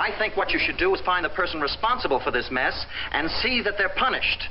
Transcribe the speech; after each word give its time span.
I 0.00 0.16
think 0.18 0.34
what 0.34 0.50
you 0.50 0.58
should 0.58 0.78
do 0.78 0.94
is 0.94 1.00
find 1.02 1.26
the 1.26 1.28
person 1.28 1.60
responsible 1.60 2.20
for 2.20 2.30
this 2.30 2.50
mess 2.50 2.86
and 3.12 3.30
see 3.42 3.60
that 3.60 3.74
they're 3.76 3.90
punished. 3.90 4.48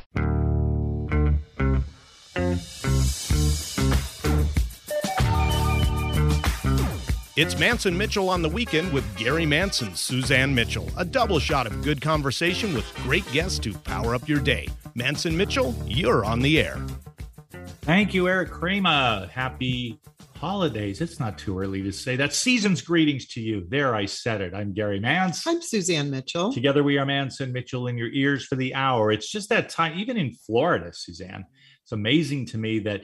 It's 7.35 7.57
Mance 7.57 7.87
and 7.87 7.97
Mitchell 7.97 8.29
on 8.29 8.43
the 8.43 8.49
weekend 8.49 8.93
with 8.93 9.03
Gary 9.17 9.47
Manson, 9.47 9.95
Suzanne 9.95 10.53
Mitchell. 10.53 10.87
A 10.97 11.05
double 11.05 11.39
shot 11.39 11.65
of 11.65 11.81
good 11.81 11.99
conversation 11.99 12.75
with 12.75 12.85
great 12.97 13.25
guests 13.31 13.57
to 13.59 13.73
power 13.73 14.13
up 14.13 14.29
your 14.29 14.41
day. 14.41 14.67
Mance 14.93 15.25
and 15.25 15.35
Mitchell, 15.35 15.73
you're 15.87 16.23
on 16.23 16.41
the 16.41 16.59
air. 16.59 16.77
Thank 17.81 18.13
you, 18.13 18.27
Eric 18.27 18.51
Krema. 18.51 19.27
Happy 19.29 19.97
holidays. 20.39 21.01
It's 21.01 21.19
not 21.19 21.37
too 21.37 21.59
early 21.59 21.83
to 21.83 21.91
say 21.91 22.15
that. 22.15 22.33
Season's 22.33 22.81
greetings 22.81 23.27
to 23.27 23.41
you. 23.41 23.65
There, 23.67 23.93
I 23.93 24.05
said 24.05 24.39
it. 24.39 24.53
I'm 24.53 24.73
Gary 24.73 24.97
Mance. 24.97 25.45
I'm 25.45 25.61
Suzanne 25.61 26.09
Mitchell. 26.09 26.53
Together, 26.53 26.81
we 26.81 26.97
are 26.97 27.05
Mance 27.05 27.41
and 27.41 27.51
Mitchell 27.51 27.87
in 27.87 27.97
your 27.97 28.07
ears 28.07 28.45
for 28.45 28.55
the 28.55 28.73
hour. 28.73 29.11
It's 29.11 29.29
just 29.29 29.49
that 29.49 29.67
time, 29.67 29.99
even 29.99 30.15
in 30.15 30.33
Florida, 30.33 30.93
Suzanne. 30.93 31.45
It's 31.83 31.91
amazing 31.91 32.45
to 32.47 32.57
me 32.57 32.79
that 32.79 33.03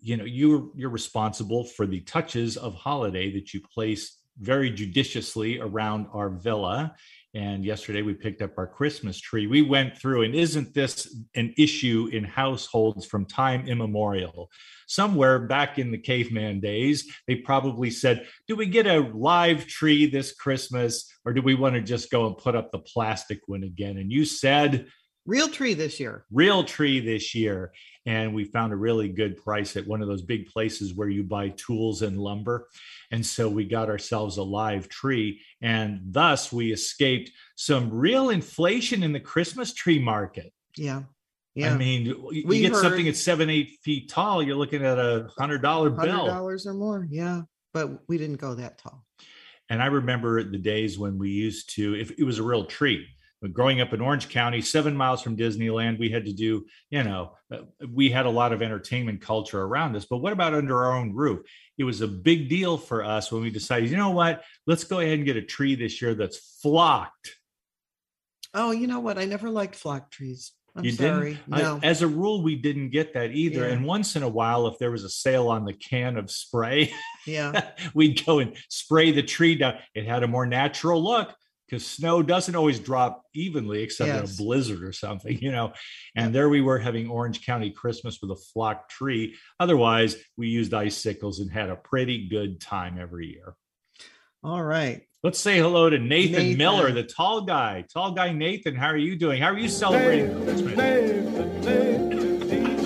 you 0.00 0.16
know 0.16 0.24
you're 0.24 0.68
you're 0.76 0.90
responsible 0.90 1.64
for 1.64 1.86
the 1.86 2.00
touches 2.02 2.56
of 2.56 2.74
holiday 2.74 3.32
that 3.32 3.52
you 3.52 3.60
place 3.60 4.20
very 4.38 4.70
judiciously 4.70 5.58
around 5.58 6.06
our 6.12 6.28
villa 6.28 6.94
and 7.34 7.64
yesterday 7.64 8.02
we 8.02 8.12
picked 8.12 8.42
up 8.42 8.52
our 8.58 8.66
christmas 8.66 9.18
tree 9.18 9.46
we 9.46 9.62
went 9.62 9.96
through 9.96 10.22
and 10.22 10.34
isn't 10.34 10.74
this 10.74 11.16
an 11.34 11.54
issue 11.56 12.10
in 12.12 12.22
households 12.22 13.06
from 13.06 13.24
time 13.24 13.66
immemorial 13.66 14.50
somewhere 14.86 15.38
back 15.40 15.78
in 15.78 15.90
the 15.90 15.98
caveman 15.98 16.60
days 16.60 17.10
they 17.26 17.34
probably 17.34 17.90
said 17.90 18.26
do 18.46 18.56
we 18.56 18.66
get 18.66 18.86
a 18.86 19.00
live 19.00 19.66
tree 19.66 20.06
this 20.06 20.32
christmas 20.32 21.12
or 21.26 21.32
do 21.32 21.42
we 21.42 21.56
want 21.56 21.74
to 21.74 21.80
just 21.80 22.10
go 22.10 22.28
and 22.28 22.38
put 22.38 22.54
up 22.54 22.70
the 22.70 22.78
plastic 22.78 23.40
one 23.46 23.64
again? 23.64 23.98
And 23.98 24.12
you 24.12 24.24
said 24.24 24.86
real 25.26 25.48
tree 25.48 25.74
this 25.74 25.98
year. 25.98 26.24
Real 26.30 26.62
tree 26.62 27.00
this 27.00 27.34
year. 27.34 27.72
And 28.06 28.32
we 28.32 28.44
found 28.44 28.72
a 28.72 28.76
really 28.76 29.08
good 29.08 29.36
price 29.36 29.76
at 29.76 29.88
one 29.88 30.00
of 30.00 30.06
those 30.06 30.22
big 30.22 30.46
places 30.46 30.94
where 30.94 31.08
you 31.08 31.24
buy 31.24 31.48
tools 31.48 32.02
and 32.02 32.16
lumber. 32.16 32.68
And 33.10 33.26
so 33.26 33.48
we 33.48 33.64
got 33.64 33.88
ourselves 33.88 34.36
a 34.36 34.44
live 34.44 34.88
tree. 34.88 35.40
And 35.60 36.00
thus 36.04 36.52
we 36.52 36.72
escaped 36.72 37.32
some 37.56 37.90
real 37.90 38.30
inflation 38.30 39.02
in 39.02 39.12
the 39.12 39.18
christmas 39.18 39.74
tree 39.74 39.98
market. 39.98 40.52
Yeah 40.76 41.02
yeah. 41.56 41.72
I 41.72 41.76
mean, 41.76 42.04
you 42.04 42.44
we 42.46 42.60
get 42.60 42.76
something 42.76 43.08
at 43.08 43.16
seven, 43.16 43.48
eight 43.48 43.78
feet 43.82 44.10
tall, 44.10 44.42
you're 44.42 44.56
looking 44.56 44.84
at 44.84 44.98
a 44.98 45.28
hundred 45.38 45.62
dollar 45.62 45.90
bill. 45.90 46.26
Dollars 46.26 46.66
or 46.66 46.74
more. 46.74 47.08
Yeah. 47.10 47.42
But 47.72 48.08
we 48.08 48.18
didn't 48.18 48.36
go 48.36 48.54
that 48.54 48.78
tall. 48.78 49.04
And 49.68 49.82
I 49.82 49.86
remember 49.86 50.44
the 50.44 50.58
days 50.58 50.98
when 50.98 51.18
we 51.18 51.30
used 51.30 51.74
to, 51.74 51.94
if 51.94 52.12
it 52.18 52.24
was 52.24 52.38
a 52.38 52.42
real 52.42 52.64
tree, 52.66 53.06
but 53.42 53.52
growing 53.52 53.80
up 53.80 53.92
in 53.92 54.00
Orange 54.00 54.28
County, 54.28 54.60
seven 54.60 54.96
miles 54.96 55.22
from 55.22 55.36
Disneyland, 55.36 55.98
we 55.98 56.08
had 56.08 56.24
to 56.24 56.32
do, 56.32 56.66
you 56.90 57.02
know, 57.02 57.32
uh, 57.52 57.62
we 57.90 58.10
had 58.10 58.26
a 58.26 58.30
lot 58.30 58.52
of 58.52 58.62
entertainment 58.62 59.20
culture 59.20 59.60
around 59.60 59.96
us. 59.96 60.04
But 60.04 60.18
what 60.18 60.32
about 60.32 60.54
under 60.54 60.84
our 60.84 60.96
own 60.96 61.14
roof? 61.14 61.40
It 61.78 61.84
was 61.84 62.00
a 62.00 62.08
big 62.08 62.48
deal 62.48 62.78
for 62.78 63.04
us 63.04 63.32
when 63.32 63.42
we 63.42 63.50
decided, 63.50 63.90
you 63.90 63.96
know 63.96 64.10
what, 64.10 64.42
let's 64.66 64.84
go 64.84 65.00
ahead 65.00 65.14
and 65.14 65.26
get 65.26 65.36
a 65.36 65.42
tree 65.42 65.74
this 65.74 66.00
year 66.00 66.14
that's 66.14 66.58
flocked. 66.62 67.36
Oh, 68.54 68.70
you 68.70 68.86
know 68.86 69.00
what? 69.00 69.18
I 69.18 69.26
never 69.26 69.50
liked 69.50 69.74
flock 69.74 70.10
trees. 70.10 70.52
I'm 70.76 70.84
you 70.84 70.92
sorry. 70.92 71.34
Didn't? 71.34 71.48
No. 71.48 71.80
I, 71.82 71.86
as 71.86 72.02
a 72.02 72.06
rule, 72.06 72.42
we 72.42 72.54
didn't 72.54 72.90
get 72.90 73.14
that 73.14 73.30
either. 73.32 73.66
Yeah. 73.66 73.72
And 73.72 73.84
once 73.84 74.14
in 74.16 74.22
a 74.22 74.28
while, 74.28 74.66
if 74.66 74.78
there 74.78 74.90
was 74.90 75.04
a 75.04 75.08
sale 75.08 75.48
on 75.48 75.64
the 75.64 75.72
can 75.72 76.16
of 76.18 76.30
spray, 76.30 76.92
yeah, 77.26 77.70
we'd 77.94 78.24
go 78.24 78.40
and 78.40 78.56
spray 78.68 79.12
the 79.12 79.22
tree 79.22 79.56
down. 79.56 79.76
It 79.94 80.06
had 80.06 80.22
a 80.22 80.28
more 80.28 80.46
natural 80.46 81.02
look 81.02 81.34
because 81.66 81.86
snow 81.86 82.22
doesn't 82.22 82.54
always 82.54 82.78
drop 82.78 83.22
evenly 83.34 83.82
except 83.82 84.08
yes. 84.08 84.18
in 84.18 84.34
a 84.34 84.46
blizzard 84.46 84.82
or 84.82 84.92
something, 84.92 85.38
you 85.40 85.50
know. 85.50 85.72
And 86.14 86.34
there 86.34 86.48
we 86.48 86.60
were 86.60 86.78
having 86.78 87.08
Orange 87.08 87.44
County 87.44 87.70
Christmas 87.70 88.20
with 88.20 88.30
a 88.30 88.42
flock 88.52 88.88
tree. 88.88 89.34
Otherwise, 89.58 90.16
we 90.36 90.48
used 90.48 90.74
icicles 90.74 91.40
and 91.40 91.50
had 91.50 91.70
a 91.70 91.76
pretty 91.76 92.28
good 92.28 92.60
time 92.60 92.98
every 93.00 93.28
year. 93.32 93.54
All 94.42 94.62
right. 94.62 95.02
Let's 95.22 95.40
say 95.40 95.58
hello 95.58 95.90
to 95.90 95.98
Nathan, 95.98 96.32
Nathan. 96.32 96.58
Miller, 96.58 96.92
the 96.92 97.02
tall 97.02 97.40
guy. 97.42 97.84
Tall 97.92 98.12
guy 98.12 98.32
Nathan, 98.32 98.76
how 98.76 98.88
are 98.88 98.96
you 98.96 99.16
doing? 99.16 99.42
How 99.42 99.48
are 99.48 99.58
you 99.58 99.68
celebrating 99.68 100.44
Nathan, 100.44 100.76
Nathan, 100.76 101.60
Nathan. 101.60 102.26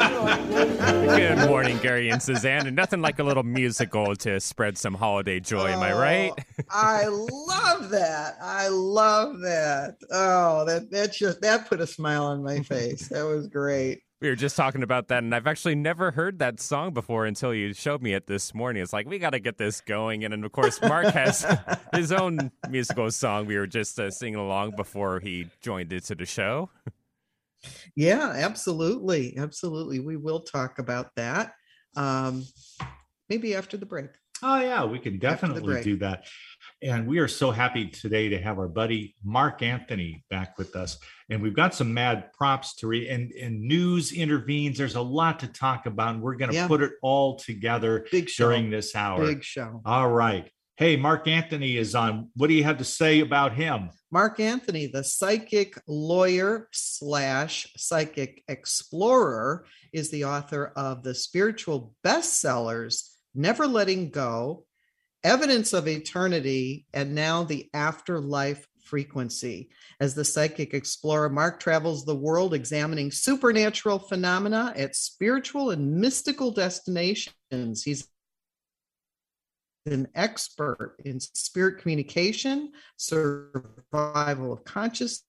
Good 0.01 1.47
morning, 1.47 1.77
Gary 1.79 2.09
and 2.09 2.23
Suzanne. 2.23 2.67
And 2.67 2.75
nothing 2.75 3.03
like 3.03 3.19
a 3.19 3.23
little 3.23 3.43
musical 3.43 4.17
to 4.17 4.41
spread 4.41 4.79
some 4.79 4.95
holiday 4.95 5.41
joy. 5.41 5.65
Oh, 5.65 5.75
am 5.75 5.81
I 5.81 5.93
oh, 5.93 6.01
right? 6.01 6.33
Oh, 6.37 6.65
I 6.71 7.07
love 7.07 7.91
that. 7.91 8.37
I 8.41 8.69
love 8.69 9.41
that. 9.41 9.97
Oh, 10.11 10.65
that 10.65 10.91
that 10.91 11.13
just 11.13 11.43
that 11.43 11.69
put 11.69 11.81
a 11.81 11.87
smile 11.87 12.25
on 12.25 12.43
my 12.43 12.61
face. 12.61 13.09
That 13.09 13.25
was 13.25 13.49
great. 13.49 14.01
We 14.21 14.29
were 14.29 14.37
just 14.37 14.55
talking 14.55 14.83
about 14.83 15.09
that, 15.09 15.23
and 15.23 15.35
I've 15.35 15.47
actually 15.47 15.77
never 15.77 16.11
heard 16.11 16.41
that 16.41 16.61
song 16.61 16.93
before 16.93 17.25
until 17.25 17.55
you 17.55 17.73
showed 17.73 18.03
me 18.03 18.13
it 18.13 18.27
this 18.27 18.53
morning. 18.55 18.83
It's 18.83 18.93
like 18.93 19.07
we 19.07 19.19
got 19.19 19.31
to 19.31 19.41
get 19.41 19.57
this 19.57 19.81
going, 19.81 20.25
and, 20.25 20.35
and 20.35 20.45
of 20.45 20.53
course, 20.53 20.79
Mark 20.83 21.07
has 21.07 21.47
his 21.95 22.13
own 22.13 22.53
musical 22.69 23.11
song. 23.11 23.47
We 23.47 23.57
were 23.57 23.67
just 23.67 23.99
uh, 23.99 24.11
singing 24.11 24.35
along 24.39 24.77
before 24.77 25.21
he 25.21 25.47
joined 25.63 25.91
into 25.95 26.15
the 26.15 26.27
show. 26.27 26.69
Yeah, 27.97 28.33
absolutely. 28.37 29.37
Absolutely. 29.39 30.01
We 30.01 30.17
will 30.17 30.41
talk 30.41 30.79
about 30.79 31.15
that. 31.17 31.55
Um, 31.97 32.45
maybe 33.31 33.55
after 33.55 33.77
the 33.77 33.87
break. 33.87 34.11
Oh, 34.43 34.61
yeah, 34.61 34.85
we 34.85 34.99
can 34.99 35.19
definitely 35.19 35.83
do 35.83 35.97
that. 35.99 36.27
And 36.83 37.07
we 37.07 37.19
are 37.19 37.29
so 37.29 37.51
happy 37.51 37.89
today 37.89 38.31
to 38.31 38.39
have 38.41 38.59
our 38.59 38.69
buddy 38.69 39.15
Mark 39.23 39.63
Anthony 39.63 40.25
back 40.31 40.57
with 40.57 40.77
us. 40.77 40.99
And 41.29 41.43
we've 41.43 41.55
got 41.55 41.75
some 41.75 41.93
mad 41.93 42.33
props 42.33 42.75
to 42.77 42.87
read 42.87 43.09
and, 43.09 43.31
and 43.33 43.61
news 43.61 44.13
intervenes. 44.13 44.79
There's 44.79 44.95
a 44.95 45.03
lot 45.03 45.41
to 45.41 45.47
talk 45.47 45.85
about. 45.85 46.15
And 46.15 46.23
we're 46.23 46.37
going 46.37 46.51
to 46.51 46.57
yeah. 46.57 46.67
put 46.67 46.83
it 46.83 46.93
all 47.03 47.37
together 47.37 48.07
Big 48.11 48.31
show. 48.31 48.45
during 48.47 48.71
this 48.71 48.97
hour. 48.97 49.27
Big 49.27 49.45
show. 49.45 49.83
All 49.85 50.11
right. 50.11 50.51
Hey, 50.77 50.97
Mark 50.97 51.29
Anthony 51.29 51.77
is 51.77 51.95
on. 51.95 52.31
What 52.35 52.47
do 52.47 52.55
you 52.55 52.65
have 52.65 52.79
to 52.79 52.85
say 52.85 53.21
about 53.21 53.53
him? 53.53 53.91
Mark 54.11 54.41
Anthony, 54.41 54.87
the 54.87 55.05
psychic 55.05 55.79
lawyer 55.87 56.69
slash 56.73 57.71
psychic 57.77 58.43
explorer, 58.49 59.67
is 59.93 60.11
the 60.11 60.25
author 60.25 60.73
of 60.77 61.03
the 61.03 61.15
spiritual 61.15 61.95
bestsellers 62.03 63.11
Never 63.35 63.67
Letting 63.67 64.09
Go, 64.09 64.65
Evidence 65.23 65.73
of 65.73 65.87
Eternity, 65.87 66.87
and 66.95 67.15
now 67.15 67.45
the 67.45 67.69
Afterlife 67.75 68.67
Frequency. 68.83 69.69
As 70.01 70.15
the 70.15 70.25
psychic 70.25 70.73
explorer, 70.75 71.29
Mark 71.29 71.61
travels 71.61 72.05
the 72.05 72.17
world 72.17 72.55
examining 72.55 73.11
supernatural 73.11 73.99
phenomena 73.99 74.73
at 74.77 74.97
spiritual 74.97 75.71
and 75.71 75.97
mystical 76.01 76.51
destinations. 76.51 77.85
He's 77.85 78.09
an 79.87 80.09
expert 80.15 80.97
in 81.05 81.21
spirit 81.21 81.81
communication, 81.81 82.73
survival 82.97 84.53
of 84.53 84.65
consciousness, 84.65 85.23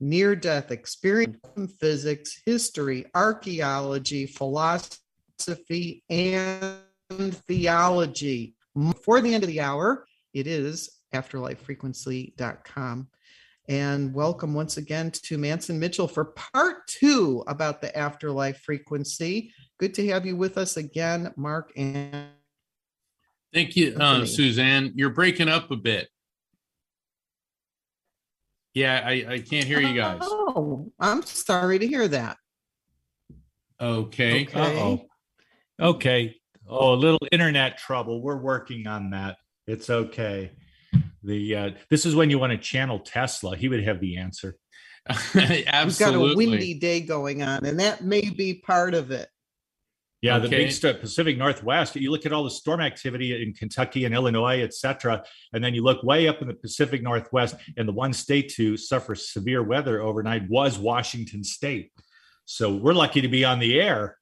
near 0.00 0.36
death 0.36 0.70
experience, 0.70 1.38
physics, 1.78 2.40
history, 2.44 3.06
archaeology, 3.14 4.26
philosophy, 4.26 6.02
and 6.10 6.76
theology. 7.46 8.54
Before 8.74 9.20
the 9.20 9.34
end 9.34 9.42
of 9.42 9.48
the 9.48 9.60
hour, 9.60 10.06
it 10.34 10.46
is 10.46 10.90
afterlifefrequency.com 11.14 13.08
and 13.68 14.14
welcome 14.14 14.54
once 14.54 14.76
again 14.76 15.10
to 15.10 15.38
Mance 15.38 15.70
and 15.70 15.80
Mitchell 15.80 16.06
for 16.06 16.26
part 16.26 16.86
two 16.86 17.42
about 17.46 17.80
the 17.80 17.96
afterlife 17.96 18.58
frequency. 18.58 19.52
Good 19.78 19.94
to 19.94 20.06
have 20.08 20.24
you 20.24 20.36
with 20.36 20.58
us 20.58 20.76
again, 20.76 21.32
Mark 21.36 21.72
and. 21.76 22.28
Thank 23.52 23.76
you, 23.76 23.96
uh, 23.98 24.26
Suzanne. 24.26 24.92
You're 24.94 25.10
breaking 25.10 25.48
up 25.48 25.70
a 25.70 25.76
bit. 25.76 26.08
Yeah, 28.76 29.02
I, 29.02 29.12
I 29.26 29.38
can't 29.38 29.66
hear 29.66 29.80
you 29.80 29.94
guys. 29.94 30.18
Oh, 30.20 30.92
I'm 31.00 31.22
sorry 31.22 31.78
to 31.78 31.86
hear 31.86 32.06
that. 32.08 32.36
Okay. 33.80 34.42
Okay. 34.42 34.60
Uh-oh. 34.60 35.06
Okay. 35.80 36.36
Oh, 36.68 36.92
a 36.92 36.94
little 36.94 37.26
internet 37.32 37.78
trouble. 37.78 38.20
We're 38.20 38.36
working 38.36 38.86
on 38.86 39.08
that. 39.12 39.38
It's 39.66 39.88
okay. 39.88 40.50
The 41.22 41.56
uh, 41.56 41.70
this 41.88 42.04
is 42.04 42.14
when 42.14 42.28
you 42.28 42.38
want 42.38 42.50
to 42.50 42.58
channel 42.58 42.98
Tesla. 42.98 43.56
He 43.56 43.70
would 43.70 43.82
have 43.82 43.98
the 43.98 44.18
answer. 44.18 44.58
Absolutely. 45.08 45.64
We've 45.86 45.98
got 45.98 46.14
a 46.14 46.36
windy 46.36 46.74
day 46.74 47.00
going 47.00 47.42
on, 47.42 47.64
and 47.64 47.80
that 47.80 48.04
may 48.04 48.28
be 48.28 48.52
part 48.52 48.92
of 48.92 49.10
it. 49.10 49.30
Yeah, 50.22 50.36
okay. 50.36 50.42
the 50.44 50.48
big 50.48 50.72
st- 50.72 51.00
Pacific 51.00 51.36
Northwest. 51.36 51.94
You 51.94 52.10
look 52.10 52.26
at 52.26 52.32
all 52.32 52.42
the 52.42 52.50
storm 52.50 52.80
activity 52.80 53.42
in 53.42 53.52
Kentucky 53.52 54.06
and 54.06 54.14
Illinois, 54.14 54.62
et 54.62 54.72
cetera, 54.72 55.22
and 55.52 55.62
then 55.62 55.74
you 55.74 55.82
look 55.82 56.02
way 56.02 56.26
up 56.26 56.40
in 56.40 56.48
the 56.48 56.54
Pacific 56.54 57.02
Northwest, 57.02 57.54
and 57.76 57.86
the 57.86 57.92
one 57.92 58.12
state 58.12 58.48
to 58.54 58.76
suffer 58.76 59.14
severe 59.14 59.62
weather 59.62 60.00
overnight 60.00 60.48
was 60.48 60.78
Washington 60.78 61.44
State. 61.44 61.92
So 62.46 62.74
we're 62.74 62.94
lucky 62.94 63.20
to 63.20 63.28
be 63.28 63.44
on 63.44 63.58
the 63.58 63.80
air 63.80 64.16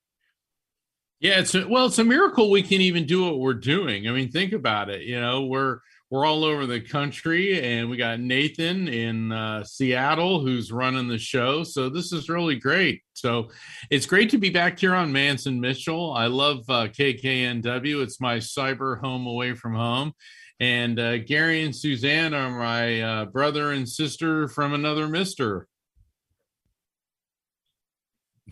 Yeah, 1.21 1.39
it's 1.41 1.55
a, 1.55 1.67
well, 1.67 1.87
it's 1.87 1.99
a 1.99 2.05
miracle 2.05 2.51
we 2.51 2.63
can 2.63 2.81
even 2.81 3.07
do 3.07 3.25
what 3.25 3.39
we're 3.39 3.55
doing. 3.55 4.09
I 4.09 4.13
mean, 4.13 4.31
think 4.31 4.53
about 4.53 4.91
it. 4.91 5.03
You 5.03 5.21
know, 5.21 5.47
we're 5.47 5.79
we're 6.15 6.27
all 6.27 6.45
over 6.45 6.65
the 6.65 6.81
country, 6.81 7.61
and 7.61 7.91
we 7.91 7.97
got 7.97 8.21
Nathan 8.21 8.87
in 8.87 9.33
uh, 9.33 9.65
Seattle 9.65 10.39
who's 10.39 10.71
running 10.71 11.09
the 11.09 11.19
show. 11.19 11.65
So 11.65 11.89
this 11.89 12.13
is 12.13 12.29
really 12.29 12.55
great. 12.55 13.03
So 13.15 13.49
it's 13.91 14.07
great 14.07 14.31
to 14.31 14.39
be 14.39 14.49
back 14.49 14.79
here 14.79 14.95
on 14.95 15.11
mance 15.11 15.47
and 15.47 15.61
Mitchell. 15.61 16.13
I 16.13 16.27
love 16.29 16.59
uh, 16.69 16.87
KKNW. 16.87 18.01
It's 18.01 18.21
my 18.21 18.37
cyber 18.37 19.01
home 19.01 19.27
away 19.27 19.55
from 19.55 19.75
home. 19.75 20.13
And 20.61 21.01
uh, 21.01 21.19
Gary 21.19 21.65
and 21.65 21.75
Suzanne 21.75 22.33
are 22.33 22.49
my 22.49 23.01
uh, 23.01 23.25
brother 23.25 23.73
and 23.73 23.89
sister 23.89 24.47
from 24.47 24.73
another 24.73 25.09
mister. 25.09 25.67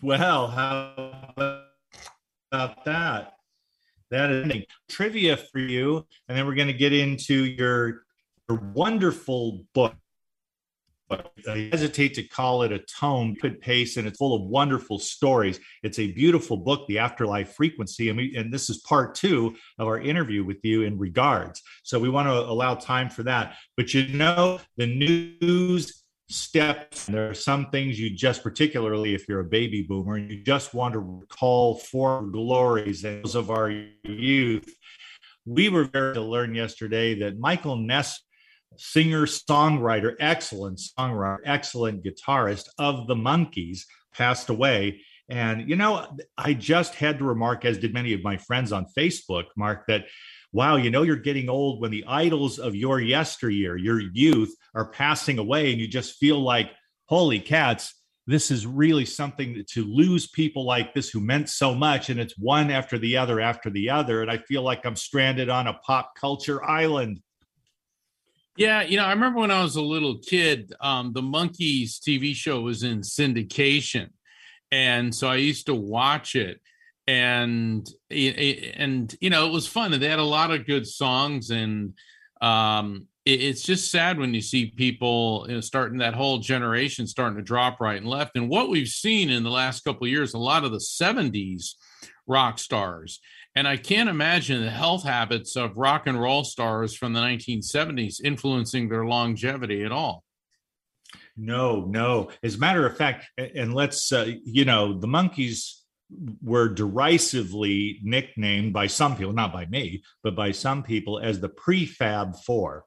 Well, 0.01 0.47
how 0.47 1.13
about 1.37 2.83
that? 2.83 3.35
That 4.13 4.29
is 4.29 4.65
trivia 4.89 5.37
for 5.37 5.57
you, 5.57 6.05
and 6.27 6.37
then 6.37 6.45
we're 6.45 6.53
going 6.53 6.67
to 6.67 6.73
get 6.73 6.93
into 6.93 7.45
your, 7.45 8.03
your 8.47 8.59
wonderful 8.75 9.65
book. 9.73 9.95
I 11.09 11.69
hesitate 11.71 12.13
to 12.15 12.23
call 12.23 12.61
it 12.61 12.71
a 12.71 12.77
tome, 12.79 13.33
good 13.41 13.59
pace, 13.59 13.97
and 13.97 14.07
it's 14.07 14.19
full 14.19 14.35
of 14.35 14.43
wonderful 14.43 14.99
stories. 14.99 15.59
It's 15.81 15.97
a 15.97 16.11
beautiful 16.11 16.57
book, 16.57 16.87
The 16.87 16.99
Afterlife 16.99 17.55
Frequency, 17.55 18.09
and, 18.09 18.17
we, 18.17 18.35
and 18.35 18.53
this 18.53 18.69
is 18.69 18.77
part 18.81 19.15
two 19.15 19.55
of 19.79 19.87
our 19.87 19.99
interview 19.99 20.43
with 20.43 20.63
you 20.63 20.83
in 20.83 20.99
regards. 20.99 21.63
So 21.81 21.97
we 21.99 22.09
want 22.09 22.27
to 22.27 22.33
allow 22.33 22.75
time 22.75 23.09
for 23.09 23.23
that. 23.23 23.55
But 23.75 23.95
you 23.95 24.07
know, 24.09 24.59
the 24.77 24.85
news 24.85 26.02
steps. 26.29 27.05
There 27.05 27.29
are 27.29 27.33
some 27.33 27.69
things 27.69 27.99
you 27.99 28.09
just, 28.09 28.43
particularly 28.43 29.13
if 29.13 29.27
you're 29.27 29.41
a 29.41 29.45
baby 29.45 29.81
boomer, 29.81 30.17
you 30.17 30.43
just 30.43 30.73
want 30.73 30.93
to 30.93 30.99
recall 30.99 31.75
former 31.75 32.29
glories 32.29 33.01
those 33.01 33.35
of 33.35 33.51
our 33.51 33.69
youth. 34.03 34.73
We 35.45 35.69
were 35.69 35.85
very 35.85 36.13
to 36.13 36.21
learn 36.21 36.55
yesterday 36.55 37.19
that 37.19 37.37
Michael 37.37 37.75
Ness, 37.75 38.21
singer, 38.77 39.25
songwriter, 39.25 40.15
excellent 40.19 40.79
songwriter, 40.79 41.39
excellent 41.45 42.03
guitarist 42.03 42.69
of 42.79 43.07
the 43.07 43.15
Monkees, 43.15 43.81
passed 44.13 44.49
away. 44.49 45.01
And, 45.29 45.69
you 45.69 45.75
know, 45.75 46.15
I 46.37 46.53
just 46.53 46.95
had 46.95 47.19
to 47.19 47.25
remark, 47.25 47.65
as 47.65 47.77
did 47.77 47.93
many 47.93 48.13
of 48.13 48.23
my 48.23 48.37
friends 48.37 48.71
on 48.71 48.85
Facebook, 48.97 49.45
Mark, 49.55 49.85
that 49.87 50.05
wow, 50.53 50.75
you 50.75 50.91
know, 50.91 51.01
you're 51.01 51.15
getting 51.15 51.49
old 51.49 51.81
when 51.81 51.91
the 51.91 52.05
idols 52.07 52.59
of 52.59 52.75
your 52.75 53.01
yesteryear, 53.01 53.75
your 53.75 53.99
youth, 53.99 54.55
are 54.75 54.85
passing 54.85 55.39
away, 55.39 55.71
and 55.71 55.81
you 55.81 55.87
just 55.87 56.17
feel 56.19 56.39
like, 56.39 56.71
holy 57.05 57.39
cats, 57.39 57.95
this 58.27 58.51
is 58.51 58.65
really 58.65 59.03
something 59.03 59.65
to 59.71 59.83
lose 59.83 60.27
people 60.27 60.65
like 60.65 60.93
this 60.93 61.09
who 61.09 61.19
meant 61.19 61.49
so 61.49 61.75
much. 61.75 62.09
And 62.09 62.19
it's 62.19 62.37
one 62.37 62.71
after 62.71 62.97
the 62.97 63.17
other 63.17 63.41
after 63.41 63.69
the 63.69 63.89
other. 63.89 64.21
And 64.21 64.31
I 64.31 64.37
feel 64.37 64.61
like 64.61 64.85
I'm 64.85 64.95
stranded 64.95 65.49
on 65.49 65.67
a 65.67 65.73
pop 65.73 66.13
culture 66.15 66.63
island. 66.63 67.19
Yeah, 68.55 68.83
you 68.83 68.97
know, 68.97 69.03
I 69.03 69.11
remember 69.11 69.39
when 69.39 69.51
I 69.51 69.63
was 69.63 69.75
a 69.75 69.81
little 69.81 70.19
kid, 70.19 70.73
um, 70.79 71.11
the 71.11 71.21
Monkees 71.21 71.99
TV 71.99 72.35
show 72.35 72.61
was 72.61 72.83
in 72.83 73.01
syndication. 73.01 74.09
And 74.71 75.13
so 75.13 75.27
I 75.27 75.35
used 75.35 75.65
to 75.65 75.75
watch 75.75 76.35
it 76.35 76.61
and 77.07 77.89
and 78.09 79.15
you 79.19 79.29
know 79.29 79.47
it 79.47 79.51
was 79.51 79.67
fun 79.67 79.93
and 79.93 80.01
they 80.01 80.09
had 80.09 80.19
a 80.19 80.23
lot 80.23 80.51
of 80.51 80.65
good 80.65 80.87
songs 80.87 81.49
and 81.49 81.93
um 82.41 83.07
it's 83.25 83.63
just 83.63 83.89
sad 83.89 84.17
when 84.17 84.33
you 84.33 84.41
see 84.41 84.65
people 84.65 85.45
you 85.47 85.55
know, 85.55 85.61
starting 85.61 85.99
that 85.99 86.13
whole 86.13 86.39
generation 86.39 87.05
starting 87.05 87.37
to 87.37 87.43
drop 87.43 87.81
right 87.81 87.97
and 87.97 88.07
left 88.07 88.35
and 88.35 88.49
what 88.49 88.69
we've 88.69 88.87
seen 88.87 89.29
in 89.29 89.43
the 89.43 89.49
last 89.49 89.83
couple 89.83 90.07
years 90.07 90.33
a 90.33 90.37
lot 90.37 90.63
of 90.63 90.71
the 90.71 90.77
70s 90.77 91.73
rock 92.25 92.57
stars 92.57 93.19
and 93.53 93.67
i 93.67 93.75
can't 93.75 94.09
imagine 94.09 94.61
the 94.61 94.69
health 94.69 95.03
habits 95.03 95.57
of 95.57 95.75
rock 95.75 96.07
and 96.07 96.19
roll 96.19 96.45
stars 96.45 96.95
from 96.95 97.11
the 97.11 97.19
1970s 97.19 98.21
influencing 98.23 98.87
their 98.87 99.05
longevity 99.05 99.83
at 99.83 99.91
all. 99.91 100.23
No 101.35 101.85
no. 101.85 102.29
As 102.43 102.55
a 102.55 102.59
matter 102.59 102.85
of 102.85 102.95
fact 102.95 103.25
and 103.37 103.73
let's 103.73 104.11
uh, 104.11 104.31
you 104.43 104.65
know 104.65 104.99
the 104.99 105.07
Monkees 105.07 105.82
were 106.41 106.69
derisively 106.69 107.99
nicknamed 108.03 108.73
by 108.73 108.87
some 108.87 109.15
people, 109.15 109.33
not 109.33 109.53
by 109.53 109.65
me, 109.65 110.03
but 110.23 110.35
by 110.35 110.51
some 110.51 110.83
people 110.83 111.19
as 111.19 111.39
the 111.39 111.49
prefab 111.49 112.35
four. 112.43 112.85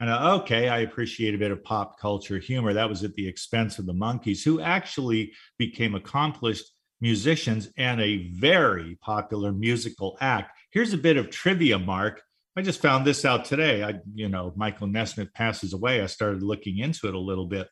And 0.00 0.10
uh, 0.10 0.38
okay, 0.40 0.68
I 0.68 0.80
appreciate 0.80 1.34
a 1.34 1.38
bit 1.38 1.50
of 1.50 1.64
pop 1.64 1.98
culture 1.98 2.38
humor. 2.38 2.72
That 2.72 2.88
was 2.88 3.02
at 3.02 3.14
the 3.14 3.26
expense 3.26 3.78
of 3.78 3.86
the 3.86 3.94
Monkees, 3.94 4.44
who 4.44 4.60
actually 4.60 5.32
became 5.58 5.94
accomplished 5.94 6.70
musicians 7.00 7.70
and 7.76 8.00
a 8.00 8.28
very 8.32 8.98
popular 9.00 9.52
musical 9.52 10.16
act. 10.20 10.58
Here's 10.70 10.92
a 10.92 10.98
bit 10.98 11.16
of 11.16 11.30
trivia, 11.30 11.78
Mark. 11.78 12.22
I 12.56 12.62
just 12.62 12.80
found 12.80 13.06
this 13.06 13.24
out 13.24 13.44
today. 13.44 13.82
I, 13.84 13.94
you 14.14 14.28
know, 14.28 14.52
Michael 14.56 14.86
Nesmith 14.86 15.32
passes 15.34 15.72
away. 15.74 16.00
I 16.00 16.06
started 16.06 16.42
looking 16.42 16.78
into 16.78 17.06
it 17.06 17.14
a 17.14 17.18
little 17.18 17.46
bit. 17.46 17.68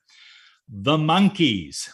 The 0.69 0.97
Monkees 0.97 1.89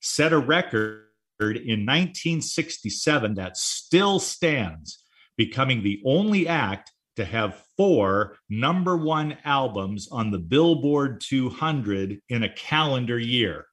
set 0.00 0.32
a 0.32 0.38
record 0.38 1.05
in 1.40 1.84
1967 1.84 3.34
that 3.34 3.56
still 3.56 4.18
stands, 4.18 5.04
becoming 5.36 5.82
the 5.82 6.00
only 6.04 6.48
act 6.48 6.92
to 7.16 7.24
have 7.24 7.62
four 7.76 8.36
number 8.48 8.96
one 8.96 9.36
albums 9.44 10.08
on 10.10 10.30
the 10.30 10.38
Billboard 10.38 11.20
200 11.20 12.20
in 12.28 12.42
a 12.42 12.52
calendar 12.52 13.18
year. 13.18 13.66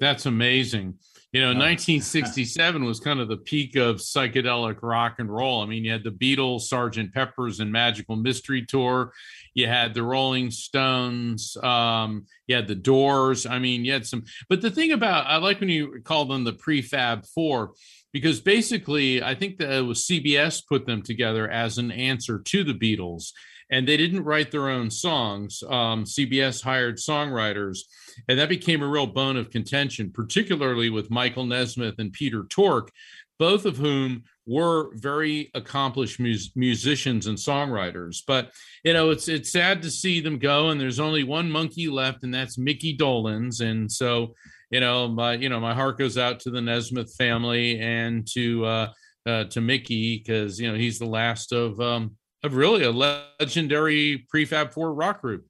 That's 0.00 0.26
amazing. 0.26 0.98
You 1.32 1.42
know, 1.42 1.48
1967 1.48 2.84
was 2.86 3.00
kind 3.00 3.20
of 3.20 3.28
the 3.28 3.36
peak 3.36 3.76
of 3.76 3.96
psychedelic 3.96 4.78
rock 4.80 5.16
and 5.18 5.28
roll. 5.28 5.60
I 5.62 5.66
mean, 5.66 5.84
you 5.84 5.92
had 5.92 6.02
the 6.02 6.10
Beatles, 6.10 6.62
Sergeant 6.62 7.12
Pepper's, 7.12 7.60
and 7.60 7.70
Magical 7.70 8.16
Mystery 8.16 8.64
Tour. 8.64 9.12
You 9.52 9.66
had 9.66 9.92
the 9.92 10.02
Rolling 10.02 10.50
Stones. 10.50 11.54
Um, 11.62 12.24
you 12.46 12.56
had 12.56 12.66
the 12.66 12.74
Doors. 12.74 13.44
I 13.44 13.58
mean, 13.58 13.84
you 13.84 13.92
had 13.92 14.06
some. 14.06 14.24
But 14.48 14.62
the 14.62 14.70
thing 14.70 14.92
about 14.92 15.26
I 15.26 15.36
like 15.36 15.60
when 15.60 15.68
you 15.68 16.00
call 16.02 16.24
them 16.24 16.44
the 16.44 16.54
prefab 16.54 17.26
four 17.26 17.74
because 18.12 18.40
basically 18.40 19.22
I 19.22 19.34
think 19.34 19.58
that 19.58 19.70
it 19.70 19.82
was 19.82 20.06
CBS 20.06 20.66
put 20.66 20.86
them 20.86 21.02
together 21.02 21.48
as 21.48 21.78
an 21.78 21.90
answer 21.90 22.38
to 22.38 22.64
the 22.64 22.72
Beatles, 22.72 23.32
and 23.70 23.86
they 23.86 23.96
didn't 23.96 24.24
write 24.24 24.50
their 24.50 24.68
own 24.68 24.90
songs. 24.90 25.62
Um, 25.68 26.04
CBS 26.04 26.62
hired 26.62 26.96
songwriters 26.96 27.80
and 28.26 28.38
that 28.38 28.48
became 28.48 28.82
a 28.82 28.88
real 28.88 29.06
bone 29.06 29.36
of 29.36 29.50
contention, 29.50 30.10
particularly 30.10 30.90
with 30.90 31.10
Michael 31.10 31.46
Nesmith 31.46 31.96
and 31.98 32.12
Peter 32.12 32.44
Tork, 32.44 32.90
both 33.38 33.66
of 33.66 33.76
whom 33.76 34.24
were 34.46 34.90
very 34.96 35.50
accomplished 35.54 36.18
mus- 36.18 36.50
musicians 36.56 37.26
and 37.26 37.38
songwriters. 37.38 38.22
But 38.26 38.50
you 38.82 38.92
know, 38.92 39.10
it's 39.10 39.28
it's 39.28 39.52
sad 39.52 39.82
to 39.82 39.90
see 39.90 40.20
them 40.20 40.38
go, 40.38 40.70
and 40.70 40.80
there's 40.80 41.00
only 41.00 41.22
one 41.22 41.50
monkey 41.50 41.88
left, 41.88 42.24
and 42.24 42.34
that's 42.34 42.58
Mickey 42.58 42.96
Dolenz. 42.96 43.60
And 43.60 43.90
so, 43.90 44.34
you 44.70 44.80
know, 44.80 45.08
my 45.08 45.34
you 45.34 45.48
know 45.48 45.60
my 45.60 45.74
heart 45.74 45.98
goes 45.98 46.18
out 46.18 46.40
to 46.40 46.50
the 46.50 46.62
Nesmith 46.62 47.14
family 47.16 47.78
and 47.78 48.26
to 48.32 48.64
uh, 48.64 48.88
uh 49.26 49.44
to 49.44 49.60
Mickey 49.60 50.18
because 50.18 50.58
you 50.58 50.70
know 50.70 50.76
he's 50.76 50.98
the 50.98 51.06
last 51.06 51.52
of 51.52 51.78
um 51.80 52.16
of 52.42 52.54
really 52.54 52.84
a 52.84 52.90
legendary 52.90 54.26
prefab 54.32 54.72
four 54.72 54.94
rock 54.94 55.20
group. 55.20 55.46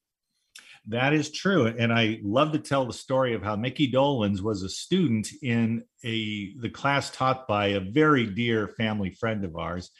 That 0.86 1.12
is 1.12 1.30
true. 1.30 1.66
And 1.66 1.92
I 1.92 2.18
love 2.22 2.52
to 2.52 2.58
tell 2.58 2.86
the 2.86 2.94
story 2.94 3.34
of 3.34 3.42
how 3.42 3.56
Mickey 3.56 3.92
Dolenz 3.92 4.40
was 4.40 4.62
a 4.62 4.70
student 4.70 5.28
in 5.42 5.84
a 6.02 6.54
the 6.60 6.70
class 6.70 7.10
taught 7.10 7.46
by 7.46 7.68
a 7.68 7.80
very 7.80 8.26
dear 8.26 8.68
family 8.68 9.10
friend 9.10 9.44
of 9.44 9.56
ours. 9.56 9.90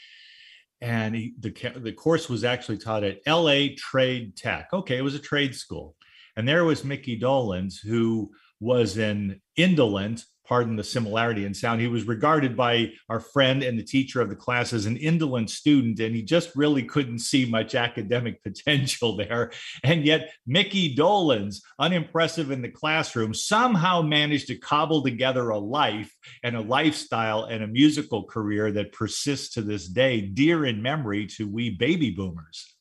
And 0.81 1.15
he, 1.15 1.35
the, 1.41 1.51
the 1.77 1.93
course 1.93 2.31
was 2.31 2.43
actually 2.43 2.79
taught 2.79 3.05
at 3.05 3.19
LA 3.27 3.75
Trade 3.77 4.37
Tech. 4.37 4.69
Okay, 4.73 4.97
it 4.97 5.03
was 5.03 5.15
a 5.15 5.21
trade 5.21 5.55
school. 5.55 5.95
And 6.37 6.49
there 6.49 6.65
was 6.65 6.85
Mickey 6.85 7.19
Dolenz, 7.21 7.85
who 7.85 8.31
was 8.61 8.97
an 8.97 9.43
indolent, 9.57 10.25
pardon 10.49 10.77
the 10.77 10.85
similarity 10.85 11.45
in 11.45 11.53
sound. 11.53 11.81
He 11.81 11.87
was 11.87 12.07
regarded 12.07 12.57
by 12.57 12.93
our 13.09 13.21
friend 13.21 13.63
and 13.63 13.79
the 13.79 13.85
teacher 13.85 14.21
of 14.21 14.31
the 14.31 14.37
class 14.37 14.73
as 14.73 14.87
an 14.87 14.97
indolent 14.97 15.51
student, 15.51 16.01
and 16.01 16.15
he 16.15 16.23
just 16.23 16.57
really 16.57 16.83
couldn't 16.83 17.19
see 17.19 17.45
much 17.45 17.75
academic 17.75 18.43
potential 18.49 19.17
there. 19.17 19.53
And 19.85 20.05
yet, 20.05 20.33
Mickey 20.47 20.97
Dolenz, 20.97 21.61
unimpressive 21.79 22.51
in 22.51 22.63
the 22.63 22.71
classroom, 22.71 23.35
somehow 23.35 24.01
managed 24.01 24.47
to 24.49 24.57
cobble 24.57 25.03
together 25.03 25.51
a 25.51 25.59
life 25.59 26.15
and 26.43 26.57
a 26.57 26.63
lifestyle 26.63 27.45
and 27.45 27.63
a 27.63 27.69
musical 27.69 28.25
career 28.25 28.73
that 28.73 28.93
persists 28.93 29.55
to 29.55 29.63
this 29.63 29.87
day, 29.87 30.23
dear 30.23 30.65
in 30.65 30.83
memory 30.83 31.27
to 31.27 31.47
we 31.47 31.71
baby 31.71 32.11
boomers. 32.11 32.78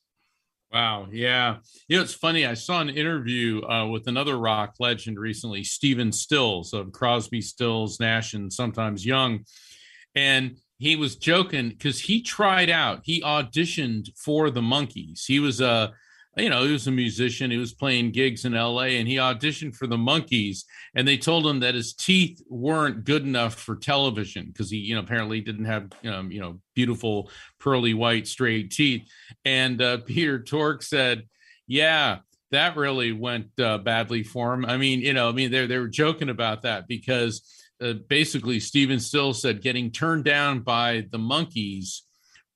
Wow. 0.72 1.08
Yeah. 1.10 1.58
You 1.88 1.96
know, 1.96 2.02
it's 2.02 2.12
funny. 2.12 2.44
I 2.44 2.54
saw 2.54 2.80
an 2.80 2.90
interview 2.90 3.62
uh, 3.62 3.86
with 3.86 4.06
another 4.06 4.36
rock 4.36 4.74
legend 4.78 5.18
recently, 5.18 5.64
Stephen 5.64 6.12
Stills 6.12 6.74
of 6.74 6.92
Crosby, 6.92 7.40
Stills, 7.40 7.98
Nash, 8.00 8.34
and 8.34 8.52
sometimes 8.52 9.06
Young. 9.06 9.44
And 10.14 10.58
he 10.78 10.94
was 10.94 11.16
joking 11.16 11.70
because 11.70 12.00
he 12.00 12.20
tried 12.20 12.68
out, 12.68 13.00
he 13.04 13.22
auditioned 13.22 14.10
for 14.16 14.50
the 14.50 14.60
Monkees. 14.60 15.24
He 15.26 15.40
was 15.40 15.60
a, 15.60 15.92
you 16.38 16.50
know, 16.50 16.64
he 16.64 16.72
was 16.72 16.86
a 16.86 16.92
musician. 16.92 17.50
He 17.50 17.56
was 17.56 17.72
playing 17.72 18.12
gigs 18.12 18.44
in 18.44 18.52
LA 18.52 18.94
and 18.98 19.08
he 19.08 19.16
auditioned 19.16 19.74
for 19.74 19.86
the 19.86 19.96
Monkees. 19.96 20.64
And 20.94 21.06
they 21.06 21.16
told 21.16 21.46
him 21.46 21.60
that 21.60 21.74
his 21.74 21.94
teeth 21.94 22.42
weren't 22.48 23.04
good 23.04 23.22
enough 23.22 23.54
for 23.54 23.76
television 23.76 24.46
because 24.46 24.70
he, 24.70 24.78
you 24.78 24.94
know, 24.94 25.00
apparently 25.00 25.40
didn't 25.40 25.64
have, 25.64 25.90
um, 26.04 26.30
you 26.30 26.40
know, 26.40 26.60
beautiful, 26.74 27.30
pearly 27.58 27.94
white, 27.94 28.26
straight 28.26 28.70
teeth. 28.70 29.08
And 29.44 29.80
uh, 29.82 29.98
Peter 30.06 30.42
Tork 30.42 30.82
said, 30.82 31.26
Yeah, 31.66 32.18
that 32.50 32.76
really 32.76 33.12
went 33.12 33.58
uh, 33.60 33.78
badly 33.78 34.22
for 34.22 34.54
him. 34.54 34.64
I 34.64 34.76
mean, 34.76 35.00
you 35.00 35.12
know, 35.12 35.28
I 35.28 35.32
mean, 35.32 35.50
they 35.50 35.66
they 35.66 35.78
were 35.78 35.88
joking 35.88 36.30
about 36.30 36.62
that 36.62 36.88
because 36.88 37.42
uh, 37.80 37.94
basically 38.08 38.60
Stephen 38.60 39.00
Still 39.00 39.34
said 39.34 39.62
getting 39.62 39.90
turned 39.90 40.24
down 40.24 40.60
by 40.60 41.06
the 41.10 41.18
Monkees 41.18 42.02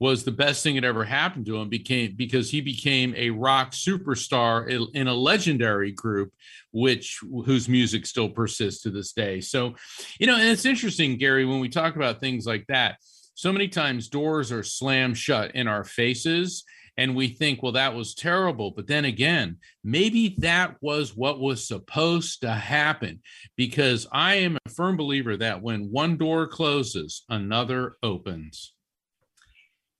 was 0.02 0.24
the 0.24 0.32
best 0.32 0.64
thing 0.64 0.74
that 0.74 0.82
ever 0.82 1.04
happened 1.04 1.46
to 1.46 1.56
him 1.56 1.68
became 1.68 2.12
because 2.16 2.50
he 2.50 2.60
became 2.60 3.14
a 3.16 3.30
rock 3.30 3.70
superstar 3.70 4.68
in 4.94 5.06
a 5.06 5.14
legendary 5.14 5.92
group 5.92 6.32
which 6.72 7.20
whose 7.46 7.68
music 7.68 8.04
still 8.04 8.28
persists 8.28 8.82
to 8.82 8.90
this 8.90 9.12
day. 9.12 9.40
So 9.40 9.76
you 10.18 10.26
know 10.26 10.34
and 10.34 10.48
it's 10.48 10.66
interesting 10.66 11.18
gary 11.18 11.44
when 11.44 11.60
we 11.60 11.68
talk 11.68 11.94
about 11.94 12.18
things 12.18 12.46
like 12.46 12.66
that 12.66 12.96
so 13.34 13.52
many 13.52 13.68
times 13.68 14.08
doors 14.08 14.50
are 14.50 14.64
slammed 14.64 15.16
shut 15.16 15.54
in 15.54 15.68
our 15.68 15.84
faces 15.84 16.64
and 16.96 17.14
we 17.14 17.28
think 17.28 17.62
well 17.62 17.72
that 17.72 17.94
was 17.94 18.16
terrible. 18.16 18.72
But 18.72 18.88
then 18.88 19.04
again 19.04 19.58
maybe 19.84 20.34
that 20.38 20.78
was 20.80 21.16
what 21.16 21.38
was 21.38 21.68
supposed 21.68 22.40
to 22.40 22.50
happen 22.50 23.20
because 23.56 24.08
i 24.10 24.34
am 24.34 24.58
a 24.66 24.70
firm 24.70 24.96
believer 24.96 25.36
that 25.36 25.62
when 25.62 25.92
one 25.92 26.16
door 26.16 26.48
closes 26.48 27.22
another 27.28 27.98
opens 28.02 28.72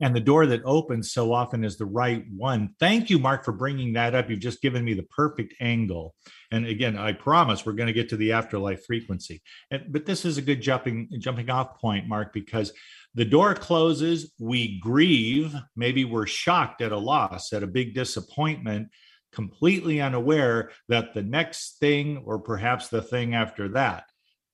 and 0.02 0.14
the 0.14 0.21
door 0.21 0.47
that 0.47 0.64
opens 0.64 1.12
so 1.12 1.32
often 1.32 1.64
is 1.64 1.78
the 1.78 1.87
right 1.87 2.25
one. 2.37 2.75
Thank 2.80 3.09
you, 3.09 3.21
Mark, 3.21 3.44
for 3.44 3.52
bringing 3.52 3.92
that 3.92 4.16
up. 4.16 4.28
You've 4.28 4.40
just 4.40 4.61
given 4.61 4.85
me 4.85 4.94
the 4.94 5.04
perfect 5.04 5.54
angle. 5.61 6.16
And 6.50 6.66
again, 6.66 6.99
I 6.99 7.12
promise 7.12 7.64
we're 7.64 7.73
going 7.75 7.87
to 7.87 7.92
get 7.92 8.09
to 8.09 8.16
the 8.16 8.32
afterlife 8.32 8.85
frequency. 8.85 9.42
And, 9.71 9.85
but 9.90 10.04
this 10.04 10.25
is 10.25 10.38
a 10.38 10.42
good 10.42 10.61
jumping 10.61 11.09
jumping 11.21 11.49
off 11.50 11.78
point, 11.80 12.09
Mark, 12.09 12.32
because 12.32 12.73
the 13.14 13.25
door 13.25 13.54
closes, 13.54 14.32
we 14.40 14.80
grieve, 14.80 15.54
maybe 15.76 16.04
we're 16.04 16.26
shocked 16.26 16.82
at 16.82 16.92
a 16.92 16.99
loss, 16.99 17.52
at 17.52 17.62
a 17.62 17.68
big 17.68 17.94
disappointment, 17.94 18.88
completely 19.32 20.00
unaware 20.00 20.73
that 20.88 21.14
the 21.14 21.23
next 21.23 21.78
thing, 21.78 22.23
or 22.26 22.40
perhaps 22.40 22.88
the 22.88 23.02
thing 23.02 23.35
after 23.35 23.68
that, 23.68 24.04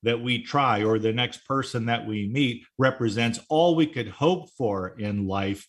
that 0.03 0.21
we 0.21 0.43
try 0.43 0.83
or 0.83 0.99
the 0.99 1.13
next 1.13 1.45
person 1.45 1.85
that 1.85 2.05
we 2.05 2.27
meet 2.27 2.63
represents 2.77 3.39
all 3.49 3.75
we 3.75 3.87
could 3.87 4.07
hope 4.07 4.49
for 4.57 4.99
in 4.99 5.27
life. 5.27 5.67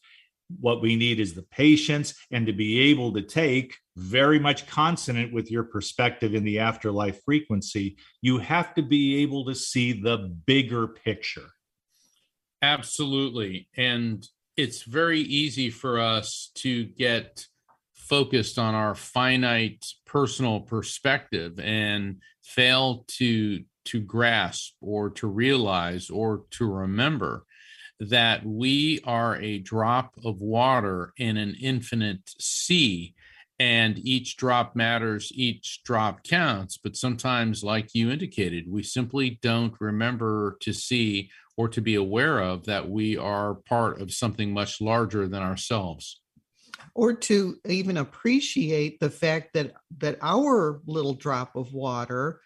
What 0.61 0.83
we 0.83 0.97
need 0.97 1.21
is 1.21 1.35
the 1.35 1.43
patience 1.43 2.15
and 2.31 2.47
to 2.47 2.53
be 2.53 2.81
able 2.91 3.13
to 3.13 3.23
take 3.23 3.77
very 3.97 4.39
much 4.39 4.67
consonant 4.67 5.33
with 5.33 5.51
your 5.51 5.65
perspective 5.65 6.35
in 6.35 6.45
the 6.45 6.59
afterlife 6.59 7.23
frequency. 7.25 7.97
You 8.23 8.39
have 8.39 8.75
to 8.75 8.83
be 8.83 9.23
able 9.23 9.45
to 9.47 9.55
see 9.55 9.93
the 9.93 10.35
bigger 10.47 10.89
picture. 10.89 11.51
Absolutely. 12.63 13.69
And 13.77 14.27
it's 14.57 14.83
very 14.83 15.21
easy 15.21 15.71
for 15.71 15.99
us 15.99 16.51
to 16.57 16.85
get 16.85 17.47
focused 17.95 18.59
on 18.59 18.75
our 18.75 18.95
finite 18.95 19.87
personal 20.05 20.61
perspective 20.61 21.61
and 21.61 22.17
fail 22.43 23.05
to 23.07 23.63
to 23.91 24.01
grasp 24.01 24.75
or 24.81 25.11
to 25.11 25.27
realize 25.27 26.11
or 26.11 26.45
to 26.53 26.65
remember 26.65 27.45
that 27.99 28.47
we 28.47 29.01
are 29.05 29.37
a 29.37 29.59
drop 29.59 30.15
of 30.25 30.41
water 30.41 31.13
in 31.17 31.37
an 31.37 31.57
infinite 31.61 32.23
sea 32.39 33.15
and 33.59 33.99
each 33.99 34.37
drop 34.37 34.75
matters 34.75 35.31
each 35.35 35.83
drop 35.85 36.23
counts. 36.23 36.79
But 36.79 36.97
sometimes 36.97 37.65
like 37.65 37.95
you 37.95 38.11
indicated 38.11 38.71
we 38.71 38.85
simply 38.85 39.39
don't 39.43 39.75
remember 39.81 40.57
to 40.61 40.73
see 40.73 41.31
or 41.57 41.69
to 41.69 41.81
be 41.81 41.97
aware 41.97 42.39
of 42.41 42.65
that 42.67 42.89
we 42.89 43.19
are 43.19 43.55
part 43.55 44.01
of 44.01 44.13
something 44.13 44.55
much 44.55 44.81
larger 44.81 45.27
than 45.27 45.43
ourselves. 45.43 46.21
Or 46.95 47.13
to 47.13 47.57
even 47.67 47.99
appreciate 47.99 49.01
the 49.01 49.11
fact 49.11 49.53
that 49.55 49.75
that 49.99 50.17
our 50.23 50.81
little 50.87 51.15
drop 51.15 51.57
of 51.57 51.75
water 51.75 52.41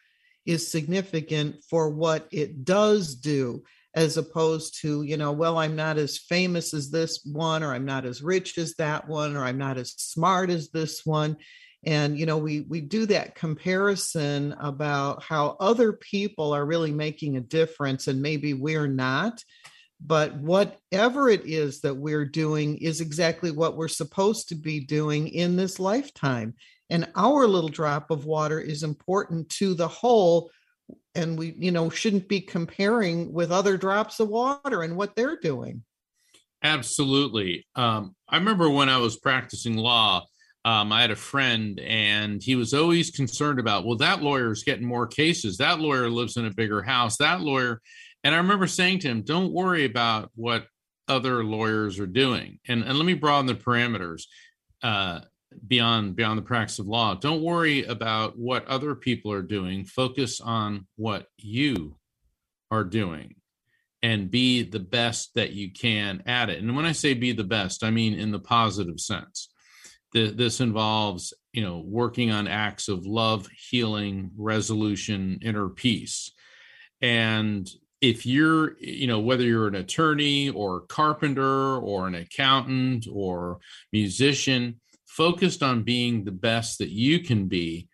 is 0.47 0.71
significant 0.71 1.65
for 1.69 1.91
what 1.91 2.29
it 2.31 2.65
does 2.65 3.15
do 3.15 3.63
as 3.95 4.17
opposed 4.17 4.81
to 4.81 5.03
you 5.03 5.17
know 5.17 5.33
well 5.33 5.57
i'm 5.57 5.77
not 5.77 5.99
as 5.99 6.19
famous 6.19 6.75
as 6.75 6.91
this 6.91 7.25
one 7.25 7.63
or 7.63 7.73
i'm 7.73 7.85
not 7.85 8.05
as 8.05 8.23
rich 8.23 8.59
as 8.59 8.75
that 8.75 9.09
one 9.09 9.37
or 9.37 9.45
i'm 9.45 9.59
not 9.59 9.79
as 9.79 9.93
smart 9.93 10.51
as 10.51 10.71
this 10.71 11.05
one. 11.05 11.37
And 11.87 12.19
you 12.19 12.27
know 12.27 12.39
we 12.39 12.63
we 12.63 12.81
do 12.81 13.07
that 13.07 13.35
comparison 13.35 14.55
about 14.59 15.23
how 15.23 15.57
other 15.61 15.93
people 15.93 16.55
are 16.55 16.65
really 16.65 16.93
making 16.93 17.37
a 17.37 17.43
difference 17.43 18.07
and 18.07 18.23
maybe 18.23 18.55
we're 18.55 18.87
not. 18.87 19.43
But 20.05 20.37
whatever 20.37 21.29
it 21.29 21.47
is 21.47 21.81
that 21.83 21.95
we're 21.95 22.27
doing 22.27 22.79
is 22.79 23.01
exactly 23.01 23.51
what 23.51 23.77
we're 23.77 23.89
supposed 23.89 24.49
to 24.49 24.55
be 24.55 24.81
doing 24.81 25.29
in 25.29 25.57
this 25.57 25.79
lifetime 25.79 26.55
and 26.91 27.09
our 27.17 27.47
little 27.47 27.69
drop 27.69 28.11
of 28.11 28.27
water 28.27 28.61
is 28.61 28.83
important 28.83 29.49
to 29.49 29.75
the 29.75 29.89
whole 29.89 30.51
and 31.15 31.39
we 31.39 31.55
you 31.59 31.71
know 31.71 31.89
shouldn't 31.89 32.29
be 32.29 32.41
comparing 32.41 33.33
with 33.33 33.51
other 33.51 33.77
drops 33.77 34.21
of 34.21 34.29
water 34.29 34.83
and 34.83 34.97
what 34.97 35.15
they're 35.17 35.39
doing. 35.41 35.83
Absolutely. 36.63 37.67
Um, 37.75 38.15
i 38.29 38.37
remember 38.37 38.69
when 38.71 38.89
i 38.89 38.99
was 38.99 39.19
practicing 39.19 39.77
law 39.77 40.25
um, 40.65 40.93
i 40.93 41.01
had 41.03 41.11
a 41.11 41.17
friend 41.17 41.79
and 41.81 42.43
he 42.43 42.57
was 42.57 42.73
always 42.73 43.11
concerned 43.11 43.59
about 43.59 43.85
well 43.85 43.99
that 43.99 44.23
lawyer 44.23 44.51
is 44.51 44.65
getting 44.65 44.87
more 44.87 45.07
cases. 45.07 45.59
That 45.59 45.81
lawyer 45.81 46.09
lives 46.09 46.37
in 46.37 46.47
a 46.47 46.55
bigger 46.55 46.83
house. 46.83 47.19
That 47.19 47.41
lawyer 47.41 47.81
and 48.23 48.35
i 48.35 48.39
remember 48.39 48.67
saying 48.67 49.01
to 49.01 49.09
him 49.09 49.23
don't 49.23 49.53
worry 49.53 49.85
about 49.85 50.31
what 50.35 50.67
other 51.09 51.45
lawyers 51.45 51.99
are 51.99 52.07
doing. 52.07 52.59
And, 52.67 52.83
and 52.83 52.97
let 52.97 53.05
me 53.05 53.15
broaden 53.15 53.47
the 53.47 53.55
parameters. 53.55 54.23
Uh, 54.83 55.21
beyond 55.67 56.17
beyond 56.17 56.39
the 56.39 56.43
practice 56.43 56.79
of 56.79 56.87
law. 56.87 57.15
Don't 57.15 57.43
worry 57.43 57.85
about 57.85 58.39
what 58.39 58.67
other 58.67 58.95
people 58.95 59.33
are 59.33 59.43
doing. 59.43 59.85
Focus 59.85 60.41
on 60.41 60.87
what 60.97 61.27
you 61.37 61.97
are 62.71 62.85
doing 62.85 63.37
and 64.03 64.31
be 64.31 64.63
the 64.63 64.81
best 64.81 65.31
that 65.35 65.53
you 65.53 65.73
can 65.73 66.23
at 66.27 66.51
it. 66.51 66.63
And 66.63 66.77
when 66.77 66.87
i 66.87 66.93
say 66.93 67.15
be 67.15 67.33
the 67.33 67.45
best 67.45 67.83
i 67.83 67.91
mean 67.91 68.15
in 68.15 68.31
the 68.31 68.39
positive 68.39 69.01
sense. 69.01 69.49
This 70.13 70.61
involves 70.61 71.35
you 71.53 71.63
know 71.63 71.83
working 71.85 72.31
on 72.31 72.47
acts 72.47 72.89
of 72.89 73.07
love 73.07 73.49
healing 73.71 74.31
resolution 74.37 75.41
inner 75.43 75.69
peace. 75.69 76.31
And 77.01 77.69
if 78.01 78.27
you're 78.27 78.77
you 78.79 79.07
know 79.07 79.21
whether 79.21 79.45
you're 79.45 79.67
an 79.67 79.75
attorney 79.75 80.51
or 80.51 80.83
carpenter 80.83 81.79
or 81.79 82.07
an 82.07 82.15
accountant 82.15 83.07
or 83.11 83.59
musician 83.93 84.81
focused 85.17 85.63
on 85.63 85.85
being 85.85 86.25
the 86.25 86.33
best 86.33 86.79
that 86.79 86.91
you 86.91 87.21
can 87.21 87.47
be. 87.47 87.89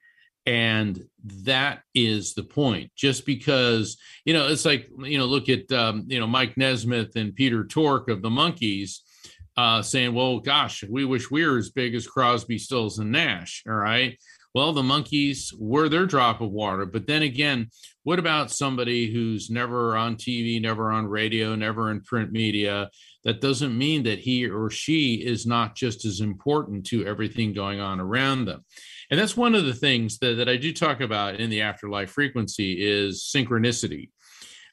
And 0.47 1.05
that 1.45 1.83
is 1.95 2.33
the 2.33 2.43
point. 2.43 2.91
Just 2.97 3.27
because 3.27 3.99
you 4.25 4.33
know 4.33 4.49
it's 4.49 4.65
like 4.65 4.89
you 5.05 5.19
know 5.19 5.27
look 5.27 5.49
at 5.49 5.71
um, 5.71 6.05
you 6.09 6.19
know 6.19 6.27
mike 6.27 6.57
nesmith 6.57 7.15
and 7.17 7.35
peter 7.35 7.65
tork 7.65 8.09
of 8.09 8.23
the 8.23 8.31
Monkees 8.31 9.01
uh, 9.57 9.83
saying 9.83 10.15
well 10.15 10.41
gosh 10.41 10.83
we 10.89 11.05
wish 11.05 11.31
we 11.31 11.47
were 11.47 11.59
as 11.59 11.71
big 11.71 11.95
as 11.95 12.07
crosby 12.07 12.59
stills 12.59 12.99
and 12.99 13.13
nash. 13.13 13.63
All 13.69 13.75
right 13.75 14.19
well 14.55 14.73
the 14.73 14.83
monkees 14.83 15.53
were 15.59 15.89
their 15.89 16.07
drop 16.07 16.41
of 16.41 16.51
water 16.51 16.87
but 16.87 17.07
then 17.07 17.23
again 17.23 17.69
what 18.03 18.19
about 18.19 18.51
somebody 18.51 19.13
who's 19.13 19.51
never 19.51 19.97
on 19.97 20.17
tv 20.17 20.61
never 20.61 20.91
on 20.91 21.07
radio 21.07 21.55
never 21.55 21.91
in 21.91 22.01
print 22.01 22.33
media 22.33 22.91
that 23.25 23.41
doesn't 23.41 23.77
mean 23.77 24.03
that 24.05 24.19
he 24.19 24.49
or 24.49 24.71
she 24.71 25.15
is 25.15 25.47
not 25.47 25.75
just 25.75 26.05
as 26.05 26.21
important 26.21 26.87
to 26.87 27.07
everything 27.07 27.53
going 27.53 27.81
on 27.81 28.01
around 28.01 28.47
them. 28.47 28.65
And 29.11 29.21
that's 29.21 29.37
one 29.37 29.55
of 29.55 29.67
the 29.67 29.75
things 29.75 30.19
that, 30.19 30.37
that 30.37 30.49
I 30.49 30.57
do 30.57 30.73
talk 30.73 31.01
about 31.01 31.37
in 31.37 31.51
the 31.51 31.63
afterlife 31.63 32.11
frequency 32.11 32.77
is 32.81 33.31
synchronicity. 33.35 34.11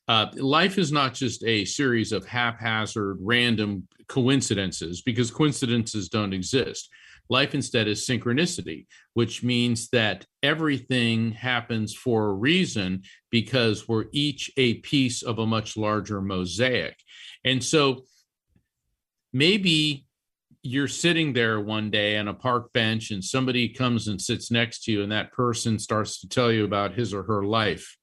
Uh, 0.08 0.28
life 0.36 0.78
is 0.78 0.92
not 0.92 1.14
just 1.14 1.44
a 1.44 1.66
series 1.66 2.14
of 2.14 2.26
haphazard, 2.26 3.18
random 3.20 3.88
coincidences 4.08 5.02
because 5.02 5.32
coincidences 5.32 6.08
don't 6.08 6.34
exist. 6.34 6.90
Life 7.30 7.54
instead 7.54 7.88
is 7.88 8.06
synchronicity, 8.08 8.88
which 9.14 9.44
means 9.44 9.90
that 9.90 10.26
everything 10.42 11.32
happens 11.32 11.94
for 11.94 12.28
a 12.28 12.34
reason 12.34 13.04
because 13.32 13.88
we're 13.88 14.06
each 14.14 14.50
a 14.58 14.76
piece 14.76 15.24
of 15.24 15.40
a 15.40 15.46
much 15.46 15.76
larger 15.76 16.22
mosaic. 16.22 16.98
And 17.44 17.64
so 17.64 18.06
maybe 19.34 20.06
you're 20.64 20.88
sitting 20.88 21.34
there 21.34 21.60
one 21.60 21.90
day 21.90 22.18
on 22.18 22.28
a 22.28 22.34
park 22.34 22.74
bench 22.74 23.12
and 23.12 23.24
somebody 23.24 23.70
comes 23.70 24.08
and 24.08 24.22
sits 24.22 24.52
next 24.52 24.84
to 24.84 24.92
you 24.92 25.04
and 25.04 25.12
that 25.12 25.32
person 25.32 25.80
starts 25.80 26.20
to 26.20 26.28
tell 26.28 26.52
you 26.52 26.66
about 26.66 26.94
his 26.94 27.14
or 27.14 27.24
her 27.24 27.44
life 27.44 27.98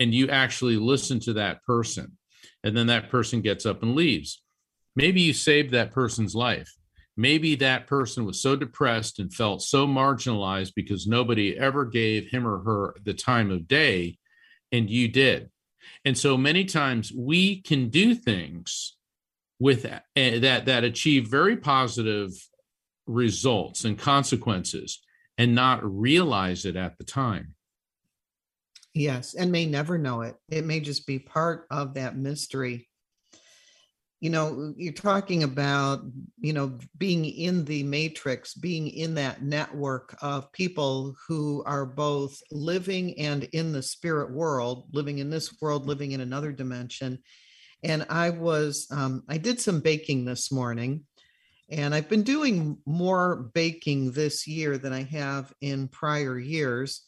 and 0.00 0.12
you 0.12 0.28
actually 0.28 0.76
listen 0.76 1.20
to 1.20 1.32
that 1.32 1.62
person 1.62 2.12
and 2.62 2.76
then 2.76 2.88
that 2.88 3.10
person 3.10 3.40
gets 3.40 3.64
up 3.64 3.82
and 3.82 3.94
leaves 3.94 4.42
maybe 4.96 5.20
you 5.20 5.32
saved 5.32 5.72
that 5.72 5.92
person's 5.92 6.34
life 6.34 6.74
maybe 7.16 7.54
that 7.56 7.86
person 7.86 8.24
was 8.24 8.40
so 8.40 8.56
depressed 8.56 9.18
and 9.18 9.32
felt 9.32 9.62
so 9.62 9.86
marginalized 9.86 10.72
because 10.74 11.06
nobody 11.06 11.56
ever 11.56 11.84
gave 11.84 12.28
him 12.28 12.46
or 12.46 12.62
her 12.64 12.96
the 13.04 13.14
time 13.14 13.50
of 13.50 13.68
day 13.68 14.18
and 14.72 14.90
you 14.90 15.08
did. 15.08 15.50
And 16.04 16.16
so 16.18 16.36
many 16.36 16.64
times 16.64 17.12
we 17.12 17.60
can 17.60 17.88
do 17.88 18.14
things 18.14 18.96
with 19.60 19.82
that 19.82 20.04
eh, 20.16 20.40
that, 20.40 20.66
that 20.66 20.84
achieve 20.84 21.28
very 21.28 21.56
positive 21.56 22.32
results 23.06 23.84
and 23.84 23.98
consequences 23.98 25.00
and 25.38 25.54
not 25.54 25.84
realize 25.84 26.64
it 26.64 26.76
at 26.76 26.98
the 26.98 27.04
time. 27.04 27.54
Yes 28.94 29.34
and 29.34 29.52
may 29.52 29.66
never 29.66 29.98
know 29.98 30.22
it. 30.22 30.36
It 30.48 30.64
may 30.64 30.80
just 30.80 31.06
be 31.06 31.18
part 31.18 31.66
of 31.70 31.94
that 31.94 32.16
mystery 32.16 32.88
you 34.24 34.30
know 34.30 34.72
you're 34.78 34.90
talking 34.94 35.42
about 35.42 36.00
you 36.40 36.54
know 36.54 36.78
being 36.96 37.26
in 37.26 37.62
the 37.66 37.82
matrix 37.82 38.54
being 38.54 38.88
in 38.88 39.16
that 39.16 39.42
network 39.42 40.16
of 40.22 40.50
people 40.50 41.14
who 41.28 41.62
are 41.66 41.84
both 41.84 42.42
living 42.50 43.20
and 43.20 43.44
in 43.52 43.74
the 43.74 43.82
spirit 43.82 44.32
world 44.32 44.88
living 44.94 45.18
in 45.18 45.28
this 45.28 45.54
world 45.60 45.84
living 45.86 46.12
in 46.12 46.22
another 46.22 46.52
dimension. 46.52 47.18
And 47.82 48.06
i 48.08 48.30
was 48.30 48.88
um, 48.90 49.24
i 49.28 49.36
did 49.36 49.60
some 49.60 49.80
baking 49.80 50.24
this 50.24 50.50
morning 50.50 51.04
and 51.68 51.94
i've 51.94 52.08
been 52.08 52.22
doing 52.22 52.78
more 52.86 53.50
baking 53.52 54.12
this 54.12 54.46
year 54.46 54.78
than 54.78 54.94
i 54.94 55.02
have 55.02 55.52
in 55.60 55.86
prior 55.86 56.38
years 56.38 57.02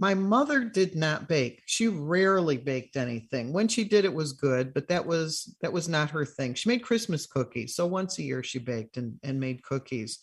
my 0.00 0.14
mother 0.14 0.64
did 0.64 0.96
not 0.96 1.28
bake. 1.28 1.62
She 1.66 1.86
rarely 1.86 2.56
baked 2.56 2.96
anything. 2.96 3.52
When 3.52 3.68
she 3.68 3.84
did 3.84 4.06
it 4.06 4.14
was 4.14 4.32
good, 4.32 4.72
but 4.72 4.88
that 4.88 5.04
was 5.04 5.54
that 5.60 5.74
was 5.74 5.90
not 5.90 6.08
her 6.10 6.24
thing. 6.24 6.54
She 6.54 6.70
made 6.70 6.82
Christmas 6.82 7.26
cookies. 7.26 7.74
So 7.74 7.86
once 7.86 8.18
a 8.18 8.22
year 8.22 8.42
she 8.42 8.58
baked 8.58 8.96
and, 8.96 9.20
and 9.22 9.38
made 9.38 9.62
cookies. 9.62 10.20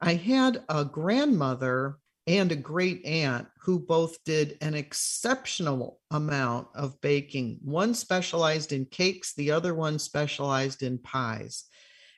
I 0.00 0.14
had 0.14 0.64
a 0.70 0.86
grandmother 0.86 1.98
and 2.26 2.50
a 2.50 2.56
great 2.56 3.04
aunt 3.04 3.46
who 3.60 3.78
both 3.78 4.24
did 4.24 4.56
an 4.62 4.72
exceptional 4.72 6.00
amount 6.10 6.68
of 6.74 6.98
baking. 7.02 7.58
One 7.62 7.92
specialized 7.92 8.72
in 8.72 8.86
cakes, 8.86 9.34
the 9.34 9.50
other 9.50 9.74
one 9.74 9.98
specialized 9.98 10.82
in 10.82 10.96
pies. 10.96 11.64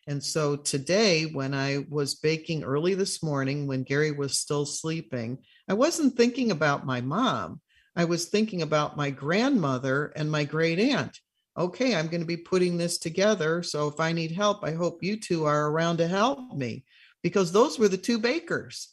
And 0.07 0.23
so 0.23 0.57
today, 0.57 1.25
when 1.25 1.53
I 1.53 1.85
was 1.89 2.15
baking 2.15 2.63
early 2.63 2.95
this 2.95 3.23
morning, 3.23 3.67
when 3.67 3.83
Gary 3.83 4.13
was 4.13 4.39
still 4.39 4.65
sleeping, 4.65 5.39
I 5.69 5.75
wasn't 5.75 6.17
thinking 6.17 6.53
about 6.53 6.87
my 6.87 7.01
mom. 7.01 7.61
I 7.97 8.05
was 8.05 8.27
thinking 8.27 8.63
about 8.63 8.97
my 8.97 9.11
grandmother 9.11 10.13
and 10.15 10.31
my 10.31 10.45
great 10.45 10.79
aunt. 10.79 11.19
Okay, 11.59 11.95
I'm 11.95 12.09
going 12.09 12.21
to 12.21 12.27
be 12.27 12.37
putting 12.37 12.77
this 12.77 12.99
together. 12.99 13.63
So 13.63 13.89
if 13.89 13.99
I 13.99 14.13
need 14.13 14.31
help, 14.31 14.63
I 14.63 14.73
hope 14.73 15.03
you 15.03 15.19
two 15.19 15.47
are 15.47 15.71
around 15.71 15.97
to 15.97 16.07
help 16.07 16.53
me 16.55 16.85
because 17.23 17.51
those 17.51 17.79
were 17.79 17.89
the 17.89 17.97
two 17.97 18.19
bakers. 18.19 18.93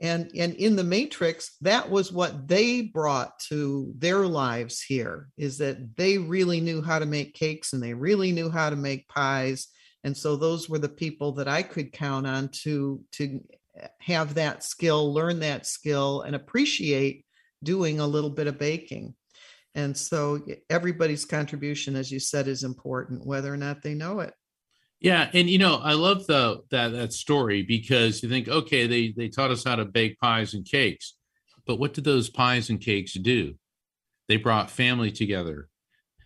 And, 0.00 0.30
and 0.36 0.54
in 0.54 0.76
the 0.76 0.84
matrix, 0.84 1.56
that 1.60 1.90
was 1.90 2.12
what 2.12 2.48
they 2.48 2.82
brought 2.82 3.38
to 3.48 3.92
their 3.96 4.26
lives 4.26 4.80
here 4.80 5.28
is 5.36 5.58
that 5.58 5.96
they 5.96 6.18
really 6.18 6.60
knew 6.60 6.80
how 6.80 6.98
to 6.98 7.06
make 7.06 7.34
cakes 7.34 7.72
and 7.72 7.82
they 7.82 7.94
really 7.94 8.32
knew 8.32 8.48
how 8.48 8.70
to 8.70 8.76
make 8.76 9.08
pies. 9.08 9.68
And 10.04 10.16
so 10.16 10.36
those 10.36 10.68
were 10.68 10.78
the 10.78 10.88
people 10.88 11.32
that 11.32 11.48
I 11.48 11.62
could 11.62 11.92
count 11.92 12.26
on 12.26 12.48
to, 12.62 13.00
to 13.12 13.40
eh, 13.76 13.88
have 14.00 14.34
that 14.34 14.62
skill, 14.62 15.12
learn 15.12 15.40
that 15.40 15.66
skill, 15.66 16.22
and 16.22 16.36
appreciate 16.36 17.24
doing 17.62 18.00
a 18.00 18.06
little 18.06 18.30
bit 18.30 18.46
of 18.46 18.58
baking. 18.58 19.14
And 19.74 19.96
so 19.96 20.40
everybody's 20.70 21.24
contribution, 21.24 21.96
as 21.96 22.10
you 22.10 22.20
said, 22.20 22.48
is 22.48 22.64
important, 22.64 23.26
whether 23.26 23.52
or 23.52 23.56
not 23.56 23.82
they 23.82 23.94
know 23.94 24.20
it. 24.20 24.34
Yeah, 25.00 25.30
and 25.32 25.48
you 25.48 25.58
know, 25.58 25.76
I 25.76 25.92
love 25.92 26.26
the 26.26 26.62
that 26.70 26.88
that 26.88 27.12
story 27.12 27.62
because 27.62 28.22
you 28.22 28.28
think, 28.28 28.48
okay, 28.48 28.88
they 28.88 29.12
they 29.16 29.28
taught 29.28 29.52
us 29.52 29.62
how 29.62 29.76
to 29.76 29.84
bake 29.84 30.18
pies 30.18 30.54
and 30.54 30.64
cakes, 30.64 31.14
but 31.66 31.78
what 31.78 31.94
did 31.94 32.04
those 32.04 32.28
pies 32.28 32.70
and 32.70 32.80
cakes 32.80 33.12
do? 33.12 33.54
They 34.26 34.36
brought 34.36 34.70
family 34.70 35.12
together. 35.12 35.68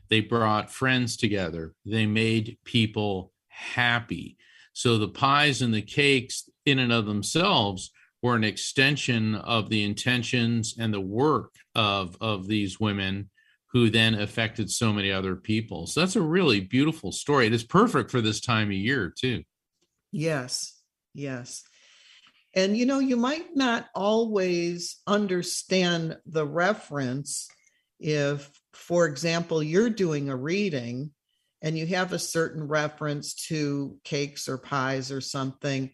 They 0.08 0.20
brought 0.20 0.70
friends 0.70 1.16
together. 1.16 1.74
They 1.84 2.06
made 2.06 2.58
people 2.64 3.31
happy. 3.52 4.37
So 4.73 4.99
the 4.99 5.09
pies 5.09 5.62
and 5.62 5.73
the 5.73 5.82
cakes 5.82 6.49
in 6.64 6.78
and 6.78 6.92
of 6.92 7.06
themselves 7.06 7.92
were 8.23 8.37
an 8.37 8.44
extension 8.44 9.35
of 9.35 9.68
the 9.68 9.85
intentions 9.85 10.76
and 10.79 10.94
the 10.94 11.00
work 11.00 11.55
of 11.74 12.16
of 12.20 12.46
these 12.46 12.81
women 12.81 13.29
who 13.72 13.90
then 13.90 14.14
affected 14.14 14.70
so 14.70 14.92
many 14.92 15.11
other 15.11 15.35
people. 15.35 15.87
So 15.87 16.00
that's 16.00 16.16
a 16.16 16.22
really 16.22 16.61
beautiful 16.61 17.11
story. 17.11 17.46
It 17.46 17.55
is 17.55 17.64
perfect 17.64 18.11
for 18.11 18.20
this 18.20 18.40
time 18.40 18.68
of 18.68 18.74
year 18.74 19.12
too. 19.16 19.42
Yes. 20.12 20.79
Yes. 21.14 21.62
And 22.55 22.76
you 22.76 22.85
know, 22.85 22.98
you 22.98 23.16
might 23.16 23.57
not 23.57 23.88
always 23.94 25.00
understand 25.07 26.18
the 26.26 26.46
reference 26.46 27.48
if, 27.98 28.50
for 28.74 29.07
example, 29.07 29.62
you're 29.62 29.90
doing 29.90 30.29
a 30.29 30.37
reading 30.37 31.12
and 31.62 31.79
you 31.79 31.87
have 31.87 32.12
a 32.12 32.18
certain 32.18 32.66
reference 32.66 33.35
to 33.46 33.96
cakes 34.05 34.48
or 34.48 34.59
pies 34.59 35.11
or 35.11 35.20
something 35.20 35.90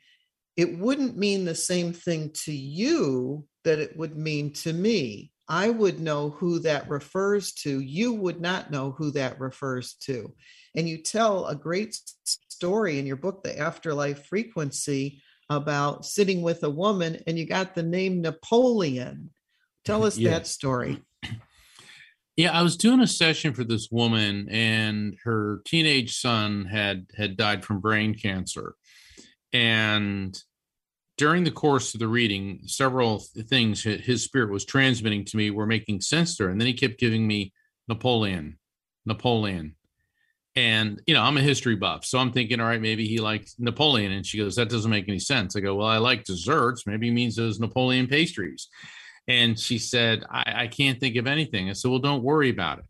it 0.59 0.77
wouldn't 0.77 1.17
mean 1.17 1.45
the 1.45 1.55
same 1.55 1.93
thing 1.93 2.33
to 2.33 2.53
you 2.53 3.47
that 3.63 3.79
it 3.79 3.97
would 3.97 4.17
mean 4.17 4.53
to 4.55 4.73
me. 4.73 5.31
I 5.49 5.71
would 5.71 6.01
know 6.01 6.31
who 6.31 6.59
that 6.59 6.91
refers 6.91 7.53
to. 7.63 7.79
You 7.79 8.13
would 8.15 8.41
not 8.41 8.73
know 8.73 8.91
who 8.91 9.13
that 9.13 9.39
refers 9.39 9.95
to. 10.07 10.35
And 10.75 10.89
you 10.89 10.99
tell 10.99 11.47
a 11.47 11.55
great 11.55 11.97
story 12.25 12.99
in 12.99 13.07
your 13.07 13.15
book, 13.17 13.45
The 13.45 13.57
Afterlife 13.57 14.27
Frequency, 14.27 15.23
about 15.49 16.05
sitting 16.05 16.43
with 16.43 16.65
a 16.65 16.71
woman 16.71 17.23
and 17.29 17.39
you 17.39 17.47
got 17.47 17.77
the 17.77 17.85
name 17.85 18.21
Napoleon. 18.21 19.31
Tell 19.85 20.05
us 20.05 20.17
that 20.25 20.49
story. 20.49 21.01
Yeah, 22.39 22.57
I 22.57 22.63
was 22.63 22.77
doing 22.77 23.01
a 23.01 23.07
session 23.09 23.53
for 23.53 23.65
this 23.65 23.89
woman 23.91 24.49
and 24.49 25.17
her 25.25 25.61
teenage 25.65 26.15
son 26.15 26.67
had 26.67 27.07
had 27.17 27.37
died 27.37 27.65
from 27.65 27.81
brain 27.81 28.15
cancer. 28.15 28.77
And 29.53 30.41
during 31.17 31.43
the 31.43 31.51
course 31.51 31.95
of 31.95 31.99
the 31.99 32.07
reading, 32.07 32.61
several 32.67 33.25
things 33.49 33.83
his 33.83 34.23
spirit 34.23 34.53
was 34.53 34.65
transmitting 34.65 35.25
to 35.25 35.37
me 35.37 35.51
were 35.51 35.67
making 35.67 36.01
sense 36.01 36.37
to 36.37 36.45
her, 36.45 36.51
And 36.51 36.61
then 36.61 36.69
he 36.69 36.75
kept 36.75 37.01
giving 37.01 37.27
me 37.27 37.53
Napoleon, 37.89 38.61
Napoleon. 39.05 39.75
And, 40.55 41.03
you 41.09 41.15
know, 41.15 41.23
I'm 41.23 41.39
a 41.39 41.43
history 41.43 41.75
buff. 41.75 42.05
So 42.05 42.21
I'm 42.21 42.31
thinking, 42.31 42.61
all 42.61 42.69
right, 42.69 42.81
maybe 42.81 43.09
he 43.09 43.19
likes 43.19 43.57
Napoleon. 43.59 44.13
And 44.13 44.25
she 44.25 44.39
goes, 44.39 44.55
that 44.55 44.71
doesn't 44.71 44.93
make 44.93 45.09
any 45.09 45.19
sense. 45.19 45.57
I 45.57 45.61
go, 45.61 45.75
well, 45.75 45.89
I 45.89 45.99
like 45.99 46.23
desserts. 46.23 46.87
Maybe 46.87 47.09
he 47.09 47.13
means 47.13 47.35
those 47.35 47.59
Napoleon 47.59 48.07
pastries. 48.07 48.69
And 49.29 49.59
she 49.59 49.79
said, 49.79 50.25
I, 50.31 50.63
I 50.63 50.67
can't 50.67 50.99
think 50.99 51.17
of 51.17 51.27
anything. 51.27 51.69
I 51.69 51.75
said, 51.75 51.91
well, 51.91 52.01
don't 52.01 52.25
worry 52.25 52.49
about 52.49 52.79
it. 52.79 52.85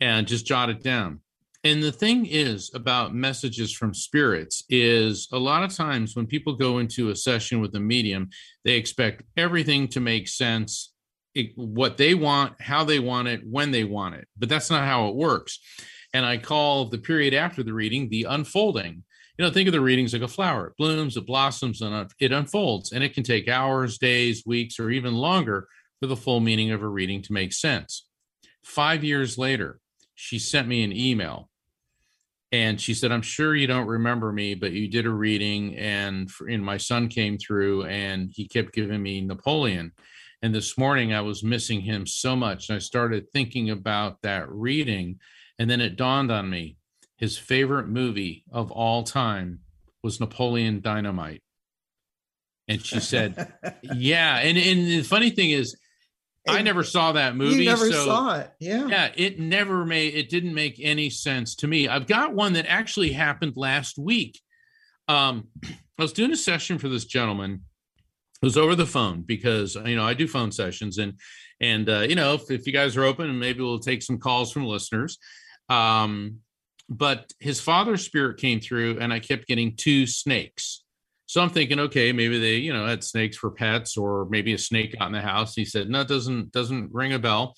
And 0.00 0.26
just 0.26 0.46
jot 0.46 0.70
it 0.70 0.82
down. 0.82 1.20
And 1.64 1.82
the 1.82 1.90
thing 1.90 2.26
is 2.26 2.70
about 2.74 3.14
messages 3.14 3.72
from 3.72 3.92
spirits 3.92 4.62
is 4.68 5.26
a 5.32 5.38
lot 5.38 5.64
of 5.64 5.74
times 5.74 6.14
when 6.14 6.26
people 6.26 6.54
go 6.54 6.78
into 6.78 7.10
a 7.10 7.16
session 7.16 7.60
with 7.60 7.74
a 7.74 7.80
medium, 7.80 8.30
they 8.64 8.74
expect 8.74 9.24
everything 9.36 9.88
to 9.88 10.00
make 10.00 10.28
sense, 10.28 10.92
what 11.56 11.96
they 11.96 12.14
want, 12.14 12.60
how 12.60 12.84
they 12.84 13.00
want 13.00 13.26
it, 13.26 13.40
when 13.44 13.72
they 13.72 13.82
want 13.82 14.14
it. 14.14 14.28
But 14.38 14.48
that's 14.48 14.70
not 14.70 14.84
how 14.84 15.08
it 15.08 15.16
works. 15.16 15.58
And 16.14 16.24
I 16.24 16.36
call 16.38 16.84
the 16.84 16.98
period 16.98 17.34
after 17.34 17.64
the 17.64 17.74
reading 17.74 18.08
the 18.08 18.26
unfolding. 18.28 19.02
You 19.38 19.44
know, 19.44 19.50
think 19.50 19.68
of 19.68 19.72
the 19.72 19.80
readings 19.80 20.12
like 20.12 20.22
a 20.22 20.28
flower. 20.28 20.68
It 20.68 20.76
blooms, 20.78 21.16
it 21.16 21.26
blossoms, 21.26 21.82
and 21.82 22.10
it 22.18 22.32
unfolds. 22.32 22.92
And 22.92 23.04
it 23.04 23.12
can 23.12 23.22
take 23.22 23.48
hours, 23.48 23.98
days, 23.98 24.42
weeks, 24.46 24.80
or 24.80 24.90
even 24.90 25.14
longer 25.14 25.68
for 26.00 26.06
the 26.06 26.16
full 26.16 26.40
meaning 26.40 26.70
of 26.70 26.82
a 26.82 26.88
reading 26.88 27.22
to 27.22 27.32
make 27.32 27.52
sense. 27.52 28.06
Five 28.62 29.04
years 29.04 29.36
later, 29.36 29.78
she 30.14 30.38
sent 30.38 30.68
me 30.68 30.82
an 30.82 30.92
email 30.92 31.50
and 32.52 32.80
she 32.80 32.94
said 32.94 33.12
i'm 33.12 33.22
sure 33.22 33.54
you 33.54 33.66
don't 33.66 33.86
remember 33.86 34.32
me 34.32 34.54
but 34.54 34.72
you 34.72 34.88
did 34.88 35.06
a 35.06 35.10
reading 35.10 35.76
and, 35.76 36.30
for, 36.30 36.48
and 36.48 36.64
my 36.64 36.76
son 36.76 37.08
came 37.08 37.38
through 37.38 37.84
and 37.84 38.30
he 38.34 38.46
kept 38.46 38.72
giving 38.72 39.02
me 39.02 39.20
napoleon 39.20 39.92
and 40.42 40.54
this 40.54 40.78
morning 40.78 41.12
i 41.12 41.20
was 41.20 41.42
missing 41.42 41.80
him 41.80 42.06
so 42.06 42.36
much 42.36 42.68
and 42.68 42.76
i 42.76 42.78
started 42.78 43.30
thinking 43.32 43.70
about 43.70 44.20
that 44.22 44.50
reading 44.50 45.18
and 45.58 45.68
then 45.68 45.80
it 45.80 45.96
dawned 45.96 46.30
on 46.30 46.48
me 46.48 46.76
his 47.16 47.38
favorite 47.38 47.88
movie 47.88 48.44
of 48.52 48.70
all 48.70 49.02
time 49.02 49.60
was 50.02 50.20
napoleon 50.20 50.80
dynamite 50.80 51.42
and 52.68 52.84
she 52.84 53.00
said 53.00 53.52
yeah 53.94 54.38
and, 54.38 54.58
and 54.58 54.86
the 54.86 55.02
funny 55.02 55.30
thing 55.30 55.50
is 55.50 55.76
I 56.48 56.62
never 56.62 56.84
saw 56.84 57.12
that 57.12 57.36
movie. 57.36 57.64
You 57.64 57.70
never 57.70 57.90
so, 57.90 58.06
saw 58.06 58.38
it. 58.38 58.50
Yeah. 58.60 58.86
Yeah. 58.86 59.12
It 59.16 59.38
never 59.38 59.84
made, 59.84 60.14
it 60.14 60.28
didn't 60.28 60.54
make 60.54 60.78
any 60.80 61.10
sense 61.10 61.56
to 61.56 61.66
me. 61.66 61.88
I've 61.88 62.06
got 62.06 62.34
one 62.34 62.52
that 62.52 62.66
actually 62.68 63.12
happened 63.12 63.54
last 63.56 63.98
week. 63.98 64.40
Um, 65.08 65.48
I 65.64 66.02
was 66.02 66.12
doing 66.12 66.32
a 66.32 66.36
session 66.36 66.78
for 66.78 66.88
this 66.88 67.04
gentleman. 67.04 67.62
It 68.42 68.46
was 68.46 68.58
over 68.58 68.74
the 68.74 68.86
phone 68.86 69.22
because, 69.22 69.76
you 69.76 69.96
know, 69.96 70.04
I 70.04 70.14
do 70.14 70.28
phone 70.28 70.52
sessions 70.52 70.98
and, 70.98 71.14
and, 71.60 71.88
uh, 71.88 72.00
you 72.00 72.14
know, 72.14 72.34
if, 72.34 72.50
if 72.50 72.66
you 72.66 72.72
guys 72.72 72.96
are 72.96 73.04
open, 73.04 73.30
and 73.30 73.40
maybe 73.40 73.60
we'll 73.60 73.78
take 73.78 74.02
some 74.02 74.18
calls 74.18 74.52
from 74.52 74.66
listeners. 74.66 75.18
Um, 75.70 76.40
but 76.88 77.32
his 77.40 77.60
father's 77.60 78.04
spirit 78.04 78.38
came 78.38 78.60
through 78.60 78.98
and 79.00 79.12
I 79.12 79.18
kept 79.20 79.46
getting 79.46 79.76
two 79.76 80.06
snakes 80.06 80.84
So 81.26 81.42
I'm 81.42 81.50
thinking, 81.50 81.80
okay, 81.80 82.12
maybe 82.12 82.38
they, 82.38 82.54
you 82.54 82.72
know, 82.72 82.86
had 82.86 83.02
snakes 83.02 83.36
for 83.36 83.50
pets, 83.50 83.96
or 83.96 84.26
maybe 84.30 84.54
a 84.54 84.58
snake 84.58 84.96
got 84.96 85.06
in 85.06 85.12
the 85.12 85.20
house. 85.20 85.54
He 85.54 85.64
said, 85.64 85.90
no, 85.90 86.02
it 86.02 86.08
doesn't 86.08 86.52
doesn't 86.52 86.92
ring 86.92 87.12
a 87.12 87.18
bell. 87.18 87.56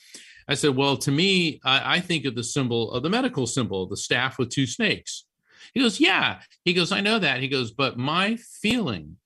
I 0.49 0.55
said, 0.55 0.75
well, 0.75 0.97
to 0.99 1.11
me, 1.11 1.61
I, 1.64 1.97
I 1.97 2.01
think 2.01 2.25
of 2.25 2.35
the 2.35 2.43
symbol 2.43 2.91
of 2.93 3.03
the 3.03 3.11
medical 3.11 3.47
symbol, 3.47 3.87
the 3.87 3.99
staff 3.99 4.38
with 4.38 4.49
two 4.49 4.67
snakes. 4.67 5.27
He 5.75 5.81
goes, 5.81 6.01
yeah. 6.01 6.41
He 6.64 6.73
goes, 6.73 6.91
I 6.91 7.03
know 7.03 7.19
that. 7.19 7.41
He 7.41 7.49
goes, 7.49 7.71
but 7.71 7.99
my 7.99 8.37
feeling, 8.37 9.19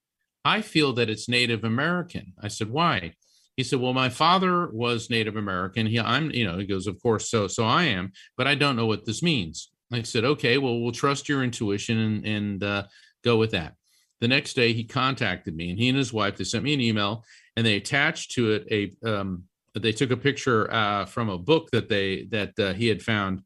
I 0.43 0.61
feel 0.61 0.91
that 0.93 1.09
it's 1.09 1.29
Native 1.29 1.63
American. 1.63 2.33
I 2.41 2.49
said, 2.49 2.69
why? 2.69 3.13
He 3.55 3.63
said, 3.63 3.79
well, 3.79 3.93
my 3.93 4.09
father 4.09 4.67
was 4.67 5.09
Native 5.09 5.37
American. 5.37 5.87
He, 5.87 5.97
I'm, 5.97 6.31
you 6.31 6.45
know, 6.45 6.57
he 6.57 6.65
goes, 6.65 6.87
of 6.87 7.01
course, 7.01 7.29
so 7.29 7.47
so 7.47 7.63
I 7.63 7.83
am, 7.85 8.11
but 8.35 8.47
I 8.47 8.55
don't 8.55 8.75
know 8.75 8.87
what 8.87 9.05
this 9.05 9.23
means. 9.23 9.69
I 9.95 10.01
said, 10.03 10.25
okay, 10.25 10.57
well, 10.57 10.79
we'll 10.79 10.91
trust 10.91 11.29
your 11.29 11.43
intuition 11.43 11.97
and, 11.97 12.25
and 12.25 12.63
uh, 12.63 12.83
go 13.23 13.37
with 13.37 13.51
that. 13.51 13.75
The 14.21 14.27
next 14.27 14.53
day, 14.53 14.73
he 14.73 14.83
contacted 14.85 15.55
me, 15.55 15.69
and 15.69 15.77
he 15.77 15.89
and 15.89 15.97
his 15.97 16.13
wife 16.13 16.37
they 16.37 16.45
sent 16.45 16.63
me 16.63 16.73
an 16.73 16.81
email, 16.81 17.25
and 17.57 17.65
they 17.65 17.75
attached 17.75 18.31
to 18.31 18.53
it 18.53 18.67
a 18.71 19.09
um, 19.09 19.43
they 19.73 19.91
took 19.91 20.11
a 20.11 20.17
picture 20.17 20.71
uh, 20.71 21.05
from 21.05 21.29
a 21.29 21.37
book 21.37 21.71
that 21.71 21.89
they 21.89 22.25
that 22.31 22.57
uh, 22.59 22.73
he 22.73 22.87
had 22.87 23.01
found. 23.01 23.41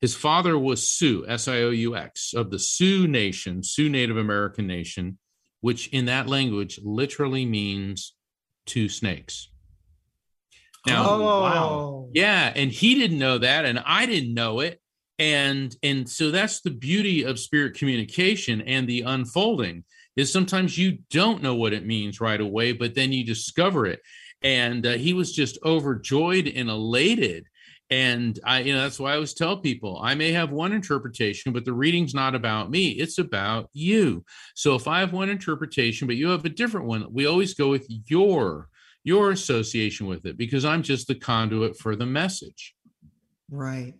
His 0.00 0.14
father 0.14 0.58
was 0.58 0.88
Sioux, 0.88 1.24
S-I-O-U-X, 1.26 2.34
of 2.34 2.50
the 2.50 2.58
Sioux 2.58 3.08
Nation, 3.08 3.62
Sioux 3.62 3.88
Native 3.88 4.18
American 4.18 4.66
Nation, 4.66 5.18
which 5.62 5.88
in 5.88 6.04
that 6.04 6.28
language 6.28 6.78
literally 6.84 7.46
means 7.46 8.14
two 8.66 8.88
snakes. 8.90 9.50
Now, 10.86 11.06
oh, 11.08 11.42
wow. 11.42 12.08
Yeah, 12.12 12.52
and 12.54 12.70
he 12.70 12.94
didn't 12.94 13.18
know 13.18 13.38
that, 13.38 13.64
and 13.64 13.82
I 13.84 14.06
didn't 14.06 14.34
know 14.34 14.60
it. 14.60 14.80
And 15.18 15.74
and 15.82 16.08
so 16.08 16.30
that's 16.30 16.60
the 16.60 16.70
beauty 16.70 17.24
of 17.24 17.38
spirit 17.38 17.74
communication 17.74 18.60
and 18.60 18.86
the 18.86 19.02
unfolding 19.02 19.84
is 20.16 20.32
sometimes 20.32 20.78
you 20.78 20.98
don't 21.10 21.42
know 21.42 21.54
what 21.54 21.72
it 21.72 21.86
means 21.86 22.20
right 22.20 22.40
away, 22.40 22.72
but 22.72 22.94
then 22.94 23.12
you 23.12 23.24
discover 23.24 23.86
it. 23.86 24.00
And 24.42 24.86
uh, 24.86 24.92
he 24.92 25.12
was 25.12 25.34
just 25.34 25.58
overjoyed 25.64 26.48
and 26.48 26.68
elated. 26.68 27.46
And 27.88 28.36
i 28.44 28.60
you 28.60 28.74
know 28.74 28.82
that's 28.82 28.98
why 28.98 29.12
i 29.12 29.14
always 29.14 29.32
tell 29.32 29.58
people 29.58 30.00
i 30.02 30.16
may 30.16 30.32
have 30.32 30.50
one 30.50 30.72
interpretation 30.72 31.52
but 31.52 31.64
the 31.64 31.72
reading's 31.72 32.14
not 32.14 32.34
about 32.34 32.68
me. 32.68 32.88
It's 32.88 33.18
about 33.18 33.70
you. 33.72 34.24
So 34.56 34.74
if 34.74 34.88
i 34.88 34.98
have 34.98 35.12
one 35.12 35.28
interpretation 35.28 36.08
but 36.08 36.16
you 36.16 36.30
have 36.30 36.44
a 36.44 36.48
different 36.48 36.88
one 36.88 37.06
we 37.12 37.26
always 37.26 37.54
go 37.54 37.68
with 37.70 37.86
your 38.08 38.68
your 39.04 39.30
association 39.30 40.08
with 40.08 40.26
it 40.26 40.36
because 40.36 40.64
i'm 40.64 40.82
just 40.82 41.06
the 41.06 41.14
conduit 41.14 41.78
for 41.78 41.94
the 41.94 42.06
message. 42.06 42.74
Right 43.52 43.94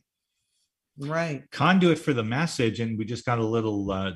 right 0.99 1.45
conduit 1.51 1.99
for 1.99 2.13
the 2.13 2.25
message 2.25 2.81
and 2.81 2.99
we 2.99 3.05
just 3.05 3.25
got 3.25 3.39
a 3.39 3.45
little 3.45 3.91
uh, 3.91 4.13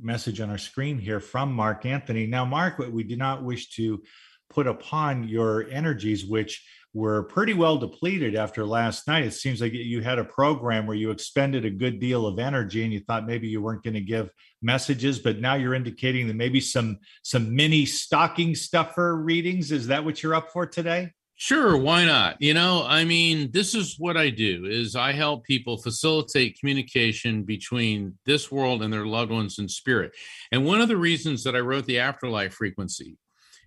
message 0.00 0.40
on 0.40 0.50
our 0.50 0.58
screen 0.58 0.98
here 0.98 1.20
from 1.20 1.52
mark 1.52 1.86
anthony 1.86 2.26
now 2.26 2.44
mark 2.44 2.78
we 2.78 3.02
do 3.02 3.16
not 3.16 3.42
wish 3.42 3.70
to 3.70 4.02
put 4.50 4.66
upon 4.66 5.28
your 5.28 5.68
energies, 5.70 6.26
which 6.26 6.66
were 6.92 7.22
pretty 7.22 7.54
well 7.54 7.78
depleted 7.78 8.34
after 8.34 8.66
last 8.66 9.06
night. 9.06 9.24
It 9.24 9.32
seems 9.32 9.60
like 9.60 9.72
you 9.72 10.02
had 10.02 10.18
a 10.18 10.24
program 10.24 10.86
where 10.86 10.96
you 10.96 11.12
expended 11.12 11.64
a 11.64 11.70
good 11.70 12.00
deal 12.00 12.26
of 12.26 12.40
energy 12.40 12.82
and 12.82 12.92
you 12.92 12.98
thought 13.00 13.26
maybe 13.26 13.46
you 13.46 13.62
weren't 13.62 13.84
going 13.84 13.94
to 13.94 14.00
give 14.00 14.28
messages, 14.60 15.20
but 15.20 15.38
now 15.38 15.54
you're 15.54 15.74
indicating 15.74 16.26
that 16.26 16.34
maybe 16.34 16.60
some 16.60 16.98
some 17.22 17.54
mini 17.54 17.86
stocking 17.86 18.56
stuffer 18.56 19.16
readings. 19.16 19.70
Is 19.70 19.86
that 19.86 20.04
what 20.04 20.20
you're 20.22 20.34
up 20.34 20.50
for 20.50 20.66
today? 20.66 21.12
Sure, 21.42 21.74
why 21.74 22.04
not? 22.04 22.36
You 22.38 22.52
know, 22.52 22.84
I 22.86 23.02
mean, 23.06 23.50
this 23.50 23.74
is 23.74 23.96
what 23.98 24.18
I 24.18 24.28
do 24.28 24.66
is 24.66 24.94
I 24.94 25.12
help 25.12 25.42
people 25.44 25.78
facilitate 25.78 26.58
communication 26.60 27.44
between 27.44 28.18
this 28.26 28.52
world 28.52 28.82
and 28.82 28.92
their 28.92 29.06
loved 29.06 29.32
ones 29.32 29.58
in 29.58 29.66
spirit. 29.66 30.12
And 30.52 30.66
one 30.66 30.82
of 30.82 30.88
the 30.88 30.98
reasons 30.98 31.42
that 31.44 31.56
I 31.56 31.60
wrote 31.60 31.86
the 31.86 31.98
afterlife 31.98 32.52
frequency 32.52 33.16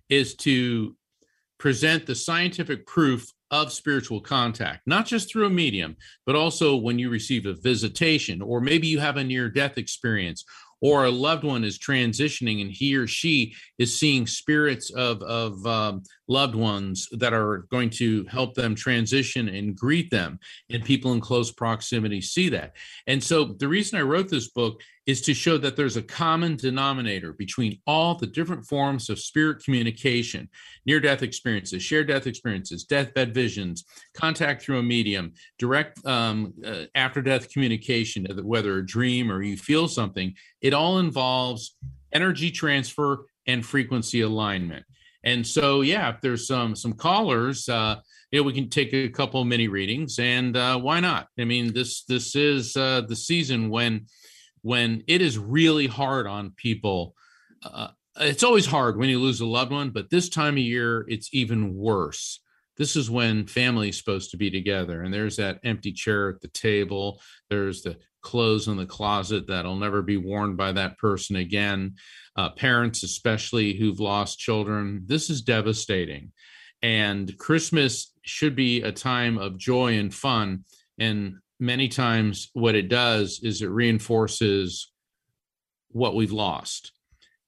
is 0.08 0.36
to 0.36 0.94
present 1.58 2.06
the 2.06 2.14
scientific 2.14 2.86
proof 2.86 3.26
of 3.50 3.72
spiritual 3.72 4.20
contact, 4.20 4.82
not 4.86 5.04
just 5.04 5.32
through 5.32 5.46
a 5.46 5.50
medium, 5.50 5.96
but 6.26 6.36
also 6.36 6.76
when 6.76 7.00
you 7.00 7.10
receive 7.10 7.44
a 7.44 7.54
visitation, 7.54 8.40
or 8.40 8.60
maybe 8.60 8.86
you 8.86 9.00
have 9.00 9.16
a 9.16 9.24
near 9.24 9.48
death 9.48 9.78
experience, 9.78 10.44
or 10.84 11.06
a 11.06 11.10
loved 11.10 11.44
one 11.44 11.64
is 11.64 11.78
transitioning 11.78 12.60
and 12.60 12.70
he 12.70 12.94
or 12.94 13.06
she 13.06 13.54
is 13.78 13.98
seeing 13.98 14.26
spirits 14.26 14.90
of, 14.90 15.22
of 15.22 15.66
um, 15.66 16.02
loved 16.28 16.54
ones 16.54 17.08
that 17.12 17.32
are 17.32 17.66
going 17.70 17.88
to 17.88 18.22
help 18.24 18.52
them 18.52 18.74
transition 18.74 19.48
and 19.48 19.74
greet 19.74 20.10
them. 20.10 20.38
And 20.68 20.84
people 20.84 21.14
in 21.14 21.22
close 21.22 21.50
proximity 21.50 22.20
see 22.20 22.50
that. 22.50 22.76
And 23.06 23.24
so 23.24 23.44
the 23.44 23.66
reason 23.66 23.98
I 23.98 24.02
wrote 24.02 24.28
this 24.28 24.50
book 24.50 24.82
is 25.06 25.20
to 25.20 25.34
show 25.34 25.58
that 25.58 25.76
there's 25.76 25.96
a 25.96 26.02
common 26.02 26.56
denominator 26.56 27.32
between 27.32 27.78
all 27.86 28.14
the 28.14 28.26
different 28.26 28.64
forms 28.64 29.10
of 29.10 29.18
spirit 29.18 29.62
communication 29.62 30.48
near 30.86 30.98
death 30.98 31.22
experiences, 31.22 31.82
shared 31.82 32.08
death 32.08 32.26
experiences, 32.26 32.84
deathbed 32.84 33.34
visions, 33.34 33.84
contact 34.14 34.62
through 34.62 34.78
a 34.78 34.82
medium, 34.82 35.32
direct 35.58 36.04
um, 36.06 36.54
uh, 36.64 36.84
after 36.94 37.20
death 37.20 37.50
communication, 37.50 38.26
whether 38.42 38.78
a 38.78 38.86
dream 38.86 39.30
or 39.30 39.42
you 39.42 39.56
feel 39.56 39.88
something. 39.88 40.34
It 40.62 40.72
all 40.72 40.98
involves 40.98 41.76
energy 42.12 42.50
transfer 42.50 43.26
and 43.46 43.64
frequency 43.64 44.22
alignment. 44.22 44.84
And 45.22 45.46
so, 45.46 45.80
yeah, 45.80 46.10
if 46.10 46.20
there's 46.20 46.46
some 46.46 46.76
some 46.76 46.92
callers, 46.92 47.68
uh, 47.68 47.96
you 48.30 48.40
know, 48.40 48.42
we 48.44 48.52
can 48.52 48.68
take 48.68 48.92
a 48.92 49.08
couple 49.08 49.42
mini 49.44 49.68
readings, 49.68 50.18
and 50.18 50.54
uh, 50.54 50.78
why 50.78 51.00
not? 51.00 51.28
I 51.38 51.44
mean, 51.44 51.72
this 51.72 52.04
this 52.04 52.36
is 52.36 52.76
uh, 52.76 53.02
the 53.08 53.16
season 53.16 53.70
when 53.70 54.06
when 54.64 55.04
it 55.06 55.20
is 55.20 55.38
really 55.38 55.86
hard 55.86 56.26
on 56.26 56.50
people. 56.56 57.14
Uh, 57.62 57.88
it's 58.18 58.42
always 58.42 58.64
hard 58.64 58.96
when 58.96 59.10
you 59.10 59.20
lose 59.20 59.42
a 59.42 59.46
loved 59.46 59.72
one, 59.72 59.90
but 59.90 60.08
this 60.08 60.30
time 60.30 60.54
of 60.54 60.58
year, 60.58 61.04
it's 61.06 61.28
even 61.34 61.74
worse. 61.74 62.40
This 62.78 62.96
is 62.96 63.10
when 63.10 63.46
family's 63.46 63.98
supposed 63.98 64.30
to 64.30 64.38
be 64.38 64.50
together, 64.50 65.02
and 65.02 65.12
there's 65.12 65.36
that 65.36 65.60
empty 65.64 65.92
chair 65.92 66.30
at 66.30 66.40
the 66.40 66.48
table. 66.48 67.20
There's 67.50 67.82
the 67.82 67.98
clothes 68.22 68.66
in 68.66 68.78
the 68.78 68.86
closet 68.86 69.46
that'll 69.48 69.76
never 69.76 70.00
be 70.00 70.16
worn 70.16 70.56
by 70.56 70.72
that 70.72 70.96
person 70.96 71.36
again. 71.36 71.96
Uh, 72.34 72.48
parents, 72.48 73.02
especially 73.02 73.74
who've 73.74 74.00
lost 74.00 74.38
children, 74.38 75.02
this 75.04 75.28
is 75.28 75.42
devastating. 75.42 76.32
And 76.80 77.36
Christmas 77.36 78.14
should 78.22 78.56
be 78.56 78.80
a 78.80 78.92
time 78.92 79.36
of 79.36 79.58
joy 79.58 79.98
and 79.98 80.12
fun. 80.12 80.64
And 80.98 81.34
many 81.60 81.88
times 81.88 82.50
what 82.52 82.74
it 82.74 82.88
does 82.88 83.40
is 83.42 83.62
it 83.62 83.68
reinforces 83.68 84.92
what 85.88 86.14
we've 86.14 86.32
lost. 86.32 86.92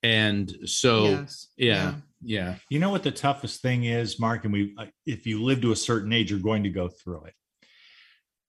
And 0.03 0.55
so 0.67 1.05
yes. 1.05 1.49
yeah, 1.57 1.75
yeah, 1.75 1.95
yeah. 2.23 2.55
You 2.71 2.79
know 2.79 2.91
what 2.91 3.03
the 3.03 3.11
toughest 3.11 3.61
thing 3.61 3.85
is 3.85 4.21
mark? 4.21 4.45
And 4.45 4.53
we 4.53 4.75
uh, 4.79 4.87
if 5.05 5.27
you 5.27 5.43
live 5.43 5.61
to 5.63 5.73
a 5.73 5.77
certain 5.77 6.13
age 6.13 6.31
you're 6.31 6.41
going 6.41 6.63
to 6.63 6.71
go 6.71 6.89
through 6.89 7.25
it. 7.25 7.35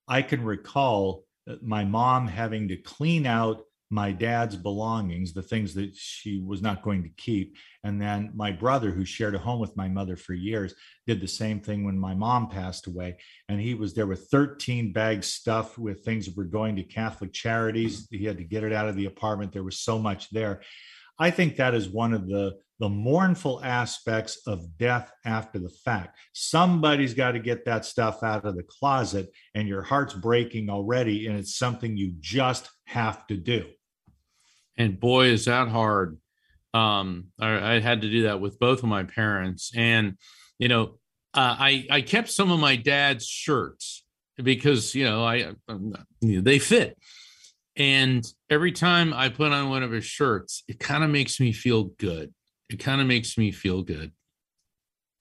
I 0.07 0.21
can 0.21 0.43
recall 0.43 1.23
my 1.61 1.83
mom 1.83 2.27
having 2.27 2.67
to 2.67 2.77
clean 2.77 3.25
out 3.25 3.63
my 3.89 4.11
dad's 4.11 4.55
belongings, 4.55 5.33
the 5.33 5.41
things 5.41 5.73
that 5.75 5.95
she 5.95 6.39
was 6.39 6.61
not 6.61 6.81
going 6.81 7.03
to 7.03 7.09
keep. 7.09 7.55
And 7.83 8.01
then 8.01 8.31
my 8.35 8.51
brother, 8.51 8.91
who 8.91 9.05
shared 9.05 9.35
a 9.35 9.39
home 9.39 9.59
with 9.59 9.77
my 9.77 9.87
mother 9.87 10.17
for 10.17 10.33
years, 10.33 10.75
did 11.05 11.21
the 11.21 11.27
same 11.27 11.61
thing 11.61 11.85
when 11.85 11.97
my 11.97 12.13
mom 12.13 12.49
passed 12.49 12.87
away. 12.87 13.17
And 13.47 13.61
he 13.61 13.75
was 13.75 13.93
there 13.93 14.07
with 14.07 14.27
13 14.29 14.91
bags 14.91 15.27
stuffed 15.27 15.77
with 15.77 16.03
things 16.03 16.25
that 16.25 16.35
were 16.35 16.43
going 16.43 16.75
to 16.75 16.83
Catholic 16.83 17.31
charities. 17.31 18.07
He 18.11 18.25
had 18.25 18.37
to 18.37 18.43
get 18.43 18.63
it 18.63 18.73
out 18.73 18.89
of 18.89 18.97
the 18.97 19.05
apartment. 19.05 19.53
There 19.53 19.63
was 19.63 19.79
so 19.79 19.97
much 19.97 20.29
there. 20.31 20.61
I 21.17 21.31
think 21.31 21.55
that 21.55 21.73
is 21.73 21.87
one 21.89 22.13
of 22.13 22.27
the 22.27 22.57
the 22.79 22.89
mournful 22.89 23.61
aspects 23.63 24.39
of 24.45 24.77
death 24.77 25.11
after 25.25 25.59
the 25.59 25.69
fact. 25.69 26.17
Somebody's 26.33 27.13
got 27.13 27.31
to 27.31 27.39
get 27.39 27.65
that 27.65 27.85
stuff 27.85 28.23
out 28.23 28.45
of 28.45 28.55
the 28.55 28.63
closet, 28.63 29.31
and 29.55 29.67
your 29.67 29.81
heart's 29.81 30.13
breaking 30.13 30.69
already, 30.69 31.27
and 31.27 31.37
it's 31.37 31.57
something 31.57 31.97
you 31.97 32.13
just 32.19 32.69
have 32.85 33.25
to 33.27 33.37
do. 33.37 33.65
And 34.77 34.99
boy, 34.99 35.27
is 35.27 35.45
that 35.45 35.69
hard. 35.69 36.17
Um, 36.73 37.27
I, 37.39 37.75
I 37.75 37.79
had 37.79 38.01
to 38.01 38.09
do 38.09 38.23
that 38.23 38.39
with 38.39 38.59
both 38.59 38.79
of 38.79 38.89
my 38.89 39.03
parents, 39.03 39.71
and 39.75 40.17
you 40.59 40.67
know, 40.67 40.97
uh, 41.33 41.55
I 41.59 41.87
I 41.89 42.01
kept 42.01 42.29
some 42.29 42.51
of 42.51 42.59
my 42.59 42.75
dad's 42.75 43.25
shirts 43.25 44.05
because 44.37 44.93
you 44.93 45.05
know 45.05 45.23
I 45.23 45.53
they 46.21 46.59
fit. 46.59 46.97
And 47.75 48.25
every 48.49 48.71
time 48.71 49.13
I 49.13 49.29
put 49.29 49.51
on 49.51 49.69
one 49.69 49.83
of 49.83 49.91
his 49.91 50.03
shirts, 50.03 50.63
it 50.67 50.79
kind 50.79 51.03
of 51.03 51.11
makes 51.11 51.39
me 51.39 51.51
feel 51.51 51.83
good 51.83 52.33
it 52.69 52.77
kind 52.77 53.01
of 53.01 53.07
makes 53.07 53.37
me 53.37 53.51
feel 53.51 53.81
good. 53.81 54.11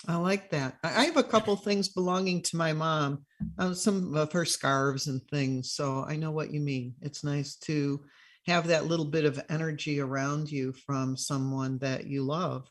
I 0.07 0.17
like 0.17 0.51
that. 0.51 0.77
I 0.85 1.05
have 1.05 1.17
a 1.17 1.23
couple 1.23 1.57
things 1.57 1.89
belonging 1.89 2.43
to 2.43 2.57
my 2.57 2.73
mom, 2.73 3.25
uh, 3.59 3.75
some 3.75 4.15
of 4.15 4.33
her 4.33 4.45
scarves 4.45 5.09
and 5.09 5.21
things. 5.31 5.73
So 5.73 6.05
I 6.07 6.17
know 6.17 6.31
what 6.31 6.53
you 6.53 6.61
mean. 6.61 6.95
It's 7.01 7.25
nice 7.25 7.57
to 7.61 8.05
have 8.47 8.69
that 8.69 8.87
little 8.87 9.07
bit 9.07 9.25
of 9.25 9.43
energy 9.49 10.01
around 10.01 10.51
you 10.51 10.73
from 10.73 11.17
someone 11.17 11.79
that 11.79 12.07
you 12.07 12.23
love. 12.23 12.69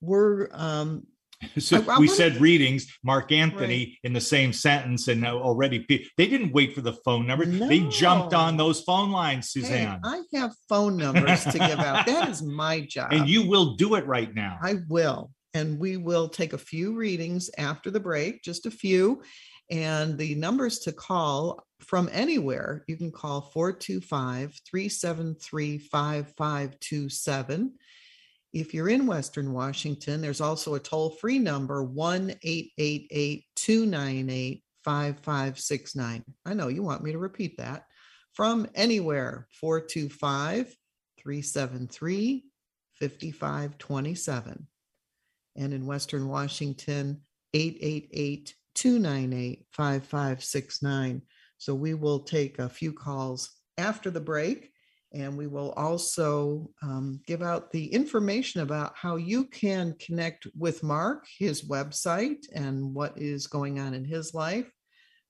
We're 0.00 0.48
um, 0.52 1.06
So 1.58 1.82
I- 1.88 1.94
I 1.96 1.98
we 1.98 2.08
said 2.08 2.36
readings, 2.40 2.86
Mark 3.02 3.30
Anthony 3.32 3.84
Right. 3.86 3.98
in 4.04 4.12
the 4.12 4.20
same 4.20 4.52
sentence, 4.52 5.08
and 5.08 5.24
already 5.26 5.84
they 6.16 6.26
didn't 6.26 6.52
wait 6.52 6.74
for 6.74 6.80
the 6.80 6.94
phone 7.04 7.26
number. 7.26 7.44
They 7.46 7.80
jumped 7.88 8.34
on 8.34 8.56
those 8.56 8.80
phone 8.82 9.10
lines, 9.10 9.52
Hey, 9.52 9.60
Suzanne. 9.62 10.00
I 10.04 10.22
have 10.34 10.52
phone 10.68 10.96
numbers 10.96 11.44
to 11.44 11.58
give 11.58 11.78
out. 11.78 12.06
That 12.14 12.28
is 12.28 12.42
my 12.42 12.80
job. 12.80 13.12
and 13.12 13.28
you 13.28 13.46
will 13.46 13.74
do 13.76 13.94
it 13.96 14.06
right 14.06 14.32
now. 14.34 14.58
I 14.62 14.76
will. 14.88 15.30
And 15.52 15.78
we 15.78 15.96
will 15.96 16.28
take 16.28 16.52
a 16.52 16.58
few 16.58 16.94
readings 16.96 17.48
after 17.58 17.90
the 17.90 18.00
break, 18.00 18.42
just 18.42 18.66
a 18.66 18.70
few. 18.70 19.22
And 19.70 20.18
the 20.18 20.34
numbers 20.34 20.80
to 20.80 20.92
call 20.92 21.64
from 21.80 22.08
anywhere, 22.12 22.84
you 22.88 22.96
can 22.96 23.10
call 23.12 23.40
425 23.40 24.60
373 24.68 25.78
5527. 25.78 27.72
If 28.54 28.72
you're 28.72 28.88
in 28.88 29.06
Western 29.06 29.52
Washington, 29.52 30.20
there's 30.20 30.40
also 30.40 30.76
a 30.76 30.80
toll 30.80 31.10
free 31.10 31.40
number 31.40 31.82
1 31.82 32.30
888 32.40 33.44
298 33.56 34.62
5569. 34.84 36.24
I 36.46 36.54
know 36.54 36.68
you 36.68 36.84
want 36.84 37.02
me 37.02 37.10
to 37.10 37.18
repeat 37.18 37.58
that. 37.58 37.86
From 38.32 38.68
anywhere, 38.76 39.48
425 39.60 40.76
373 41.18 42.44
5527 43.00 44.68
and 45.56 45.72
in 45.72 45.86
Western 45.86 46.28
Washington, 46.28 47.22
888 47.54 48.54
298 48.76 49.66
5569. 49.72 51.22
So 51.58 51.74
we 51.74 51.94
will 51.94 52.20
take 52.20 52.60
a 52.60 52.68
few 52.68 52.92
calls 52.92 53.50
after 53.78 54.10
the 54.10 54.20
break, 54.20 54.70
and 55.14 55.38
we 55.38 55.46
will 55.46 55.72
also 55.72 56.70
um, 56.82 57.20
give 57.26 57.42
out 57.42 57.70
the 57.70 57.86
information 57.86 58.60
about 58.60 58.94
how 58.96 59.16
you 59.16 59.44
can 59.44 59.94
connect 60.00 60.46
with 60.56 60.82
Mark, 60.82 61.24
his 61.38 61.62
website, 61.62 62.44
and 62.54 62.92
what 62.92 63.16
is 63.16 63.46
going 63.46 63.78
on 63.78 63.94
in 63.94 64.04
his 64.04 64.34
life. 64.34 64.70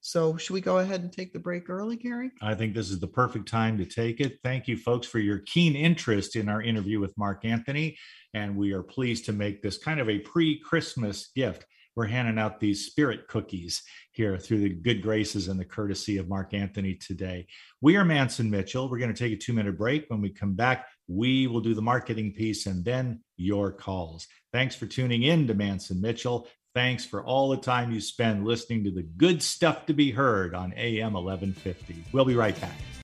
So, 0.01 0.37
should 0.37 0.53
we 0.53 0.61
go 0.61 0.79
ahead 0.79 1.01
and 1.01 1.11
take 1.11 1.33
the 1.33 1.39
break 1.39 1.71
early, 1.71 1.97
Gary? 1.97 2.31
I 2.43 2.55
think 2.55 2.75
this 2.75 2.91
is 2.91 3.01
the 3.01 3.07
perfect 3.07 3.49
time 3.49 3.79
to 3.79 3.87
take 3.87 4.21
it. 4.21 4.39
Thank 4.43 4.69
you, 4.69 4.77
folks, 4.77 5.07
for 5.07 5.19
your 5.19 5.39
keen 5.39 5.75
interest 5.75 6.37
in 6.37 6.49
our 6.49 6.61
interview 6.61 7.01
with 7.01 7.17
Mark 7.17 7.45
Anthony. 7.45 7.97
And 8.35 8.55
we 8.55 8.73
are 8.73 8.83
pleased 8.83 9.25
to 9.27 9.33
make 9.33 9.63
this 9.63 9.79
kind 9.79 10.01
of 10.01 10.11
a 10.11 10.19
pre 10.19 10.59
Christmas 10.61 11.31
gift. 11.35 11.65
We're 11.97 12.07
handing 12.07 12.39
out 12.39 12.59
these 12.59 12.87
spirit 12.87 13.29
cookies 13.29 13.83
here 14.13 14.37
through 14.37 14.61
the 14.61 14.71
good 14.71 15.03
graces 15.03 15.49
and 15.49 15.59
the 15.59 15.65
courtesy 15.65 16.19
of 16.19 16.29
Mark 16.29 16.55
Anthony 16.55 16.95
today. 16.95 17.47
We 17.81 17.97
are 17.97 18.05
Mance 18.05 18.41
and 18.41 18.51
Mitchell. 18.51 18.89
We're 18.89 18.99
going 18.99 19.15
to 19.15 19.19
take 19.19 19.33
a 19.33 19.37
two 19.37 19.53
minute 19.53 19.79
break. 19.79 20.07
When 20.09 20.21
we 20.21 20.31
come 20.31 20.55
back, 20.55 20.87
we 21.07 21.47
will 21.47 21.61
do 21.61 21.75
the 21.75 21.83
marketing 21.83 22.33
piece 22.33 22.67
and 22.67 22.85
then 22.85 23.21
your 23.37 23.73
calls. 23.73 24.27
Thanks 24.53 24.75
for 24.75 24.87
tuning 24.87 25.23
in 25.23 25.47
to 25.47 25.55
Mance 25.55 25.91
and 25.91 26.01
Mitchell. 26.01 26.49
Thanks 26.75 27.05
for 27.05 27.23
all 27.25 27.51
the 27.51 27.57
time 27.57 27.93
you 27.93 28.01
spend 28.01 28.45
listening 28.45 28.83
to 28.85 28.91
the 28.91 29.05
good 29.17 29.41
stuff 29.41 29.87
to 29.87 29.93
be 29.93 30.11
heard 30.11 30.55
on 30.55 30.75
AM 30.77 31.13
1150. 31.13 32.05
We'll 32.13 32.25
be 32.25 32.35
right 32.35 32.61
back. 32.61 33.04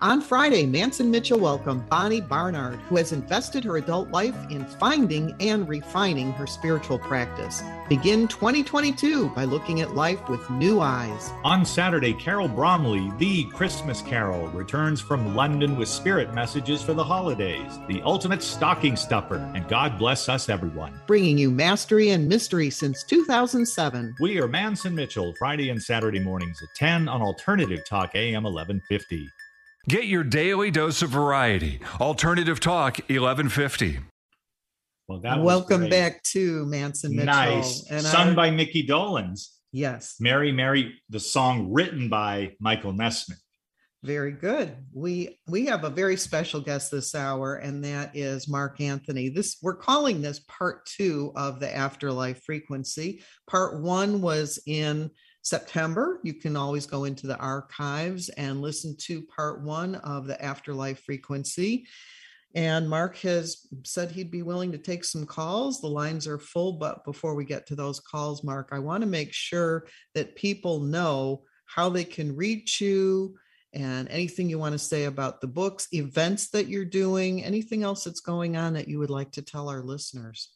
On 0.00 0.20
Friday, 0.20 0.64
Mance 0.64 1.00
and 1.00 1.10
Mitchell 1.10 1.40
welcomed 1.40 1.88
Bonnie 1.88 2.20
Barnard, 2.20 2.78
who 2.88 2.98
has 2.98 3.10
invested 3.10 3.64
her 3.64 3.78
adult 3.78 4.12
life 4.12 4.36
in 4.48 4.64
finding 4.64 5.34
and 5.40 5.68
refining 5.68 6.30
her 6.34 6.46
spiritual 6.46 7.00
practice. 7.00 7.64
Begin 7.88 8.28
2022 8.28 9.28
by 9.30 9.42
looking 9.42 9.80
at 9.80 9.96
life 9.96 10.28
with 10.28 10.48
new 10.50 10.78
eyes. 10.78 11.32
On 11.42 11.64
Saturday, 11.64 12.14
Carol 12.14 12.46
Bromley, 12.46 13.10
the 13.18 13.46
Christmas 13.46 14.00
Carol, 14.00 14.46
returns 14.50 15.00
from 15.00 15.34
London 15.34 15.76
with 15.76 15.88
spirit 15.88 16.32
messages 16.32 16.80
for 16.80 16.94
the 16.94 17.02
holidays, 17.02 17.80
the 17.88 18.00
ultimate 18.02 18.44
stocking 18.44 18.94
stuffer, 18.94 19.38
and 19.56 19.66
God 19.66 19.98
bless 19.98 20.28
us 20.28 20.48
everyone. 20.48 21.00
Bringing 21.08 21.36
you 21.36 21.50
mastery 21.50 22.10
and 22.10 22.28
mystery 22.28 22.70
since 22.70 23.02
2007. 23.02 24.14
We 24.20 24.38
are 24.38 24.46
Mance 24.46 24.84
and 24.84 24.94
Mitchell, 24.94 25.34
Friday 25.36 25.70
and 25.70 25.82
Saturday 25.82 26.20
mornings 26.20 26.62
at 26.62 26.72
10 26.76 27.08
on 27.08 27.20
Alternative 27.20 27.84
Talk 27.84 28.14
AM 28.14 28.44
1150. 28.44 29.28
Get 29.88 30.04
your 30.06 30.22
daily 30.22 30.70
dose 30.70 31.00
of 31.00 31.10
variety. 31.10 31.80
Alternative 32.00 32.60
Talk 32.60 32.98
1150. 33.08 34.00
Well, 35.06 35.20
that 35.20 35.40
Welcome 35.42 35.80
great. 35.82 35.90
back 35.90 36.22
to 36.34 36.66
Mance 36.66 37.04
and 37.04 37.14
Mitchell. 37.14 37.26
Nice. 37.34 37.90
And 37.90 38.02
Sung 38.04 38.28
our- 38.30 38.34
by 38.34 38.50
Mickey 38.50 38.86
Dolenz. 38.86 39.48
Yes, 39.72 40.16
Mary, 40.20 40.50
Mary, 40.52 40.94
the 41.10 41.20
song 41.20 41.72
written 41.72 42.08
by 42.08 42.52
Michael 42.60 42.92
Nesmith. 42.92 43.40
very 44.04 44.30
good. 44.32 44.76
We 44.92 45.40
we 45.48 45.66
have 45.66 45.82
a 45.84 45.90
very 45.90 46.16
special 46.16 46.60
guest 46.60 46.90
this 46.90 47.14
hour, 47.14 47.56
and 47.56 47.82
that 47.84 48.14
is 48.14 48.46
Mark 48.48 48.80
Anthony. 48.80 49.28
This 49.28 49.56
we're 49.62 49.74
calling 49.76 50.22
this 50.22 50.40
part 50.48 50.86
two 50.86 51.32
of 51.34 51.60
the 51.60 51.74
afterlife 51.74 52.42
frequency. 52.44 53.22
Part 53.50 53.82
one 53.82 54.20
was 54.20 54.58
in 54.66 55.10
September. 55.48 56.20
You 56.22 56.34
can 56.34 56.56
always 56.56 56.86
go 56.86 57.04
into 57.04 57.26
the 57.26 57.38
archives 57.38 58.28
and 58.30 58.60
listen 58.60 58.96
to 59.06 59.22
part 59.22 59.62
one 59.62 59.96
of 59.96 60.26
the 60.26 60.42
afterlife 60.42 61.00
frequency. 61.04 61.86
And 62.54 62.88
Mark 62.88 63.16
has 63.18 63.66
said 63.84 64.10
he'd 64.10 64.30
be 64.30 64.42
willing 64.42 64.72
to 64.72 64.78
take 64.78 65.04
some 65.04 65.26
calls. 65.26 65.80
The 65.80 65.88
lines 65.88 66.26
are 66.26 66.38
full, 66.38 66.72
but 66.72 67.04
before 67.04 67.34
we 67.34 67.44
get 67.44 67.66
to 67.66 67.74
those 67.74 68.00
calls, 68.00 68.42
Mark, 68.42 68.70
I 68.72 68.78
want 68.78 69.02
to 69.02 69.06
make 69.06 69.32
sure 69.32 69.86
that 70.14 70.34
people 70.34 70.80
know 70.80 71.42
how 71.66 71.90
they 71.90 72.04
can 72.04 72.34
reach 72.34 72.80
you 72.80 73.36
and 73.74 74.08
anything 74.08 74.48
you 74.48 74.58
want 74.58 74.72
to 74.72 74.78
say 74.78 75.04
about 75.04 75.40
the 75.40 75.46
books, 75.46 75.88
events 75.92 76.48
that 76.50 76.68
you're 76.68 76.86
doing, 76.86 77.44
anything 77.44 77.82
else 77.82 78.04
that's 78.04 78.20
going 78.20 78.56
on 78.56 78.72
that 78.72 78.88
you 78.88 78.98
would 78.98 79.10
like 79.10 79.30
to 79.32 79.42
tell 79.42 79.68
our 79.68 79.82
listeners. 79.82 80.50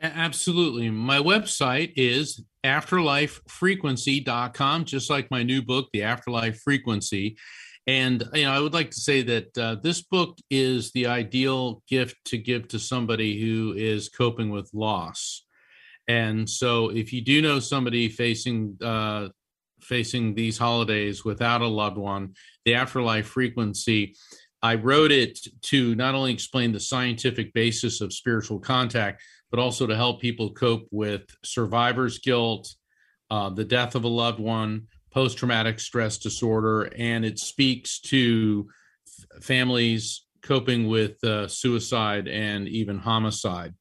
Absolutely. 0.00 0.90
My 0.90 1.18
website 1.18 1.92
is 1.96 2.42
afterlifefrequency.com, 2.66 4.84
just 4.84 5.08
like 5.08 5.30
my 5.30 5.44
new 5.44 5.62
book, 5.62 5.88
The 5.92 6.02
Afterlife 6.02 6.60
Frequency. 6.60 7.36
And 7.86 8.24
you 8.34 8.44
know, 8.44 8.52
I 8.52 8.58
would 8.58 8.74
like 8.74 8.90
to 8.90 9.00
say 9.00 9.22
that 9.22 9.56
uh, 9.56 9.76
this 9.82 10.02
book 10.02 10.36
is 10.50 10.90
the 10.90 11.06
ideal 11.06 11.84
gift 11.88 12.16
to 12.26 12.36
give 12.36 12.68
to 12.68 12.78
somebody 12.80 13.40
who 13.40 13.72
is 13.76 14.08
coping 14.08 14.50
with 14.50 14.68
loss. 14.74 15.44
And 16.08 16.50
so, 16.50 16.90
if 16.90 17.12
you 17.12 17.20
do 17.20 17.40
know 17.40 17.60
somebody 17.60 18.08
facing 18.08 18.76
uh, 18.82 19.28
facing 19.80 20.34
these 20.34 20.58
holidays 20.58 21.24
without 21.24 21.62
a 21.62 21.66
loved 21.66 21.98
one, 21.98 22.34
the 22.64 22.74
afterlife 22.74 23.28
frequency, 23.28 24.16
I 24.62 24.74
wrote 24.74 25.12
it 25.12 25.38
to 25.62 25.94
not 25.94 26.16
only 26.16 26.32
explain 26.32 26.72
the 26.72 26.80
scientific 26.80 27.54
basis 27.54 28.00
of 28.00 28.12
spiritual 28.12 28.58
contact, 28.58 29.22
but 29.56 29.62
also 29.62 29.86
to 29.86 29.96
help 29.96 30.20
people 30.20 30.50
cope 30.50 30.86
with 30.90 31.22
survivor's 31.42 32.18
guilt, 32.18 32.74
uh, 33.30 33.48
the 33.48 33.64
death 33.64 33.94
of 33.94 34.04
a 34.04 34.08
loved 34.08 34.38
one, 34.38 34.86
post 35.10 35.38
traumatic 35.38 35.80
stress 35.80 36.18
disorder, 36.18 36.92
and 36.98 37.24
it 37.24 37.38
speaks 37.38 37.98
to 37.98 38.68
f- 39.06 39.42
families 39.42 40.26
coping 40.42 40.88
with 40.88 41.24
uh, 41.24 41.48
suicide 41.48 42.28
and 42.28 42.68
even 42.68 42.98
homicide. 42.98 43.72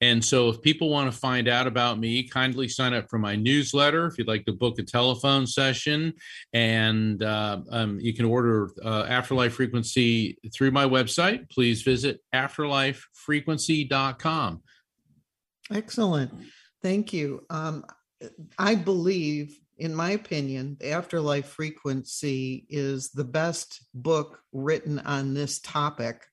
And 0.00 0.24
so, 0.24 0.50
if 0.50 0.62
people 0.62 0.88
want 0.88 1.12
to 1.12 1.18
find 1.18 1.48
out 1.48 1.66
about 1.66 1.98
me, 1.98 2.22
kindly 2.22 2.68
sign 2.68 2.94
up 2.94 3.10
for 3.10 3.18
my 3.18 3.34
newsletter. 3.34 4.06
If 4.06 4.18
you'd 4.18 4.28
like 4.28 4.44
to 4.44 4.52
book 4.52 4.78
a 4.78 4.84
telephone 4.84 5.48
session, 5.48 6.12
and 6.52 7.20
uh, 7.24 7.58
um, 7.72 7.98
you 7.98 8.14
can 8.14 8.24
order 8.24 8.70
uh, 8.84 9.06
Afterlife 9.08 9.54
Frequency 9.54 10.38
through 10.54 10.70
my 10.70 10.84
website, 10.84 11.50
please 11.50 11.82
visit 11.82 12.20
afterlifefrequency.com. 12.32 14.62
Excellent. 15.72 16.32
Thank 16.82 17.12
you. 17.12 17.44
Um, 17.50 17.84
I 18.58 18.74
believe, 18.74 19.58
in 19.76 19.94
my 19.94 20.10
opinion, 20.10 20.76
the 20.80 20.90
Afterlife 20.90 21.46
Frequency 21.46 22.66
is 22.68 23.10
the 23.10 23.24
best 23.24 23.84
book 23.94 24.40
written 24.52 24.98
on 25.00 25.34
this 25.34 25.60
topic. 25.60 26.24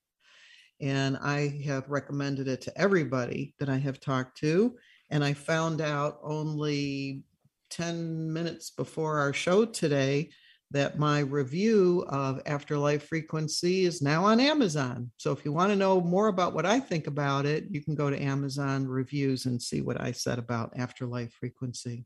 And 0.81 1.17
I 1.17 1.61
have 1.65 1.89
recommended 1.89 2.47
it 2.47 2.61
to 2.61 2.77
everybody 2.77 3.55
that 3.59 3.69
I 3.69 3.77
have 3.77 3.99
talked 3.99 4.37
to. 4.39 4.75
And 5.09 5.23
I 5.23 5.33
found 5.33 5.81
out 5.81 6.19
only 6.23 7.23
10 7.69 8.31
minutes 8.31 8.71
before 8.71 9.19
our 9.19 9.33
show 9.33 9.65
today 9.65 10.29
that 10.75 10.99
my 10.99 11.19
review 11.19 12.03
of 12.09 12.41
Afterlife 12.45 13.07
Frequency 13.07 13.85
is 13.85 14.01
now 14.01 14.25
on 14.25 14.41
Amazon. 14.41 15.09
So 15.15 15.31
if 15.31 15.45
you 15.45 15.53
want 15.53 15.71
to 15.71 15.75
know 15.77 16.01
more 16.01 16.27
about 16.27 16.53
what 16.53 16.65
I 16.65 16.81
think 16.81 17.07
about 17.07 17.45
it, 17.45 17.63
you 17.71 17.81
can 17.81 17.95
go 17.95 18.09
to 18.09 18.21
Amazon 18.21 18.85
reviews 18.85 19.45
and 19.45 19.61
see 19.61 19.79
what 19.79 20.01
I 20.01 20.11
said 20.11 20.37
about 20.37 20.73
Afterlife 20.77 21.31
Frequency. 21.31 22.03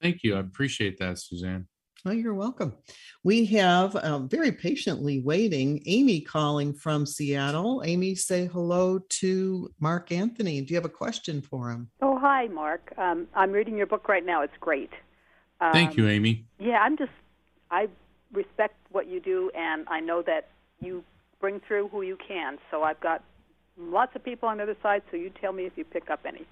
Thank 0.00 0.22
you. 0.22 0.36
I 0.36 0.40
appreciate 0.40 0.96
that, 1.00 1.18
Suzanne. 1.18 1.66
Oh, 2.06 2.10
you're 2.10 2.32
welcome. 2.32 2.72
We 3.22 3.44
have 3.46 3.96
um, 3.96 4.26
very 4.26 4.52
patiently 4.52 5.20
waiting 5.20 5.82
Amy 5.84 6.22
calling 6.22 6.72
from 6.72 7.04
Seattle. 7.04 7.82
Amy, 7.84 8.14
say 8.14 8.46
hello 8.46 8.98
to 9.20 9.70
Mark 9.78 10.10
Anthony. 10.10 10.62
Do 10.62 10.72
you 10.72 10.76
have 10.76 10.86
a 10.86 10.88
question 10.88 11.42
for 11.42 11.68
him? 11.68 11.90
Oh, 12.00 12.18
hi, 12.18 12.48
Mark. 12.48 12.94
Um, 12.96 13.26
I'm 13.34 13.52
reading 13.52 13.76
your 13.76 13.86
book 13.86 14.08
right 14.08 14.24
now. 14.24 14.40
It's 14.40 14.56
great. 14.58 14.90
Um, 15.60 15.72
Thank 15.72 15.96
you, 15.96 16.08
Amy. 16.08 16.44
Yeah, 16.58 16.78
I'm 16.80 16.96
just, 16.96 17.12
I 17.70 17.88
respect 18.32 18.76
what 18.90 19.08
you 19.08 19.20
do, 19.20 19.50
and 19.54 19.86
I 19.88 20.00
know 20.00 20.22
that 20.22 20.48
you 20.80 21.04
bring 21.40 21.60
through 21.60 21.88
who 21.88 22.02
you 22.02 22.16
can. 22.26 22.58
So 22.70 22.82
I've 22.82 23.00
got 23.00 23.22
lots 23.78 24.14
of 24.16 24.24
people 24.24 24.48
on 24.48 24.58
the 24.58 24.64
other 24.64 24.76
side, 24.82 25.02
so 25.10 25.16
you 25.16 25.30
tell 25.40 25.52
me 25.52 25.64
if 25.64 25.72
you 25.76 25.84
pick 25.84 26.10
up 26.10 26.20
any. 26.26 26.46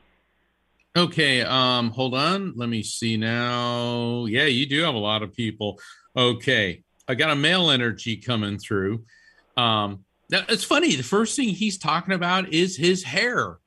Okay, 0.94 1.40
um, 1.40 1.90
hold 1.90 2.14
on. 2.14 2.52
Let 2.56 2.68
me 2.68 2.82
see 2.82 3.16
now. 3.16 4.26
Yeah, 4.26 4.44
you 4.44 4.66
do 4.66 4.82
have 4.82 4.94
a 4.94 4.98
lot 4.98 5.22
of 5.22 5.32
people. 5.32 5.80
Okay, 6.16 6.82
I 7.08 7.14
got 7.14 7.30
a 7.30 7.36
male 7.36 7.70
energy 7.70 8.16
coming 8.16 8.58
through. 8.58 9.04
Um, 9.56 10.04
now 10.30 10.44
it's 10.48 10.64
funny. 10.64 10.94
The 10.94 11.02
first 11.02 11.34
thing 11.36 11.48
he's 11.48 11.78
talking 11.78 12.12
about 12.12 12.52
is 12.52 12.76
his 12.76 13.02
hair. 13.04 13.58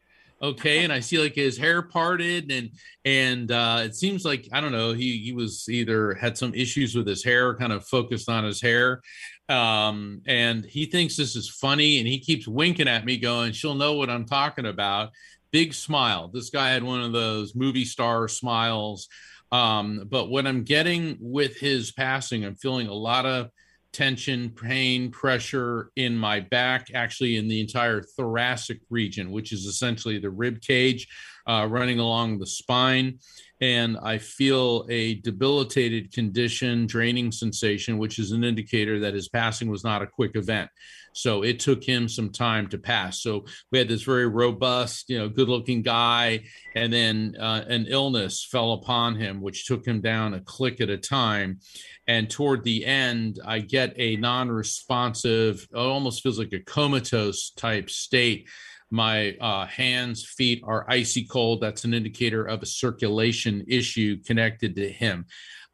Okay, 0.41 0.83
and 0.83 0.91
I 0.91 0.99
see 0.99 1.17
like 1.17 1.33
his 1.33 1.57
hair 1.57 1.81
parted, 1.81 2.51
and 2.51 2.71
and 3.05 3.51
uh, 3.51 3.81
it 3.83 3.95
seems 3.95 4.25
like 4.25 4.47
I 4.51 4.59
don't 4.59 4.73
know. 4.73 4.93
He 4.93 5.17
he 5.19 5.31
was 5.31 5.65
either 5.69 6.13
had 6.13 6.37
some 6.37 6.53
issues 6.53 6.93
with 6.93 7.07
his 7.07 7.23
hair, 7.23 7.55
kind 7.55 7.71
of 7.71 7.85
focused 7.87 8.29
on 8.29 8.43
his 8.43 8.61
hair, 8.61 9.01
um, 9.47 10.21
and 10.27 10.65
he 10.65 10.85
thinks 10.85 11.15
this 11.15 11.35
is 11.35 11.49
funny, 11.49 11.99
and 11.99 12.07
he 12.07 12.19
keeps 12.19 12.47
winking 12.47 12.89
at 12.89 13.05
me, 13.05 13.17
going, 13.17 13.53
"She'll 13.53 13.75
know 13.75 13.93
what 13.93 14.09
I'm 14.09 14.25
talking 14.25 14.65
about." 14.65 15.11
big 15.55 15.73
smile. 15.73 16.27
This 16.27 16.49
guy 16.49 16.71
had 16.71 16.83
one 16.83 16.99
of 16.99 17.13
those 17.13 17.55
movie 17.55 17.85
star 17.85 18.27
smiles. 18.27 19.07
Um, 19.53 20.05
but 20.11 20.29
what 20.29 20.45
I'm 20.45 20.63
getting 20.63 21.17
with 21.21 21.57
his 21.57 21.93
passing, 21.93 22.43
I'm 22.43 22.57
feeling 22.57 22.87
a 22.87 22.93
lot 22.93 23.25
of 23.25 23.51
tension, 23.95 24.49
pain, 24.49 25.09
pressure 25.09 25.89
in 25.95 26.17
my 26.17 26.41
back, 26.41 26.87
actually 26.93 27.37
in 27.37 27.47
the 27.47 27.61
entire 27.61 28.01
thoracic 28.01 28.81
region, 28.89 29.31
which 29.31 29.53
is 29.53 29.65
essentially 29.65 30.19
the 30.19 30.29
rib 30.29 30.59
cage 30.59 31.07
uh, 31.47 31.65
running 31.69 31.99
along 31.99 32.37
the 32.37 32.45
spine. 32.45 33.17
And 33.61 33.97
I 34.01 34.17
feel 34.17 34.85
a 34.89 35.15
debilitated 35.15 36.11
condition, 36.11 36.87
draining 36.87 37.31
sensation, 37.31 37.97
which 37.97 38.19
is 38.19 38.31
an 38.31 38.43
indicator 38.43 38.99
that 38.99 39.13
his 39.13 39.29
passing 39.29 39.69
was 39.69 39.83
not 39.83 40.01
a 40.01 40.07
quick 40.07 40.35
event. 40.35 40.69
So 41.13 41.43
it 41.43 41.61
took 41.61 41.81
him 41.81 42.09
some 42.09 42.29
time 42.29 42.67
to 42.67 42.77
pass. 42.77 43.21
So 43.21 43.45
we 43.71 43.79
had 43.79 43.87
this 43.87 44.03
very 44.03 44.27
robust, 44.27 45.09
you 45.09 45.17
know, 45.17 45.29
good 45.29 45.47
looking 45.47 45.81
guy. 45.81 46.43
And 46.75 46.91
then 46.91 47.35
uh, 47.39 47.63
an 47.67 47.85
illness 47.87 48.43
fell 48.43 48.73
upon 48.73 49.15
him, 49.15 49.41
which 49.41 49.65
took 49.65 49.87
him 49.87 50.01
down 50.01 50.33
a 50.33 50.41
click 50.41 50.81
at 50.81 50.89
a 50.89 50.97
time. 50.97 51.59
And 52.07 52.29
toward 52.29 52.63
the 52.63 52.85
end, 52.85 53.39
I 53.45 53.59
get 53.59 53.93
a 53.95 54.17
non 54.17 54.49
responsive, 54.49 55.65
almost 55.73 56.21
feels 56.21 56.37
like 56.37 56.53
a 56.53 56.59
comatose 56.59 57.51
type 57.51 57.89
state 57.89 58.49
my 58.95 59.35
uh, 59.41 59.65
hands 59.65 60.25
feet 60.25 60.63
are 60.65 60.85
icy 60.89 61.25
cold 61.25 61.61
that's 61.61 61.83
an 61.83 61.93
indicator 61.93 62.45
of 62.45 62.63
a 62.63 62.65
circulation 62.65 63.63
issue 63.67 64.17
connected 64.23 64.75
to 64.75 64.89
him 64.89 65.25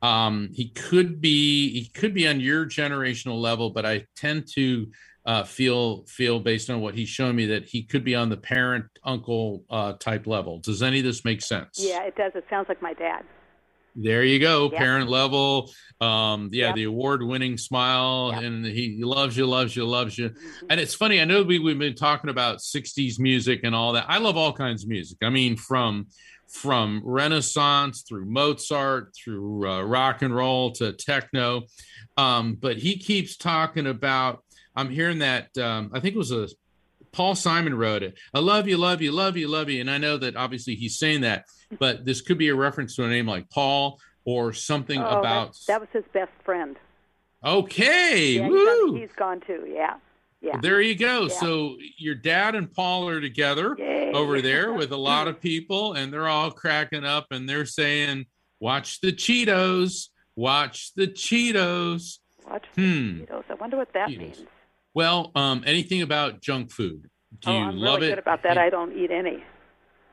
um, 0.01 0.49
he 0.51 0.69
could 0.69 1.21
be 1.21 1.69
he 1.69 1.89
could 1.89 2.13
be 2.13 2.27
on 2.27 2.39
your 2.39 2.65
generational 2.65 3.39
level 3.39 3.69
but 3.69 3.85
i 3.85 4.03
tend 4.15 4.47
to 4.51 4.87
uh, 5.25 5.43
feel 5.43 6.03
feel 6.07 6.39
based 6.39 6.69
on 6.69 6.81
what 6.81 6.95
he's 6.95 7.09
shown 7.09 7.35
me 7.35 7.45
that 7.45 7.65
he 7.65 7.83
could 7.83 8.03
be 8.03 8.15
on 8.15 8.29
the 8.29 8.37
parent 8.37 8.85
uncle 9.03 9.63
uh, 9.69 9.93
type 9.93 10.25
level. 10.25 10.59
Does 10.59 10.81
any 10.81 10.97
of 10.99 11.05
this 11.05 11.23
make 11.23 11.41
sense? 11.41 11.77
Yeah, 11.77 12.03
it 12.03 12.15
does. 12.15 12.31
It 12.33 12.45
sounds 12.49 12.67
like 12.67 12.81
my 12.81 12.93
dad. 12.93 13.23
There 13.95 14.23
you 14.23 14.39
go, 14.39 14.69
yep. 14.71 14.79
parent 14.79 15.09
level. 15.09 15.71
Um, 15.99 16.49
yeah, 16.51 16.67
yep. 16.67 16.75
the 16.75 16.85
award-winning 16.85 17.57
smile, 17.57 18.31
yep. 18.33 18.43
and 18.43 18.65
he 18.65 19.03
loves 19.03 19.37
you, 19.37 19.45
loves 19.45 19.75
you, 19.75 19.85
loves 19.85 20.17
you. 20.17 20.29
Mm-hmm. 20.29 20.65
And 20.71 20.79
it's 20.79 20.95
funny. 20.95 21.21
I 21.21 21.25
know 21.25 21.43
we, 21.43 21.59
we've 21.59 21.77
been 21.77 21.95
talking 21.95 22.29
about 22.29 22.59
'60s 22.59 23.19
music 23.19 23.61
and 23.63 23.75
all 23.75 23.93
that. 23.93 24.05
I 24.07 24.17
love 24.17 24.37
all 24.37 24.53
kinds 24.53 24.83
of 24.83 24.89
music. 24.89 25.19
I 25.21 25.29
mean, 25.29 25.57
from 25.57 26.07
from 26.47 27.01
Renaissance 27.05 28.03
through 28.07 28.25
Mozart, 28.25 29.13
through 29.15 29.69
uh, 29.69 29.81
rock 29.83 30.21
and 30.21 30.35
roll 30.35 30.71
to 30.73 30.91
techno. 30.93 31.63
Um, 32.17 32.55
but 32.55 32.77
he 32.77 32.97
keeps 32.97 33.37
talking 33.37 33.87
about 33.87 34.43
I'm 34.75 34.89
hearing 34.89 35.19
that. 35.19 35.55
Um, 35.57 35.91
I 35.93 35.99
think 35.99 36.15
it 36.15 36.17
was 36.17 36.31
a 36.31 36.47
Paul 37.11 37.35
Simon 37.35 37.75
wrote 37.75 38.03
it. 38.03 38.17
I 38.33 38.39
love 38.39 38.67
you, 38.67 38.77
love 38.77 39.01
you, 39.01 39.11
love 39.11 39.37
you, 39.37 39.47
love 39.47 39.69
you. 39.69 39.81
And 39.81 39.89
I 39.89 39.97
know 39.97 40.17
that 40.17 40.35
obviously 40.35 40.75
he's 40.75 40.97
saying 40.97 41.21
that, 41.21 41.45
but 41.79 42.05
this 42.05 42.21
could 42.21 42.37
be 42.37 42.49
a 42.49 42.55
reference 42.55 42.95
to 42.95 43.03
a 43.03 43.09
name 43.09 43.27
like 43.27 43.49
Paul 43.49 43.99
or 44.25 44.53
something 44.53 44.99
oh, 45.01 45.19
about. 45.19 45.53
That, 45.53 45.67
that 45.67 45.81
was 45.81 45.89
his 45.91 46.05
best 46.13 46.31
friend. 46.43 46.77
Okay. 47.43 48.33
Yeah, 48.33 48.47
Woo. 48.47 48.55
He's, 48.55 48.65
gone, 48.65 48.95
he's 48.95 49.11
gone 49.13 49.41
too. 49.41 49.73
Yeah. 49.73 49.95
Yeah. 50.41 50.53
Well, 50.53 50.61
there 50.61 50.81
you 50.81 50.95
go. 50.95 51.23
Yeah. 51.23 51.39
So 51.39 51.77
your 51.97 52.15
dad 52.15 52.55
and 52.55 52.71
Paul 52.71 53.07
are 53.09 53.21
together 53.21 53.75
Yay. 53.77 54.11
over 54.13 54.41
there 54.41 54.73
with 54.77 54.91
a 54.91 54.97
lot 54.97 55.27
of 55.27 55.39
people, 55.39 55.93
and 55.93 56.11
they're 56.11 56.27
all 56.27 56.51
cracking 56.51 57.05
up 57.05 57.27
and 57.31 57.47
they're 57.47 57.65
saying, 57.65 58.25
"Watch 58.59 59.01
the 59.01 59.11
Cheetos! 59.11 60.09
Watch 60.35 60.93
the 60.95 61.07
Cheetos!" 61.07 62.19
Watch 62.47 62.65
the 62.75 62.81
hmm. 62.81 63.21
Cheetos. 63.21 63.43
I 63.49 63.53
wonder 63.55 63.77
what 63.77 63.93
that 63.93 64.09
Cheetos. 64.09 64.17
means. 64.17 64.45
Well, 64.93 65.31
um, 65.35 65.63
anything 65.65 66.01
about 66.01 66.41
junk 66.41 66.71
food? 66.71 67.09
Do 67.39 67.49
oh, 67.49 67.53
you 67.53 67.59
I'm 67.59 67.77
love 67.77 67.95
really 67.95 68.07
it? 68.07 68.11
Good 68.11 68.19
about 68.19 68.43
that. 68.43 68.57
I 68.57 68.69
don't 68.69 68.91
eat 68.97 69.11
any. 69.11 69.43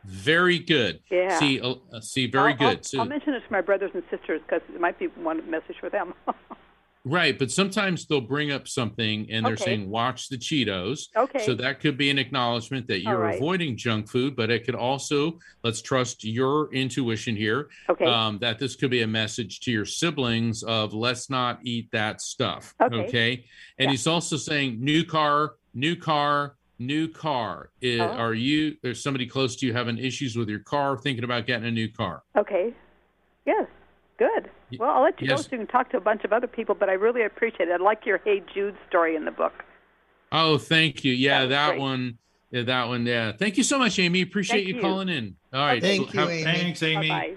Very 0.04 0.58
good. 0.58 1.00
Yeah. 1.10 1.38
See, 1.38 1.60
uh, 1.60 1.74
see, 2.00 2.30
very 2.30 2.52
I'll, 2.52 2.58
good. 2.58 2.76
I'll, 2.78 2.82
so, 2.82 2.98
I'll 3.00 3.04
mention 3.04 3.34
it 3.34 3.40
to 3.40 3.52
my 3.52 3.60
brothers 3.60 3.90
and 3.94 4.02
sisters 4.10 4.40
because 4.46 4.62
it 4.72 4.80
might 4.80 4.98
be 4.98 5.06
one 5.06 5.48
message 5.50 5.76
for 5.80 5.90
them. 5.90 6.14
right, 7.08 7.38
but 7.38 7.50
sometimes 7.50 8.06
they'll 8.06 8.20
bring 8.20 8.50
up 8.50 8.68
something 8.68 9.30
and 9.30 9.44
they're 9.44 9.54
Okay. 9.54 9.64
saying, 9.64 9.90
"Watch 9.90 10.28
the 10.28 10.36
Cheetos." 10.36 11.08
Okay. 11.16 11.40
So 11.44 11.54
that 11.54 11.80
could 11.80 11.96
be 11.96 12.10
an 12.10 12.18
acknowledgement 12.18 12.86
that 12.88 13.02
you're 13.02 13.18
right. 13.18 13.36
avoiding 13.36 13.76
junk 13.76 14.08
food, 14.08 14.36
but 14.36 14.50
it 14.50 14.64
could 14.64 14.74
also 14.74 15.38
let's 15.64 15.80
trust 15.82 16.24
your 16.24 16.72
intuition 16.74 17.34
here. 17.36 17.68
Okay. 17.88 18.04
Um, 18.04 18.38
that 18.38 18.58
this 18.58 18.76
could 18.76 18.90
be 18.90 19.02
a 19.02 19.06
message 19.06 19.60
to 19.60 19.72
your 19.72 19.84
siblings 19.84 20.62
of 20.62 20.94
let's 20.94 21.28
not 21.30 21.60
eat 21.64 21.90
that 21.92 22.20
stuff. 22.20 22.74
Okay. 22.80 23.44
And 23.78 23.86
Yeah. 23.86 23.90
he's 23.90 24.06
also 24.06 24.36
saying 24.36 24.78
new 24.80 25.04
car, 25.04 25.54
new 25.74 25.96
car. 25.96 26.54
New 26.80 27.08
car. 27.08 27.70
I- 27.82 27.98
Oh. 27.98 28.06
Are 28.06 28.34
you? 28.34 28.76
There's 28.84 29.02
somebody 29.02 29.26
close 29.26 29.56
to 29.56 29.66
you 29.66 29.72
having 29.72 29.98
issues 29.98 30.36
with 30.36 30.48
your 30.48 30.60
car, 30.60 30.96
thinking 30.96 31.24
about 31.24 31.44
getting 31.44 31.66
a 31.66 31.72
new 31.72 31.88
car. 31.88 32.22
okay. 32.36 32.72
Yes. 33.44 33.66
Good. 34.18 34.50
Well, 34.78 34.90
I'll 34.90 35.02
let 35.02 35.20
you 35.20 35.28
yes. 35.28 35.38
go 35.38 35.42
so 35.42 35.48
you 35.52 35.58
can 35.58 35.66
talk 35.68 35.90
to 35.90 35.96
a 35.96 36.00
bunch 36.00 36.24
of 36.24 36.32
other 36.32 36.48
people, 36.48 36.74
but 36.74 36.88
I 36.88 36.94
really 36.94 37.22
appreciate 37.22 37.68
it. 37.68 37.80
I 37.80 37.82
like 37.82 38.04
your 38.04 38.18
Hey 38.18 38.42
Jude 38.52 38.76
story 38.88 39.14
in 39.14 39.24
the 39.24 39.30
book. 39.30 39.64
Oh, 40.32 40.58
thank 40.58 41.04
you. 41.04 41.12
Yeah, 41.12 41.42
was 41.42 41.50
that 41.50 41.78
one. 41.78 42.18
Yeah, 42.50 42.62
that 42.62 42.88
one. 42.88 43.06
Yeah. 43.06 43.32
Thank 43.32 43.56
you 43.56 43.62
so 43.62 43.78
much, 43.78 43.98
Amy. 43.98 44.22
Appreciate 44.22 44.66
you, 44.66 44.76
you. 44.76 44.80
calling 44.80 45.08
in. 45.08 45.36
All 45.52 45.64
right. 45.64 45.80
Thank 45.80 46.12
you, 46.12 46.20
have- 46.20 46.30
Amy. 46.30 46.44
Thanks, 46.44 46.82
Amy. 46.82 47.08
Bye-bye. 47.08 47.36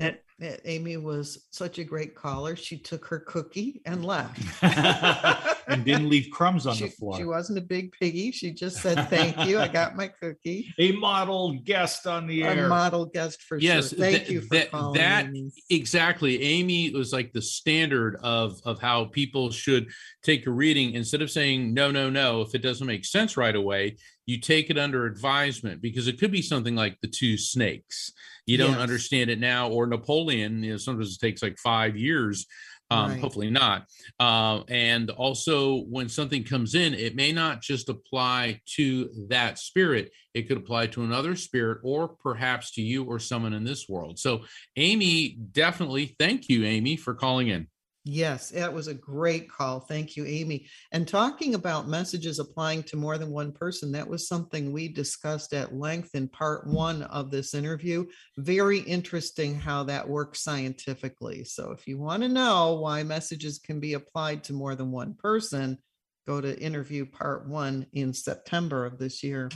And, 0.00 0.18
and 0.40 0.60
Amy 0.64 0.96
was 0.96 1.46
such 1.50 1.78
a 1.78 1.84
great 1.84 2.14
caller. 2.14 2.56
She 2.56 2.76
took 2.76 3.04
her 3.06 3.20
cookie 3.20 3.80
and 3.86 4.04
left. 4.04 4.40
and 5.68 5.84
didn't 5.84 6.08
leave 6.08 6.28
crumbs 6.32 6.66
on 6.66 6.74
she, 6.74 6.84
the 6.84 6.90
floor. 6.90 7.16
she 7.16 7.24
wasn't 7.24 7.58
a 7.58 7.62
big 7.62 7.92
piggy. 7.92 8.30
She 8.32 8.52
just 8.52 8.78
said, 8.78 9.08
"Thank 9.08 9.46
you. 9.46 9.58
I 9.58 9.68
got 9.68 9.96
my 9.96 10.08
cookie." 10.08 10.72
a 10.78 10.92
model 10.92 11.52
guest 11.64 12.06
on 12.06 12.26
the 12.26 12.42
air. 12.44 12.66
A 12.66 12.68
model 12.68 13.06
guest 13.06 13.42
for 13.42 13.58
yes 13.58 13.90
sure. 13.90 13.98
Thank 13.98 14.24
that- 14.24 14.30
you 14.30 14.40
for 14.42 14.54
that, 14.54 14.70
calling. 14.70 14.94
that 15.00 15.26
Amy. 15.26 15.50
exactly 15.70 16.42
amy 16.42 16.90
was 16.90 17.12
like 17.12 17.32
the 17.32 17.42
standard 17.42 18.16
of 18.22 18.60
of 18.64 18.80
how 18.80 19.06
people 19.06 19.50
should 19.50 19.88
take 20.22 20.46
a 20.46 20.50
reading 20.50 20.92
instead 20.94 21.22
of 21.22 21.30
saying 21.30 21.74
no 21.74 21.90
no 21.90 22.10
no 22.10 22.40
if 22.42 22.54
it 22.54 22.62
doesn't 22.62 22.86
make 22.86 23.04
sense 23.04 23.36
right 23.36 23.54
away 23.56 23.96
you 24.26 24.40
take 24.40 24.70
it 24.70 24.78
under 24.78 25.04
advisement 25.06 25.82
because 25.82 26.08
it 26.08 26.18
could 26.18 26.30
be 26.32 26.40
something 26.42 26.74
like 26.74 26.98
the 27.00 27.08
two 27.08 27.36
snakes 27.36 28.12
you 28.46 28.56
don't 28.56 28.72
Yes. 28.72 28.80
understand 28.80 29.30
it 29.30 29.38
now 29.40 29.68
or 29.68 29.86
napoleon 29.86 30.62
you 30.62 30.72
know 30.72 30.76
sometimes 30.76 31.14
it 31.16 31.20
takes 31.20 31.42
like 31.42 31.58
five 31.58 31.96
years 31.96 32.46
um, 32.94 33.10
Right. 33.10 33.20
hopefully 33.20 33.50
not. 33.50 33.86
Uh, 34.20 34.62
and 34.68 35.10
also 35.10 35.82
when 35.84 36.08
something 36.08 36.44
comes 36.44 36.74
in 36.74 36.94
it 36.94 37.16
may 37.16 37.32
not 37.32 37.60
just 37.60 37.88
apply 37.88 38.60
to 38.76 39.10
that 39.28 39.58
spirit. 39.58 40.12
It 40.34 40.48
could 40.48 40.56
apply 40.56 40.88
to 40.88 41.04
another 41.04 41.36
spirit 41.36 41.78
or 41.82 42.08
perhaps 42.08 42.72
to 42.72 42.82
you 42.82 43.04
or 43.04 43.18
someone 43.18 43.52
in 43.52 43.64
this 43.64 43.88
world. 43.88 44.18
So 44.18 44.42
amy 44.76 45.38
definitely 45.52 46.14
thank 46.18 46.48
you 46.48 46.64
amy 46.64 46.96
for 46.96 47.14
calling 47.14 47.48
in 47.48 47.66
Yes, 48.06 48.50
that 48.50 48.72
was 48.72 48.86
a 48.86 48.94
great 48.94 49.50
call. 49.50 49.80
Thank 49.80 50.14
you, 50.14 50.26
Amy. 50.26 50.66
And 50.92 51.08
talking 51.08 51.54
about 51.54 51.88
messages 51.88 52.38
applying 52.38 52.82
to 52.84 52.98
more 52.98 53.16
than 53.16 53.30
one 53.30 53.50
person, 53.50 53.90
that 53.92 54.06
was 54.06 54.28
something 54.28 54.72
we 54.72 54.88
discussed 54.88 55.54
at 55.54 55.74
length 55.74 56.14
in 56.14 56.28
part 56.28 56.66
one 56.66 57.04
of 57.04 57.30
this 57.30 57.54
interview. 57.54 58.04
Very 58.36 58.80
interesting 58.80 59.58
how 59.58 59.84
that 59.84 60.06
works 60.06 60.42
scientifically. 60.42 61.44
So, 61.44 61.70
if 61.70 61.88
you 61.88 61.96
want 61.96 62.22
to 62.22 62.28
know 62.28 62.74
why 62.74 63.02
messages 63.02 63.58
can 63.58 63.80
be 63.80 63.94
applied 63.94 64.44
to 64.44 64.52
more 64.52 64.74
than 64.74 64.92
one 64.92 65.14
person, 65.14 65.78
go 66.26 66.42
to 66.42 66.60
interview 66.60 67.06
part 67.06 67.48
one 67.48 67.86
in 67.94 68.12
September 68.12 68.84
of 68.84 68.98
this 68.98 69.22
year. 69.22 69.48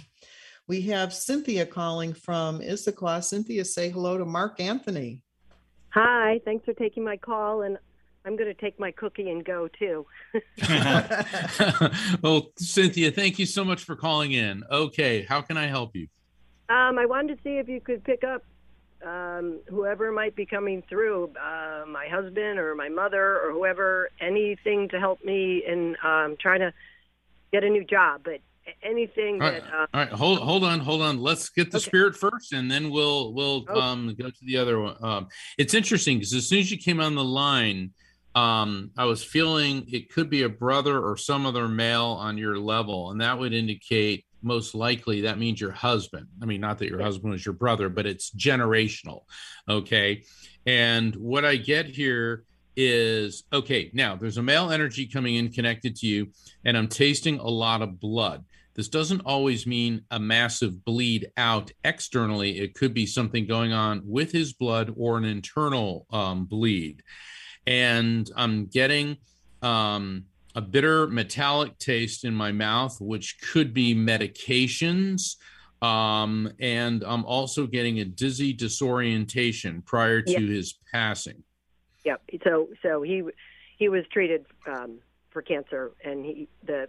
We 0.66 0.80
have 0.82 1.12
Cynthia 1.12 1.66
calling 1.66 2.14
from 2.14 2.60
Issaquah. 2.60 3.22
Cynthia, 3.24 3.66
say 3.66 3.90
hello 3.90 4.16
to 4.16 4.24
Mark 4.24 4.58
Anthony. 4.58 5.20
Hi, 5.90 6.40
thanks 6.46 6.64
for 6.64 6.74
taking 6.74 7.04
my 7.04 7.16
call, 7.18 7.62
and 7.62 7.78
I'm 8.24 8.36
going 8.36 8.48
to 8.54 8.60
take 8.60 8.78
my 8.78 8.90
cookie 8.90 9.30
and 9.30 9.44
go 9.44 9.68
too. 9.78 10.06
well 12.22 12.50
cynthia 12.58 13.10
thank 13.10 13.38
you 13.38 13.46
so 13.46 13.64
much 13.64 13.82
for 13.84 13.96
calling 13.96 14.32
in 14.32 14.62
okay 14.70 15.22
how 15.22 15.40
can 15.40 15.56
i 15.56 15.66
help 15.66 15.94
you 15.94 16.06
Um, 16.68 16.98
I 16.98 17.06
wanted 17.06 17.36
to 17.36 17.42
see 17.42 17.56
if 17.58 17.68
you 17.68 17.80
could 17.80 18.04
pick 18.04 18.24
up 18.24 18.42
um, 19.06 19.60
whoever 19.68 20.10
might 20.10 20.34
be 20.34 20.44
coming 20.44 20.82
through, 20.88 21.30
uh, 21.40 21.84
my 21.86 22.08
husband 22.10 22.58
or 22.58 22.74
my 22.74 22.88
mother 22.88 23.38
or 23.40 23.52
whoever, 23.52 24.10
anything 24.20 24.88
to 24.88 24.98
help 24.98 25.24
me 25.24 25.62
in 25.64 25.96
um, 26.04 26.36
trying 26.40 26.58
to 26.60 26.74
get 27.52 27.62
a 27.62 27.70
new 27.70 27.84
job, 27.84 28.22
but 28.24 28.40
anything 28.82 29.40
all 29.40 29.50
that. 29.50 29.62
right, 29.62 29.72
Uh, 29.72 29.86
all 29.94 30.00
right 30.00 30.08
hold 30.12 30.40
hold 30.40 30.64
on 30.64 30.78
hold 30.80 31.00
on 31.00 31.18
let's 31.18 31.48
get 31.48 31.70
the 31.70 31.78
Okay. 31.78 31.84
spirit 31.86 32.14
first 32.16 32.52
and 32.52 32.68
then 32.70 32.90
we'll 32.90 33.32
we'll 33.32 33.64
Oh. 33.70 33.80
um 33.80 34.14
go 34.18 34.28
to 34.28 34.44
the 34.44 34.58
other 34.58 34.78
one 34.78 34.94
um 35.00 35.28
it's 35.56 35.72
interesting 35.72 36.18
because 36.18 36.34
as 36.34 36.46
soon 36.48 36.58
as 36.58 36.70
you 36.70 36.76
came 36.76 37.00
on 37.00 37.14
the 37.14 37.24
line 37.24 37.94
um 38.38 38.90
i 38.96 39.04
was 39.04 39.24
feeling 39.24 39.84
it 39.88 40.12
could 40.12 40.30
be 40.30 40.42
a 40.42 40.48
brother 40.48 41.00
or 41.00 41.16
some 41.16 41.44
other 41.44 41.66
male 41.66 42.16
on 42.20 42.38
your 42.38 42.58
level 42.58 43.10
and 43.10 43.20
that 43.20 43.38
would 43.38 43.52
indicate 43.52 44.24
most 44.42 44.74
likely 44.74 45.22
that 45.22 45.38
means 45.38 45.60
your 45.60 45.72
husband 45.72 46.26
i 46.40 46.46
mean 46.46 46.60
not 46.60 46.78
that 46.78 46.88
your 46.88 47.02
husband 47.02 47.32
was 47.32 47.44
your 47.44 47.54
brother 47.54 47.88
but 47.88 48.06
it's 48.06 48.30
generational 48.30 49.22
okay 49.68 50.22
and 50.66 51.16
what 51.16 51.44
i 51.44 51.56
get 51.56 51.86
here 51.86 52.44
is 52.76 53.42
okay 53.52 53.90
now 53.92 54.14
there's 54.14 54.38
a 54.38 54.42
male 54.42 54.70
energy 54.70 55.06
coming 55.06 55.34
in 55.34 55.50
connected 55.50 55.96
to 55.96 56.06
you 56.06 56.28
and 56.64 56.76
i'm 56.76 56.86
tasting 56.86 57.38
a 57.40 57.48
lot 57.48 57.82
of 57.82 57.98
blood 57.98 58.44
this 58.78 58.88
doesn't 58.88 59.22
always 59.22 59.66
mean 59.66 60.02
a 60.12 60.20
massive 60.20 60.84
bleed 60.84 61.32
out 61.36 61.72
externally. 61.82 62.60
It 62.60 62.74
could 62.74 62.94
be 62.94 63.06
something 63.06 63.44
going 63.44 63.72
on 63.72 64.02
with 64.04 64.30
his 64.30 64.52
blood 64.52 64.94
or 64.96 65.18
an 65.18 65.24
internal 65.24 66.06
um, 66.12 66.44
bleed. 66.44 67.02
And 67.68 68.30
I'm 68.34 68.64
getting 68.66 69.18
um, 69.60 70.24
a 70.54 70.60
bitter 70.62 71.06
metallic 71.06 71.78
taste 71.78 72.24
in 72.24 72.34
my 72.34 72.50
mouth, 72.50 72.98
which 72.98 73.36
could 73.52 73.74
be 73.74 73.94
medications. 73.94 75.36
Um, 75.82 76.50
and 76.58 77.04
I'm 77.04 77.26
also 77.26 77.66
getting 77.66 78.00
a 78.00 78.06
dizzy 78.06 78.54
disorientation 78.54 79.82
prior 79.82 80.22
to 80.22 80.32
Yeah. 80.32 80.40
his 80.40 80.78
passing. 80.90 81.44
Yep. 82.04 82.22
So 82.42 82.68
so 82.82 83.02
he 83.02 83.22
he 83.76 83.88
was 83.90 84.04
treated 84.10 84.46
um, 84.66 84.98
for 85.30 85.42
cancer, 85.42 85.92
and 86.02 86.24
he 86.24 86.48
the 86.64 86.88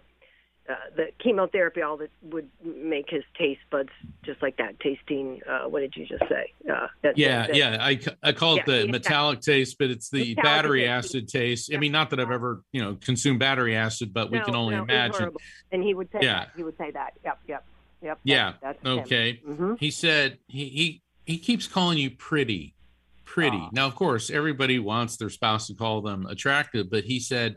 uh, 0.70 0.74
the 0.96 1.06
chemotherapy 1.22 1.82
all 1.82 1.96
that 1.98 2.10
would 2.22 2.48
make 2.64 3.10
his 3.10 3.24
taste 3.38 3.60
buds 3.70 3.90
just 4.22 4.40
like 4.42 4.56
that 4.58 4.78
tasting. 4.80 5.40
Uh, 5.48 5.68
what 5.68 5.80
did 5.80 5.94
you 5.96 6.06
just 6.06 6.22
say? 6.28 6.52
Uh, 6.70 6.86
that, 7.02 7.18
Yeah, 7.18 7.46
that- 7.48 7.56
yeah. 7.56 7.76
I, 7.80 8.00
I 8.22 8.32
call 8.32 8.54
it 8.54 8.58
Yeah, 8.66 8.74
the 8.76 8.84
yeah. 8.86 8.90
metallic 8.92 9.40
taste, 9.40 9.76
but 9.78 9.90
it's 9.90 10.08
the 10.10 10.34
Metallic 10.34 10.42
battery 10.44 10.80
taste. 10.82 10.90
acid 10.90 11.28
taste. 11.28 11.74
I 11.74 11.78
mean, 11.78 11.92
not 11.92 12.10
that 12.10 12.20
I've 12.20 12.30
ever, 12.30 12.62
you 12.72 12.80
know, 12.82 12.96
consumed 13.00 13.40
battery 13.40 13.74
acid, 13.76 14.12
but 14.14 14.30
we 14.30 14.40
can 14.40 14.54
only 14.54 14.76
no, 14.76 14.82
imagine. 14.84 15.30
And 15.72 15.82
he 15.82 15.94
would 15.94 16.10
say 16.12 16.18
Yeah. 16.22 16.40
that. 16.44 16.50
He 16.56 16.62
would 16.62 16.76
say 16.78 16.90
that. 16.92 17.14
Yep. 17.24 17.38
Yep. 17.48 17.64
Yep. 18.02 18.18
Yeah. 18.24 18.52
That's. 18.62 18.78
Okay. 18.86 19.40
Mhm. 19.46 19.78
He 19.78 19.90
said 19.90 20.38
he 20.48 20.68
he 20.68 21.02
he 21.26 21.38
keeps 21.38 21.66
calling 21.66 21.98
you 21.98 22.10
pretty, 22.10 22.74
pretty. 23.24 23.58
Aw. 23.58 23.68
Now, 23.72 23.86
of 23.86 23.94
course, 23.94 24.30
everybody 24.30 24.78
wants 24.78 25.16
their 25.18 25.28
spouse 25.30 25.66
to 25.66 25.74
call 25.74 26.00
them 26.00 26.26
attractive, 26.26 26.90
but 26.90 27.04
he 27.04 27.20
said, 27.20 27.56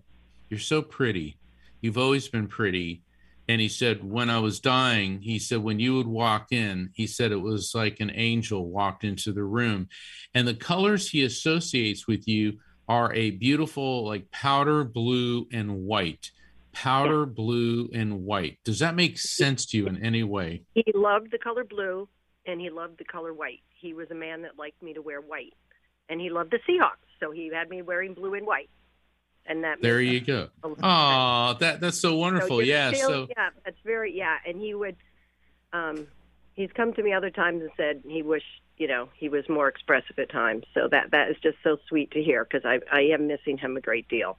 "You're 0.49 0.59
so 0.59 0.81
pretty. 0.81 1.37
You've 1.83 1.99
always 1.99 2.27
been 2.27 2.47
pretty." 2.47 3.03
And 3.47 3.59
he 3.59 3.67
said, 3.67 4.03
when 4.03 4.29
I 4.29 4.39
was 4.39 4.61
dying, 4.61 5.21
he 5.21 5.37
said, 5.37 5.57
when 5.57 5.79
you 5.79 5.97
would 5.97 6.07
walk 6.07 6.51
in, 6.51 6.91
he 6.93 7.07
said 7.07 7.31
it 7.31 7.41
was 7.41 7.73
like 7.75 7.99
an 7.99 8.11
angel 8.13 8.69
walked 8.69 9.03
into 9.03 9.33
the 9.33 9.43
room. 9.43 9.89
And 10.33 10.47
the 10.47 10.53
colors 10.53 11.09
he 11.09 11.23
associates 11.23 12.07
with 12.07 12.25
you 12.25 12.59
are 12.87 13.13
a 13.13 13.31
beautiful, 13.31 14.05
like 14.05 14.31
powder 14.31 14.85
blue 14.85 15.47
and 15.51 15.83
white. 15.83 16.31
Powder 16.71 17.25
blue 17.25 17.89
and 17.93 18.23
white. 18.23 18.59
Does 18.63 18.79
that 18.79 18.95
make 18.95 19.19
sense 19.19 19.65
to 19.67 19.77
you 19.77 19.87
in 19.87 20.03
any 20.03 20.23
way? 20.23 20.63
He 20.73 20.85
loved 20.95 21.31
the 21.31 21.37
color 21.37 21.65
blue 21.65 22.07
and 22.45 22.61
he 22.61 22.69
loved 22.69 22.97
the 22.97 23.03
color 23.03 23.33
white. 23.33 23.61
He 23.69 23.93
was 23.93 24.09
a 24.09 24.15
man 24.15 24.43
that 24.43 24.57
liked 24.57 24.81
me 24.81 24.93
to 24.93 25.01
wear 25.01 25.19
white. 25.19 25.53
And 26.09 26.19
he 26.19 26.29
loved 26.29 26.51
the 26.51 26.59
Seahawks, 26.67 27.07
so 27.19 27.31
he 27.31 27.51
had 27.53 27.69
me 27.69 27.81
wearing 27.81 28.13
blue 28.13 28.33
and 28.33 28.45
white. 28.47 28.69
And 29.45 29.63
that 29.63 29.81
There 29.81 29.99
you 30.01 30.21
go. 30.21 30.49
Oh, 30.63 31.55
that 31.59 31.79
that's 31.81 31.99
so 31.99 32.09
So 32.11 32.15
wonderful. 32.17 32.57
you're 32.61 32.75
yeah. 32.75 32.91
still- 32.93 33.09
So 33.09 33.27
yeah, 33.35 33.49
that's 33.65 33.77
very 33.83 34.15
yeah. 34.15 34.37
And 34.47 34.59
he 34.61 34.73
would, 34.73 34.95
um, 35.73 36.07
he's 36.53 36.69
come 36.73 36.93
to 36.93 37.03
me 37.03 37.13
other 37.13 37.29
times 37.29 37.61
and 37.61 37.71
said 37.75 38.03
he 38.07 38.21
wished 38.21 38.45
you 38.77 38.87
know 38.87 39.09
he 39.15 39.29
was 39.29 39.47
more 39.49 39.67
expressive 39.67 40.17
at 40.17 40.29
times. 40.31 40.63
So 40.73 40.87
that 40.89 41.11
that 41.11 41.29
is 41.29 41.37
just 41.43 41.57
so 41.63 41.77
sweet 41.87 42.11
to 42.11 42.23
hear 42.23 42.45
because 42.45 42.65
I 42.65 42.79
I 42.91 43.01
am 43.13 43.27
missing 43.27 43.57
him 43.57 43.75
a 43.77 43.81
great 43.81 44.07
deal. 44.07 44.37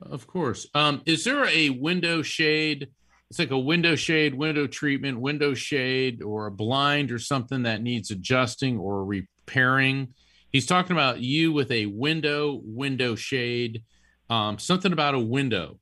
of 0.00 0.26
course. 0.26 0.66
Um, 0.74 1.02
is 1.06 1.24
there 1.24 1.44
a 1.46 1.70
window 1.70 2.22
shade? 2.22 2.88
It's 3.30 3.40
like 3.40 3.50
a 3.50 3.58
window 3.58 3.96
shade, 3.96 4.34
window 4.34 4.68
treatment, 4.68 5.18
window 5.20 5.52
shade, 5.54 6.22
or 6.22 6.46
a 6.46 6.50
blind 6.52 7.10
or 7.10 7.18
something 7.18 7.62
that 7.64 7.82
needs 7.82 8.12
adjusting 8.12 8.78
or 8.78 9.04
repairing. 9.04 10.14
He's 10.52 10.66
talking 10.66 10.92
about 10.92 11.18
you 11.20 11.52
with 11.52 11.70
a 11.72 11.86
window, 11.86 12.60
window 12.62 13.16
shade, 13.16 13.82
um, 14.30 14.58
something 14.58 14.92
about 14.92 15.14
a 15.14 15.18
window. 15.18 15.78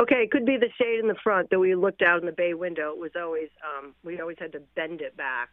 Okay, 0.00 0.16
it 0.24 0.30
could 0.32 0.44
be 0.44 0.56
the 0.56 0.70
shade 0.76 0.98
in 1.00 1.06
the 1.08 1.14
front 1.22 1.50
that 1.50 1.58
we 1.60 1.74
looked 1.74 2.02
out 2.02 2.18
in 2.18 2.26
the 2.26 2.32
bay 2.32 2.54
window. 2.54 2.90
It 2.90 2.98
was 2.98 3.12
always 3.16 3.48
um, 3.62 3.94
we 4.04 4.20
always 4.20 4.36
had 4.40 4.52
to 4.52 4.60
bend 4.74 5.00
it 5.00 5.16
back, 5.16 5.50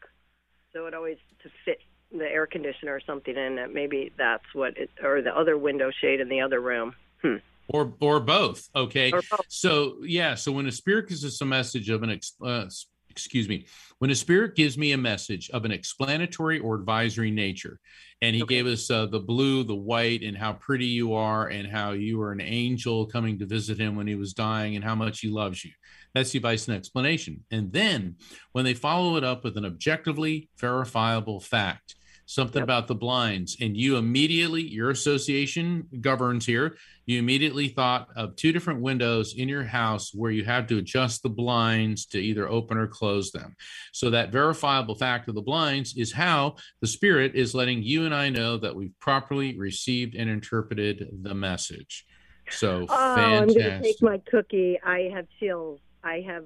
so 0.73 0.87
it 0.87 0.93
always 0.93 1.17
to 1.43 1.49
fit 1.63 1.79
the 2.11 2.25
air 2.25 2.47
conditioner 2.47 2.95
or 2.95 2.99
something 3.05 3.35
in 3.37 3.57
it. 3.59 3.73
Maybe 3.73 4.11
that's 4.17 4.43
what 4.53 4.77
it 4.77 4.89
or 5.03 5.21
the 5.21 5.35
other 5.37 5.57
window 5.57 5.91
shade 6.01 6.19
in 6.19 6.27
the 6.29 6.41
other 6.41 6.59
room. 6.59 6.95
Hmm. 7.21 7.35
or 7.67 7.93
or 7.99 8.19
both 8.19 8.67
okay 8.75 9.11
Or 9.11 9.21
both. 9.29 9.45
so 9.47 9.97
yeah 10.01 10.33
so 10.33 10.51
when 10.51 10.65
a 10.65 10.71
spirit 10.71 11.07
gives 11.07 11.23
us 11.23 11.39
a 11.39 11.45
message 11.45 11.87
of 11.91 12.01
an 12.01 12.19
uh, 12.43 12.65
excuse 13.11 13.47
me. 13.47 13.67
When 13.99 14.09
a 14.09 14.15
spirit 14.15 14.55
gives 14.55 14.77
me 14.77 14.93
a 14.93 14.97
message 14.97 15.49
of 15.51 15.65
an 15.65 15.71
explanatory 15.71 16.59
or 16.59 16.75
advisory 16.75 17.29
nature 17.29 17.79
and 18.21 18.35
he 18.35 18.43
gave 18.43 18.65
us 18.65 18.89
uh, 18.89 19.05
the 19.05 19.19
blue 19.19 19.63
the 19.63 19.75
white 19.75 20.23
and 20.23 20.37
how 20.37 20.53
pretty 20.53 20.85
you 20.85 21.13
are 21.13 21.47
and 21.47 21.67
how 21.67 21.91
you 21.91 22.17
were 22.17 22.31
an 22.31 22.41
angel 22.41 23.05
coming 23.05 23.37
to 23.39 23.45
visit 23.45 23.79
him 23.79 23.95
when 23.95 24.07
he 24.07 24.15
was 24.15 24.33
dying 24.33 24.75
and 24.75 24.83
how 24.83 24.95
much 24.95 25.19
he 25.19 25.27
loves 25.27 25.63
you. 25.63 25.71
That's 26.15 26.31
the 26.31 26.39
advice 26.39 26.67
and 26.67 26.75
explanation. 26.75 27.43
And 27.51 27.71
then 27.71 28.15
when 28.53 28.65
they 28.65 28.73
follow 28.73 29.17
it 29.17 29.23
up 29.23 29.43
with 29.43 29.57
an 29.57 29.65
objectively 29.65 30.49
verifiable 30.57 31.39
fact 31.39 31.95
something 32.31 32.63
about 32.63 32.87
the 32.87 32.95
blinds, 32.95 33.57
and 33.59 33.75
you 33.75 33.97
immediately, 33.97 34.61
your 34.61 34.89
association 34.89 35.85
governs 35.99 36.45
here, 36.45 36.77
you 37.05 37.19
immediately 37.19 37.67
thought 37.67 38.07
of 38.15 38.37
two 38.37 38.53
different 38.53 38.79
windows 38.79 39.33
in 39.33 39.49
your 39.49 39.65
house 39.65 40.13
where 40.13 40.31
you 40.31 40.45
have 40.45 40.65
to 40.65 40.77
adjust 40.77 41.23
the 41.23 41.29
blinds 41.29 42.05
to 42.05 42.19
either 42.19 42.47
open 42.47 42.77
or 42.77 42.87
close 42.87 43.31
them. 43.31 43.53
So, 43.91 44.09
that 44.11 44.31
verifiable 44.31 44.95
fact 44.95 45.27
of 45.27 45.35
the 45.35 45.41
blinds 45.41 45.97
is 45.97 46.13
how 46.13 46.55
the 46.79 46.87
spirit 46.87 47.35
is 47.35 47.53
letting 47.53 47.83
you 47.83 48.05
and 48.05 48.15
I 48.15 48.29
know 48.29 48.55
that 48.57 48.73
we've 48.73 48.97
properly 49.01 49.57
received 49.57 50.15
and 50.15 50.29
interpreted 50.29 51.09
the 51.23 51.35
message. 51.35 52.05
So, 52.49 52.85
Oh, 52.87 52.95
I'm 52.95 53.47
going 53.47 53.59
to 53.59 53.81
take 53.81 54.01
my 54.01 54.21
cookie. 54.29 54.79
I 54.81 55.11
have 55.13 55.27
chills. 55.37 55.81
I 56.01 56.23
have. 56.25 56.45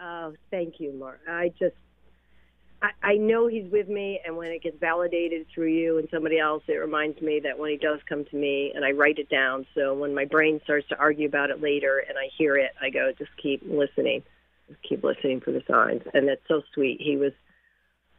Uh, 0.00 0.30
thank 0.52 0.78
you, 0.78 0.92
Mark. 0.92 1.18
I 1.28 1.52
just. 1.58 1.74
I, 2.86 3.12
I 3.12 3.14
know 3.16 3.48
he's 3.48 3.70
with 3.70 3.88
me, 3.88 4.20
and 4.24 4.36
when 4.36 4.50
it 4.50 4.62
gets 4.62 4.78
validated 4.78 5.46
through 5.52 5.72
you 5.72 5.98
and 5.98 6.08
somebody 6.10 6.38
else, 6.38 6.62
it 6.68 6.74
reminds 6.74 7.20
me 7.20 7.40
that 7.40 7.58
when 7.58 7.70
he 7.70 7.76
does 7.76 8.00
come 8.08 8.24
to 8.26 8.36
me, 8.36 8.72
and 8.74 8.84
I 8.84 8.92
write 8.92 9.18
it 9.18 9.28
down. 9.28 9.66
So 9.74 9.94
when 9.94 10.14
my 10.14 10.24
brain 10.24 10.60
starts 10.64 10.88
to 10.88 10.98
argue 10.98 11.26
about 11.26 11.50
it 11.50 11.60
later, 11.60 12.02
and 12.08 12.16
I 12.16 12.28
hear 12.36 12.56
it, 12.56 12.70
I 12.80 12.90
go, 12.90 13.12
just 13.18 13.30
keep 13.42 13.62
listening, 13.66 14.22
just 14.68 14.82
keep 14.82 15.02
listening 15.02 15.40
for 15.40 15.52
the 15.52 15.62
signs, 15.68 16.02
and 16.14 16.28
that's 16.28 16.46
so 16.48 16.62
sweet. 16.74 17.00
He 17.00 17.16
was. 17.16 17.32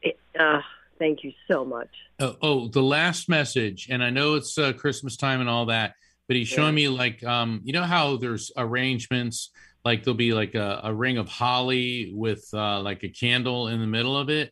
It, 0.01 0.19
uh, 0.39 0.61
thank 0.99 1.23
you 1.23 1.31
so 1.47 1.65
much. 1.65 1.89
Oh, 2.19 2.35
oh, 2.41 2.67
the 2.67 2.83
last 2.83 3.29
message, 3.29 3.87
and 3.89 4.03
I 4.03 4.09
know 4.09 4.35
it's 4.35 4.57
uh, 4.57 4.73
Christmas 4.73 5.17
time 5.17 5.39
and 5.39 5.49
all 5.49 5.67
that, 5.67 5.95
but 6.27 6.35
he's 6.35 6.47
showing 6.47 6.75
me 6.75 6.89
like, 6.89 7.23
um, 7.23 7.61
you 7.63 7.73
know 7.73 7.83
how 7.83 8.17
there's 8.17 8.51
arrangements, 8.57 9.49
like 9.87 10.03
there'll 10.03 10.17
be 10.17 10.33
like 10.33 10.53
a, 10.53 10.81
a 10.83 10.93
ring 10.93 11.17
of 11.17 11.29
holly 11.29 12.11
with 12.13 12.45
uh, 12.53 12.81
like 12.81 13.03
a 13.03 13.09
candle 13.09 13.69
in 13.69 13.79
the 13.79 13.87
middle 13.87 14.17
of 14.17 14.29
it. 14.29 14.51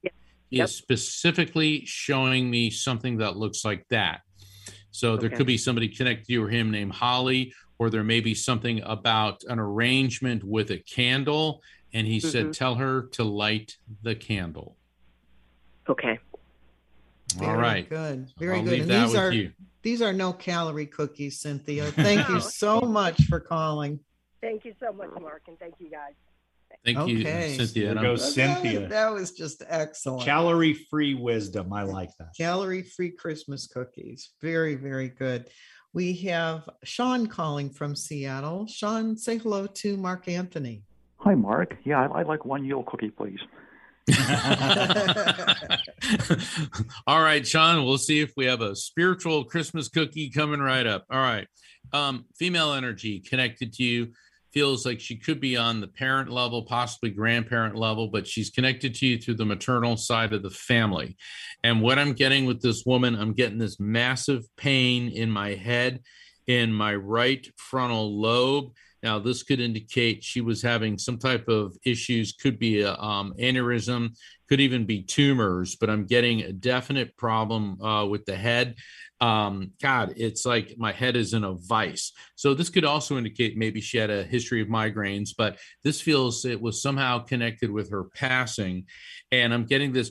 He 0.50 0.62
is 0.62 0.78
specifically 0.78 1.84
showing 1.86 2.50
me 2.50 2.70
something 2.70 3.18
that 3.18 3.36
looks 3.36 3.66
like 3.66 3.86
that. 3.90 4.22
So 4.92 5.18
there 5.18 5.28
Okay. 5.28 5.36
could 5.36 5.48
be 5.48 5.58
somebody 5.58 5.90
connected 5.90 6.26
to 6.28 6.34
you 6.34 6.44
or 6.46 6.50
him 6.50 6.72
named 6.72 6.94
Holly, 6.94 7.54
or 7.80 7.90
there 7.90 8.04
may 8.06 8.22
be 8.22 8.34
something 8.34 8.82
about 8.84 9.44
an 9.50 9.60
arrangement 9.60 10.42
with 10.46 10.72
a 10.72 10.78
candle. 10.78 11.62
And 11.94 12.08
he 12.08 12.22
said, 12.22 12.46
Mhm. 12.48 12.54
tell 12.54 12.76
her 12.76 13.08
to 13.18 13.26
light 13.26 13.76
the 14.04 14.16
candle. 14.16 14.78
Okay. 15.90 16.18
All 17.42 17.46
Very 17.48 17.58
right. 17.58 17.90
Good. 17.90 18.28
Very 18.40 18.58
I'll 18.60 18.64
good. 18.64 18.80
And 18.80 18.90
these 18.90 19.16
are 19.16 19.34
you. 19.34 19.52
these 19.84 20.02
are 20.02 20.14
no 20.14 20.32
calorie 20.32 20.88
cookies, 20.88 21.42
Cynthia. 21.42 21.92
Thank 22.08 22.30
you 22.30 22.40
so 22.40 22.80
much 22.82 23.24
for 23.26 23.42
calling. 23.42 24.00
Thank 24.46 24.64
you 24.64 24.76
so 24.80 24.94
much, 24.94 25.10
Mark, 25.20 25.42
and 25.48 25.58
thank 25.58 25.74
you 25.80 25.90
guys. 25.90 26.14
Thank 26.84 27.00
Okay. 27.00 27.12
you, 27.14 27.56
Cynthia. 27.56 27.84
There 27.86 27.92
And 27.94 28.02
goes 28.02 28.38
I'm- 28.38 28.64
That 28.64 28.82
was- 28.82 28.90
That 28.92 29.10
was 29.14 29.32
just 29.32 29.64
excellent. 29.68 30.24
Calorie 30.24 30.76
free 30.76 31.16
wisdom. 31.16 31.74
I 31.74 31.82
like 31.82 32.10
that. 32.20 32.28
Calorie 32.38 32.84
free 32.84 33.10
Christmas 33.10 33.66
cookies. 33.66 34.34
Very, 34.44 34.76
very 34.76 35.10
good. 35.10 35.50
We 35.94 36.14
have 36.28 36.70
Sean 36.84 37.26
calling 37.26 37.72
from 37.72 37.96
Seattle. 37.96 38.68
Sean, 38.68 39.18
say 39.18 39.40
hello 39.40 39.66
to 39.66 39.98
Mark 39.98 40.28
Anthony. 40.28 40.84
Hi, 41.22 41.34
Mark. 41.34 41.78
Yeah, 41.84 42.02
I'd, 42.04 42.12
I'd 42.12 42.28
like 42.28 42.46
one 42.46 42.64
Yule 42.66 42.84
cookie, 42.84 43.10
please. 43.10 43.40
All 47.08 47.22
right, 47.22 47.48
Sean, 47.48 47.84
we'll 47.86 47.98
see 47.98 48.20
if 48.20 48.34
we 48.38 48.46
have 48.46 48.62
a 48.62 48.76
spiritual 48.76 49.46
Christmas 49.46 49.88
cookie 49.90 50.30
coming 50.30 50.60
right 50.60 50.86
up. 50.86 51.06
All 51.10 51.18
right. 51.20 51.48
Um, 51.94 52.26
female 52.38 52.74
energy 52.74 53.20
connected 53.20 53.74
to 53.74 53.84
you 53.84 54.12
feels 54.56 54.86
like 54.86 55.02
she 55.02 55.18
could 55.18 55.42
be 55.42 55.58
on 55.58 55.82
the 55.82 55.88
parent 55.88 56.32
level, 56.32 56.64
possibly 56.64 57.10
grandparent 57.10 57.76
level, 57.76 58.08
but 58.08 58.26
she's 58.26 58.50
connected 58.50 58.96
to 58.96 59.06
you 59.06 59.18
through 59.20 59.36
the 59.36 59.46
maternal 59.46 59.98
side 59.98 60.32
of 60.32 60.42
the 60.42 60.50
family. 60.50 61.18
And 61.64 61.82
what 61.82 62.00
I'm 62.00 62.14
getting 62.14 62.46
with 62.46 62.62
this 62.62 62.86
woman, 62.86 63.16
I'm 63.16 63.34
getting 63.34 63.58
this 63.58 63.82
massive 63.82 64.44
pain 64.56 65.10
in 65.10 65.30
my 65.30 65.56
head, 65.56 66.00
in 66.48 66.72
my 66.72 66.96
right 66.96 67.46
frontal 67.58 68.20
lobe. 68.20 68.72
Now, 69.06 69.20
this 69.20 69.44
could 69.44 69.60
indicate 69.60 70.24
she 70.24 70.42
was 70.42 70.64
having 70.64 70.98
some 70.98 71.20
type 71.20 71.48
of 71.48 71.78
issues, 71.86 72.34
could 72.34 72.58
be 72.58 72.82
a 72.82 72.96
um, 72.96 73.36
aneurysm, 73.40 74.18
could 74.50 74.60
even 74.60 74.88
be 74.88 75.04
tumors, 75.04 75.76
but 75.76 75.92
I'm 75.92 76.08
getting 76.08 76.42
a 76.42 76.52
definite 76.52 77.16
problem 77.16 77.80
uh, 77.84 78.08
with 78.08 78.26
the 78.26 78.36
head. 78.36 78.74
Um, 79.22 79.74
God, 79.80 80.14
it's 80.18 80.44
like 80.44 80.74
my 80.80 80.92
head 80.92 81.16
is 81.16 81.36
in 81.36 81.44
a 81.44 81.54
vice. 81.54 82.14
So 82.34 82.56
this 82.56 82.70
could 82.70 82.84
also 82.84 83.16
indicate 83.16 83.56
maybe 83.56 83.80
she 83.80 84.00
had 84.00 84.10
a 84.10 84.24
history 84.24 84.60
of 84.60 84.70
migraines, 84.70 85.30
but 85.38 85.60
this 85.84 86.02
feels 86.02 86.44
it 86.44 86.60
was 86.60 86.82
somehow 86.82 87.20
connected 87.20 87.70
with 87.70 87.92
her 87.92 88.06
passing. 88.06 88.86
And 89.32 89.54
I'm 89.54 89.66
getting 89.68 89.94
this 89.94 90.10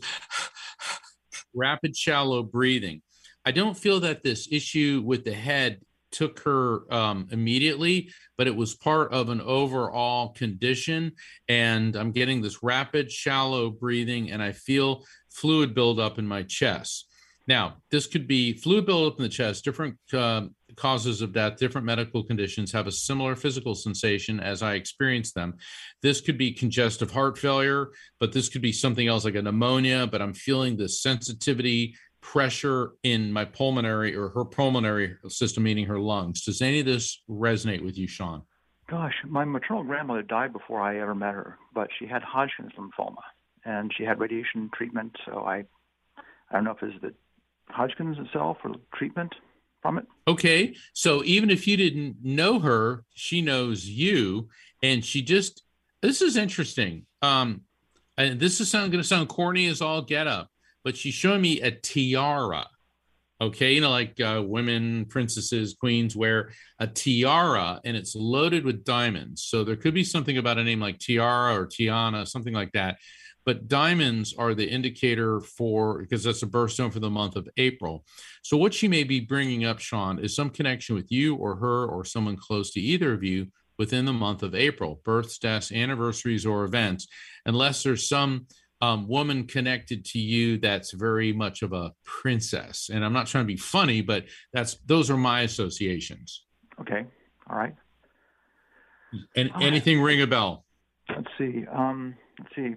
rapid, 1.53 1.97
shallow 1.97 2.45
breathing. 2.45 3.03
I 3.45 3.51
don't 3.51 3.77
feel 3.77 3.99
that 4.01 4.23
this 4.23 4.47
issue 4.53 5.03
with 5.05 5.25
the 5.25 5.35
head 5.35 5.81
took 6.15 6.39
her 6.41 6.93
um, 6.95 7.27
immediately, 7.31 8.11
but 8.37 8.47
it 8.47 8.57
was 8.57 8.74
part 8.74 9.12
of 9.12 9.28
an 9.28 9.41
overall 9.41 10.30
condition. 10.30 11.12
And 11.49 11.97
I'm 11.97 12.12
getting 12.12 12.43
this 12.43 12.62
rapid, 12.62 13.11
shallow 13.11 13.70
breathing, 13.70 14.30
and 14.30 14.43
I 14.43 14.53
feel 14.53 15.05
fluid 15.30 15.74
buildup 15.74 16.18
in 16.18 16.26
my 16.26 16.43
chest. 16.43 17.09
Now, 17.47 17.76
this 17.91 18.07
could 18.07 18.26
be 18.26 18.55
fluid 18.55 18.87
buildup 18.87 19.18
in 19.18 19.22
the 19.22 19.28
chest, 19.28 19.64
different 19.64 19.97
uh, 20.12 20.47
causes 20.76 21.20
of 21.20 21.32
death, 21.32 21.57
different 21.57 21.87
medical 21.87 22.24
conditions 22.24 22.72
have 22.72 22.87
a 22.87 22.93
similar 22.93 23.37
physical 23.37 23.74
sensation 23.74 24.41
as 24.41 24.62
I 24.62 24.74
experience 24.74 25.32
them. 25.32 25.55
This 26.03 26.20
could 26.20 26.39
be 26.39 26.53
congestive 26.53 27.11
heart 27.11 27.39
failure, 27.39 27.91
but 28.18 28.32
this 28.32 28.49
could 28.49 28.62
be 28.62 28.72
something 28.72 29.07
else 29.07 29.24
like 29.24 29.35
a 29.35 29.43
pneumonia, 29.43 30.07
but 30.07 30.22
I'm 30.22 30.35
feeling 30.35 30.76
the 30.76 30.89
sensitivity, 30.89 31.95
pressure 32.25 32.93
in 33.03 33.31
my 33.31 33.45
pulmonary 33.45 34.16
or 34.16 34.31
her 34.31 34.47
pulmonary 34.47 35.14
system, 35.29 35.62
meaning 35.62 35.85
her 35.85 36.01
lungs. 36.01 36.43
Does 36.43 36.62
any 36.62 36.81
of 36.81 36.87
this 36.87 37.22
resonate 37.29 37.85
with 37.85 37.99
you, 37.99 38.09
Sean? 38.09 38.43
Gosh, 38.89 39.14
my 39.27 39.45
maternal 39.45 39.85
grandmother 39.85 40.22
died 40.22 40.53
before 40.53 40.81
I 40.81 41.01
ever 41.01 41.14
met 41.14 41.35
her, 41.35 41.59
but 41.75 41.89
she 41.99 42.07
had 42.07 42.22
Hodgkin's 42.22 42.72
lymphoma, 42.79 43.22
and 43.66 43.93
she 43.95 44.05
had 44.05 44.20
radiation 44.20 44.70
treatment. 44.75 45.14
So 45.27 45.41
I, 45.41 45.64
I 46.51 46.55
don't 46.55 46.64
know 46.64 46.72
if 46.72 46.83
it's 46.83 47.01
the 47.03 47.14
Hodgkin's 47.68 48.18
itself 48.18 48.57
or 48.64 48.72
treatment 48.95 49.35
from 49.83 49.99
it. 49.99 50.07
Okay. 50.27 50.75
So 50.95 51.22
even 51.25 51.51
if 51.51 51.66
you 51.66 51.77
didn't 51.77 52.16
know 52.22 52.59
her, 52.59 53.05
she 53.14 53.43
knows 53.43 53.87
you. 53.87 54.49
And 54.83 55.05
she 55.05 55.20
just, 55.22 55.62
this 56.01 56.22
is 56.22 56.37
interesting. 56.37 57.05
Um, 57.20 57.62
and 58.16 58.41
this 58.41 58.61
is 58.61 58.70
sound, 58.70 58.93
going 58.93 59.03
to 59.03 59.09
sound 59.09 59.29
corny 59.29 59.66
as 59.66 59.83
all 59.83 60.01
get 60.03 60.27
up, 60.27 60.49
but 60.85 60.97
she's 60.97 61.14
showing 61.14 61.41
me 61.41 61.61
a 61.61 61.70
tiara. 61.70 62.66
Okay. 63.41 63.72
You 63.72 63.80
know, 63.80 63.91
like 63.91 64.20
uh, 64.20 64.43
women, 64.47 65.07
princesses, 65.07 65.74
queens 65.74 66.14
wear 66.14 66.53
a 66.78 66.87
tiara 66.87 67.80
and 67.85 67.97
it's 67.97 68.14
loaded 68.14 68.64
with 68.64 68.85
diamonds. 68.85 69.43
So 69.43 69.64
there 69.64 69.76
could 69.76 69.95
be 69.95 70.05
something 70.05 70.39
about 70.39 70.59
a 70.59 70.64
name 70.64 70.80
like 70.80 71.01
Tiara 71.01 71.61
or 71.61 71.66
Tiana, 71.66 72.28
something 72.28 72.55
like 72.55 72.72
that. 72.72 72.99
But 73.45 73.68
diamonds 73.68 74.35
are 74.39 74.55
the 74.55 74.66
indicator 74.66 75.41
for, 75.41 75.99
because 75.99 76.24
that's 76.24 76.43
a 76.43 76.47
birthstone 76.47 76.93
for 76.93 77.01
the 77.01 77.11
month 77.11 77.37
of 77.37 77.49
April. 77.57 78.05
So, 78.43 78.57
what 78.57 78.72
she 78.72 78.89
may 78.89 79.05
be 79.05 79.20
bringing 79.20 79.66
up, 79.66 79.80
Sean, 79.80 80.18
is 80.18 80.35
some 80.35 80.49
connection 80.49 80.95
with 80.95 81.12
you 81.12 81.35
or 81.35 81.57
her 81.57 81.87
or 81.87 82.07
someone 82.07 82.37
close 82.37 82.70
to 82.72 82.80
either 82.80 83.12
of 83.12 83.22
you 83.22 83.49
within 83.78 84.07
the 84.07 84.12
month 84.12 84.43
of 84.43 84.55
April, 84.55 85.01
births, 85.05 85.39
deaths, 85.39 85.72
anniversaries, 85.72 86.47
or 86.47 86.64
events, 86.64 87.07
unless 87.45 87.82
there's 87.82 88.09
some 88.09 88.47
um, 88.85 89.09
woman 89.09 89.47
connected 89.47 90.05
to 90.05 90.18
you 90.18 90.59
that's 90.59 90.93
very 90.93 91.32
much 91.32 91.62
of 91.62 91.72
a 91.72 91.93
princess. 92.05 92.91
And 92.93 93.05
I'm 93.05 93.12
not 93.12 93.26
trying 93.26 93.45
to 93.45 93.49
be 93.49 93.57
funny, 93.57 94.03
but 94.03 94.24
that's 94.53 94.76
those 94.87 95.11
are 95.11 95.16
my 95.16 95.43
associations. 95.43 96.45
Okay. 96.80 97.05
All 97.49 97.57
right. 97.57 97.74
And 99.37 99.51
All 99.51 99.61
right. 99.61 99.66
anything 99.66 100.03
ring 100.03 100.20
a 100.20 100.26
bell? 100.26 100.64
Let's 101.09 101.28
see. 101.39 101.64
Um, 101.72 102.14
let's 102.39 102.55
see. 102.57 102.74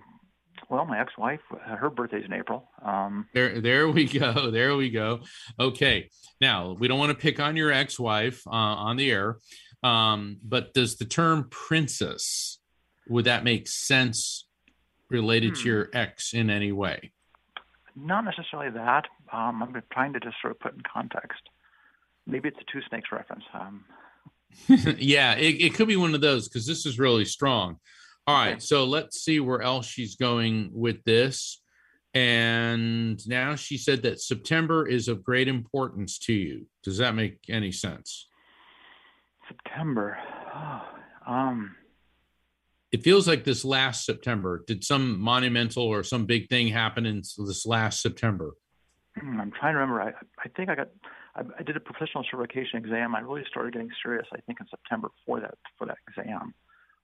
Well, 0.69 0.85
my 0.85 0.99
ex-wife, 0.99 1.39
uh, 1.51 1.75
her 1.77 1.89
birthday's 1.89 2.25
in 2.25 2.33
April. 2.33 2.69
Um, 2.83 3.27
There, 3.33 3.61
there 3.61 3.89
we 3.89 4.05
go. 4.05 4.51
There 4.51 4.75
we 4.75 4.89
go. 4.89 5.21
Okay. 5.59 6.09
Now 6.39 6.75
we 6.79 6.87
don't 6.87 6.99
want 6.99 7.11
to 7.11 7.17
pick 7.17 7.39
on 7.39 7.55
your 7.55 7.71
ex-wife 7.71 8.41
uh, 8.47 8.51
on 8.87 8.97
the 8.97 9.11
air, 9.11 9.37
um, 9.83 10.37
but 10.43 10.73
does 10.73 10.97
the 10.97 11.05
term 11.05 11.47
princess 11.49 12.59
would 13.09 13.25
that 13.25 13.43
make 13.43 13.67
sense 13.67 14.46
related 15.09 15.55
to 15.55 15.61
Hmm. 15.61 15.67
your 15.67 15.89
ex 15.93 16.33
in 16.33 16.49
any 16.49 16.71
way? 16.71 17.11
not 17.99 18.23
necessarily 18.25 18.69
that. 18.69 19.05
Um, 19.33 19.63
I'm 19.63 19.81
trying 19.91 20.13
to 20.13 20.19
just 20.19 20.35
sort 20.39 20.51
of 20.51 20.59
put 20.59 20.71
in 20.75 20.81
context. 20.81 21.41
Maybe 22.27 22.47
it's 22.49 22.57
a 22.59 22.71
two 22.71 22.81
snakes 22.87 23.11
reference. 23.11 23.43
Um, 23.55 23.85
yeah, 24.99 25.33
it, 25.33 25.59
it 25.61 25.73
could 25.73 25.87
be 25.87 25.95
one 25.95 26.13
of 26.13 26.21
those 26.21 26.47
because 26.47 26.67
this 26.67 26.85
is 26.85 26.99
really 26.99 27.25
strong. 27.25 27.77
All 28.27 28.35
right, 28.35 28.61
so 28.61 28.85
let's 28.85 29.21
see 29.21 29.39
where 29.39 29.63
else 29.63 29.87
she's 29.87 30.15
going 30.15 30.69
with 30.73 31.03
this. 31.05 31.59
And 32.13 33.19
now 33.27 33.55
she 33.55 33.77
said 33.77 34.03
that 34.03 34.21
September 34.21 34.87
is 34.87 35.07
of 35.07 35.23
great 35.23 35.47
importance 35.47 36.19
to 36.19 36.33
you. 36.33 36.67
Does 36.83 36.99
that 36.99 37.15
make 37.15 37.39
any 37.49 37.71
sense? 37.71 38.27
September. 39.47 40.17
um, 41.25 41.75
It 42.97 43.03
feels 43.03 43.27
like 43.27 43.43
this 43.43 43.63
last 43.63 44.05
September. 44.05 44.63
Did 44.65 44.83
some 44.83 45.19
monumental 45.19 45.83
or 45.83 46.01
some 46.01 46.25
big 46.25 46.49
thing 46.49 46.67
happen 46.67 47.05
in 47.05 47.17
this 47.17 47.63
last 47.63 48.01
September? 48.01 48.53
hmm, 49.15 49.39
I'm 49.39 49.51
trying 49.51 49.75
to 49.75 49.79
remember. 49.79 50.01
I 50.01 50.13
I 50.43 50.49
think 50.55 50.69
I 50.69 50.75
got 50.75 50.87
I, 51.35 51.41
I 51.59 51.61
did 51.61 51.77
a 51.77 51.79
professional 51.79 52.25
certification 52.31 52.79
exam. 52.79 53.13
I 53.13 53.19
really 53.19 53.43
started 53.51 53.73
getting 53.73 53.91
serious. 54.03 54.25
I 54.33 54.39
think 54.47 54.59
in 54.59 54.65
September 54.67 55.09
for 55.27 55.39
that 55.39 55.53
for 55.77 55.85
that 55.85 55.97
exam. 56.09 56.55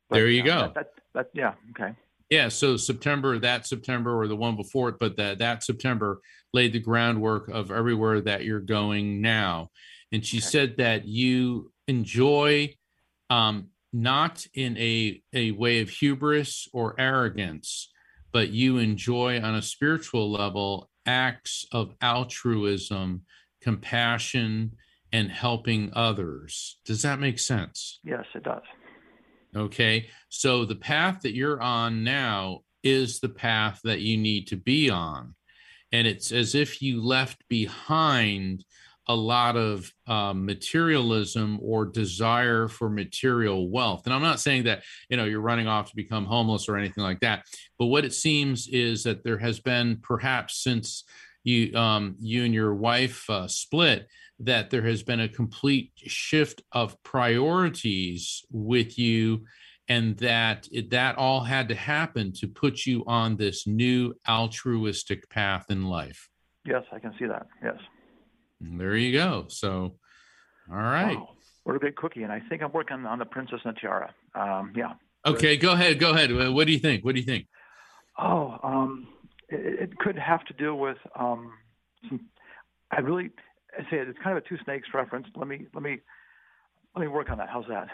But, 0.09 0.15
There 0.15 0.27
you 0.29 0.41
uh, 0.41 0.45
go. 0.45 0.59
That, 0.59 0.73
that, 0.73 0.89
that 1.13 1.29
yeah 1.35 1.53
okay. 1.79 1.93
Yeah, 2.31 2.49
so 2.49 2.75
September, 2.75 3.37
that 3.37 3.67
September, 3.67 4.19
or 4.19 4.27
the 4.27 4.35
one 4.35 4.55
before 4.55 4.89
it, 4.89 4.95
but 4.99 5.15
that 5.17 5.37
that 5.37 5.63
September 5.63 6.21
laid 6.53 6.73
the 6.73 6.79
groundwork 6.79 7.49
of 7.49 7.69
everywhere 7.69 8.19
that 8.21 8.45
you're 8.45 8.61
going 8.61 9.21
now. 9.21 9.69
And 10.11 10.25
she 10.25 10.39
said 10.39 10.77
that 10.77 11.05
you 11.05 11.71
enjoy, 11.87 12.73
um, 13.29 13.67
not 13.93 14.45
in 14.53 14.77
a 14.77 15.21
a 15.33 15.51
way 15.51 15.79
of 15.79 15.89
hubris 15.89 16.67
or 16.73 16.99
arrogance, 16.99 17.91
but 18.31 18.49
you 18.49 18.77
enjoy 18.79 19.39
on 19.39 19.55
a 19.55 19.61
spiritual 19.61 20.31
level 20.31 20.89
acts 21.05 21.65
of 21.71 21.93
altruism, 22.01 23.21
compassion, 23.61 24.71
and 25.11 25.29
helping 25.29 25.91
others. 25.93 26.79
Does 26.85 27.03
that 27.03 27.19
make 27.19 27.39
sense? 27.39 27.99
Yes, 28.03 28.25
it 28.33 28.43
does. 28.43 28.63
Okay. 29.55 30.07
So 30.29 30.65
the 30.65 30.75
path 30.75 31.21
that 31.21 31.35
you're 31.35 31.61
on 31.61 32.03
now 32.03 32.61
is 32.83 33.19
the 33.19 33.29
path 33.29 33.79
that 33.83 34.01
you 34.01 34.17
need 34.17 34.47
to 34.47 34.57
be 34.57 34.89
on. 34.89 35.35
And 35.91 36.07
it's 36.07 36.31
as 36.31 36.55
if 36.55 36.81
you 36.81 37.03
left 37.03 37.47
behind 37.47 38.65
a 39.07 39.15
lot 39.15 39.55
of 39.55 39.91
um, 40.07 40.45
materialism 40.45 41.59
or 41.61 41.85
desire 41.85 42.67
for 42.67 42.89
material 42.89 43.69
wealth. 43.69 44.03
And 44.05 44.13
I'm 44.13 44.21
not 44.21 44.39
saying 44.39 44.63
that, 44.63 44.83
you 45.09 45.17
know, 45.17 45.25
you're 45.25 45.41
running 45.41 45.67
off 45.67 45.89
to 45.89 45.95
become 45.95 46.25
homeless 46.25 46.69
or 46.69 46.77
anything 46.77 47.03
like 47.03 47.19
that. 47.19 47.45
But 47.77 47.87
what 47.87 48.05
it 48.05 48.13
seems 48.13 48.67
is 48.67 49.03
that 49.03 49.23
there 49.23 49.37
has 49.37 49.59
been 49.59 49.97
perhaps 50.01 50.63
since 50.63 51.03
you 51.43 51.75
um, 51.75 52.15
you 52.19 52.45
and 52.45 52.53
your 52.53 52.73
wife 52.73 53.29
uh, 53.29 53.47
split 53.47 54.07
that 54.39 54.69
there 54.69 54.81
has 54.81 55.03
been 55.03 55.19
a 55.19 55.29
complete 55.29 55.91
shift 55.97 56.61
of 56.71 57.01
priorities 57.03 58.43
with 58.51 58.97
you 58.97 59.43
and 59.89 60.17
that 60.17 60.67
it, 60.71 60.89
that 60.89 61.17
all 61.17 61.41
had 61.41 61.67
to 61.67 61.75
happen 61.75 62.31
to 62.31 62.47
put 62.47 62.85
you 62.85 63.03
on 63.05 63.35
this 63.35 63.67
new 63.67 64.13
altruistic 64.27 65.29
path 65.29 65.65
in 65.69 65.85
life 65.85 66.29
Yes, 66.65 66.83
I 66.91 66.99
can 66.99 67.13
see 67.19 67.25
that. 67.25 67.47
Yes. 67.61 67.77
And 68.63 68.79
there 68.79 68.95
you 68.95 69.17
go 69.17 69.45
so 69.49 69.95
all 70.71 70.77
right 70.77 71.17
Wow. 71.17 71.29
What 71.65 71.77
a 71.77 71.79
great 71.79 71.95
cookie. 71.95 72.23
And 72.23 72.31
I 72.31 72.41
think 72.49 72.61
I'm 72.61 72.73
working 72.73 73.05
on 73.05 73.19
the 73.19 73.25
Princess 73.25 73.59
and 73.63 73.73
the 73.73 73.79
Tiara. 73.79 74.13
Um, 74.35 74.73
yeah. 74.75 74.93
okay 75.25 75.55
go 75.57 75.73
ahead 75.73 75.99
go 75.99 76.11
ahead 76.11 76.31
Uh, 76.31 76.51
what 76.51 76.67
do 76.67 76.73
you 76.73 76.79
think 76.79 77.05
what 77.05 77.15
do 77.15 77.21
you 77.21 77.25
think 77.25 77.47
Oh, 78.17 78.59
um, 78.63 79.07
it, 79.49 79.89
it 79.89 79.97
could 79.97 80.17
have 80.17 80.43
to 80.45 80.53
do 80.53 80.75
with. 80.75 80.97
Um, 81.17 81.51
some, 82.09 82.19
I 82.91 82.99
really 82.99 83.31
I 83.77 83.81
say 83.83 83.97
it's 83.97 84.19
kind 84.23 84.37
of 84.37 84.43
a 84.43 84.47
two 84.47 84.57
snakes 84.63 84.89
reference. 84.93 85.27
Let 85.35 85.47
me 85.47 85.65
let 85.73 85.81
me 85.81 85.97
let 86.95 87.01
me 87.01 87.07
work 87.07 87.31
on 87.31 87.39
that. 87.39 87.49
How's 87.49 87.65
that? 87.69 87.87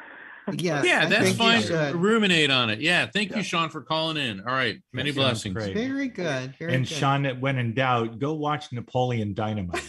Yes, 0.57 0.83
yeah 0.83 1.01
I 1.03 1.05
that's 1.05 1.33
fine 1.33 1.61
ruminate 1.95 2.49
on 2.49 2.71
it 2.71 2.79
yeah 2.79 3.05
thank 3.05 3.35
you 3.35 3.43
sean 3.43 3.69
for 3.69 3.81
calling 3.81 4.17
in 4.17 4.39
all 4.39 4.47
right 4.47 4.81
many 4.91 5.11
blessings 5.11 5.53
great. 5.53 5.75
Very 5.75 6.07
good. 6.07 6.55
Very 6.57 6.73
and 6.73 6.87
good. 6.87 6.95
Sean, 6.95 7.25
when 7.39 7.59
in 7.59 7.75
doubt, 7.75 8.17
go 8.17 8.33
watch 8.33 8.71
Napoleon 8.71 9.35
Dynamite. 9.35 9.83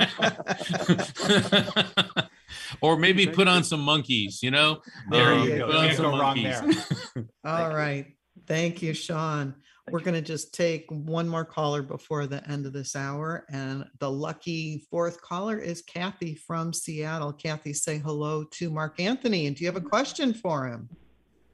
or 2.80 2.96
maybe 2.96 3.26
put 3.26 3.48
on 3.48 3.64
some 3.64 3.84
Monkees 3.84 4.42
you 4.42 4.50
know 4.50 4.80
There 5.10 5.32
Um, 5.34 5.48
you 5.48 5.58
go. 5.58 5.66
put 5.66 5.76
on 5.76 5.92
some 5.94 6.04
go 6.06 6.18
wrong 6.18 6.36
Monkees. 6.36 7.28
All 7.44 7.74
right. 7.74 8.06
Thank 8.46 8.82
you, 8.82 8.94
Sean. 8.94 9.54
We're 9.90 10.00
going 10.00 10.14
to 10.14 10.22
just 10.22 10.54
take 10.54 10.86
one 10.88 11.28
more 11.28 11.44
caller 11.44 11.82
before 11.82 12.26
the 12.26 12.48
end 12.48 12.64
of 12.66 12.72
this 12.72 12.94
hour. 12.96 13.44
And 13.50 13.84
the 13.98 14.10
lucky 14.10 14.86
fourth 14.90 15.20
caller 15.20 15.58
is 15.58 15.82
Kathy 15.82 16.34
from 16.36 16.72
Seattle. 16.72 17.32
Kathy, 17.32 17.72
say 17.72 17.98
hello 17.98 18.44
to 18.44 18.70
Mark 18.70 19.00
Anthony. 19.00 19.46
And 19.46 19.56
do 19.56 19.64
you 19.64 19.68
have 19.70 19.76
a 19.76 19.80
question 19.86 20.32
for 20.32 20.66
him? 20.66 20.88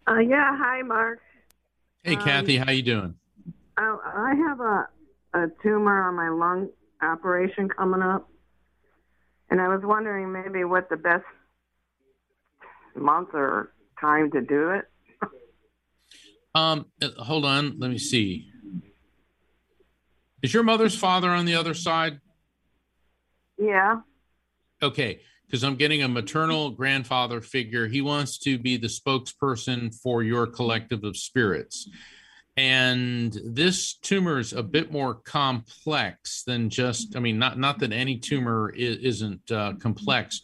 Uh, 0.09 0.19
yeah, 0.19 0.57
hi, 0.57 0.83
Mark. 0.83 1.21
hey 2.03 2.17
Um, 2.17 2.23
kathy 2.25 2.57
how 2.59 2.71
you 2.71 2.83
doing 2.83 3.15
Uh, 3.79 3.97
I 4.05 4.35
have 4.37 4.61
a, 4.61 4.89
a 5.35 5.47
tumor 5.63 6.09
on 6.09 6.15
my 6.15 6.29
lung 6.29 6.69
operation 7.03 7.69
coming 7.69 8.03
up, 8.03 8.29
and 9.51 9.61
I 9.61 9.69
was 9.69 9.81
wondering 9.85 10.33
maybe 10.33 10.65
what 10.65 10.89
the 10.89 10.97
best 10.97 11.25
month 12.95 13.31
or 13.33 13.73
time 14.01 14.31
to 14.33 14.41
do 14.41 14.71
it. 14.71 14.85
Um, 16.55 16.87
hold 17.19 17.45
on. 17.45 17.79
Let 17.79 17.91
me 17.91 17.99
see. 17.99 18.51
Is 20.43 20.55
your 20.55 20.63
mother's 20.63 20.97
father 20.97 21.29
on 21.29 21.45
the 21.45 21.55
other 21.55 21.75
side? 21.75 22.21
Yeah. 23.59 24.01
Okay, 24.83 25.21
because 25.47 25.65
I'm 25.65 25.77
getting 25.77 26.03
a 26.03 26.09
maternal 26.09 26.71
grandfather 26.71 27.41
figure. 27.41 27.87
He 27.89 28.01
wants 28.01 28.39
to 28.39 28.59
be 28.59 28.77
the 28.77 28.87
spokesperson 28.87 29.95
for 29.95 30.23
your 30.23 30.47
collective 30.47 31.05
of 31.05 31.17
spirits. 31.17 31.89
And 32.57 33.39
this 33.45 33.95
tumor 33.95 34.39
is 34.39 34.55
a 34.55 34.63
bit 34.63 34.91
more 34.91 35.15
complex 35.15 36.43
than 36.43 36.71
just, 36.71 37.15
I 37.15 37.21
mean, 37.21 37.39
not, 37.39 37.59
not 37.59 37.81
that 37.81 37.93
any 37.93 38.17
tumor 38.19 38.71
is, 38.71 38.97
isn't 38.99 39.51
uh, 39.51 39.75
complex, 39.75 40.41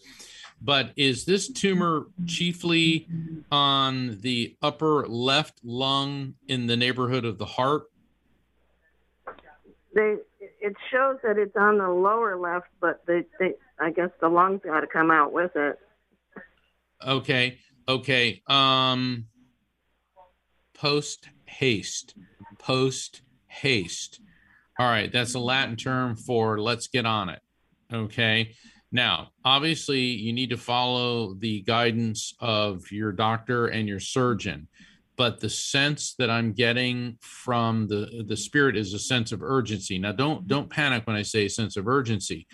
but 0.60 0.92
is 0.96 1.24
this 1.24 1.48
tumor 1.48 2.06
chiefly 2.26 3.08
on 3.50 4.18
the 4.20 4.56
upper 4.62 5.06
left 5.08 5.60
lung 5.64 6.34
in 6.48 6.66
the 6.66 6.76
neighborhood 6.76 7.24
of 7.24 7.38
the 7.38 7.46
heart? 7.46 7.84
They 9.94 10.16
it 10.60 10.74
shows 10.90 11.16
that 11.22 11.38
it's 11.38 11.56
on 11.56 11.78
the 11.78 11.88
lower 11.88 12.36
left, 12.36 12.68
but 12.80 13.04
they, 13.06 13.26
they 13.38 13.54
I 13.80 13.90
guess 13.90 14.10
the 14.20 14.28
lungs 14.28 14.60
got 14.64 14.80
to 14.80 14.86
come 14.86 15.10
out 15.10 15.32
with 15.32 15.50
it. 15.56 15.78
Okay. 17.04 17.58
Okay. 17.88 18.42
Um 18.46 19.26
post 20.74 21.28
haste. 21.52 22.14
Post 22.58 23.22
haste. 23.46 24.20
All 24.78 24.88
right, 24.88 25.12
that's 25.12 25.34
a 25.34 25.38
Latin 25.38 25.76
term 25.76 26.16
for 26.16 26.58
let's 26.58 26.88
get 26.88 27.06
on 27.06 27.28
it. 27.28 27.40
Okay. 27.92 28.54
Now, 28.90 29.28
obviously, 29.44 30.00
you 30.00 30.32
need 30.32 30.50
to 30.50 30.56
follow 30.56 31.34
the 31.34 31.62
guidance 31.62 32.34
of 32.40 32.90
your 32.90 33.12
doctor 33.12 33.68
and 33.68 33.88
your 33.88 34.00
surgeon, 34.00 34.68
but 35.16 35.40
the 35.40 35.48
sense 35.48 36.14
that 36.18 36.30
I'm 36.30 36.52
getting 36.52 37.16
from 37.20 37.88
the 37.88 38.24
the 38.26 38.36
spirit 38.36 38.76
is 38.76 38.92
a 38.92 38.98
sense 38.98 39.32
of 39.32 39.42
urgency. 39.42 39.98
Now, 39.98 40.12
don't 40.12 40.46
don't 40.46 40.68
panic 40.68 41.06
when 41.06 41.16
I 41.16 41.22
say 41.22 41.48
sense 41.48 41.76
of 41.76 41.88
urgency. 41.88 42.46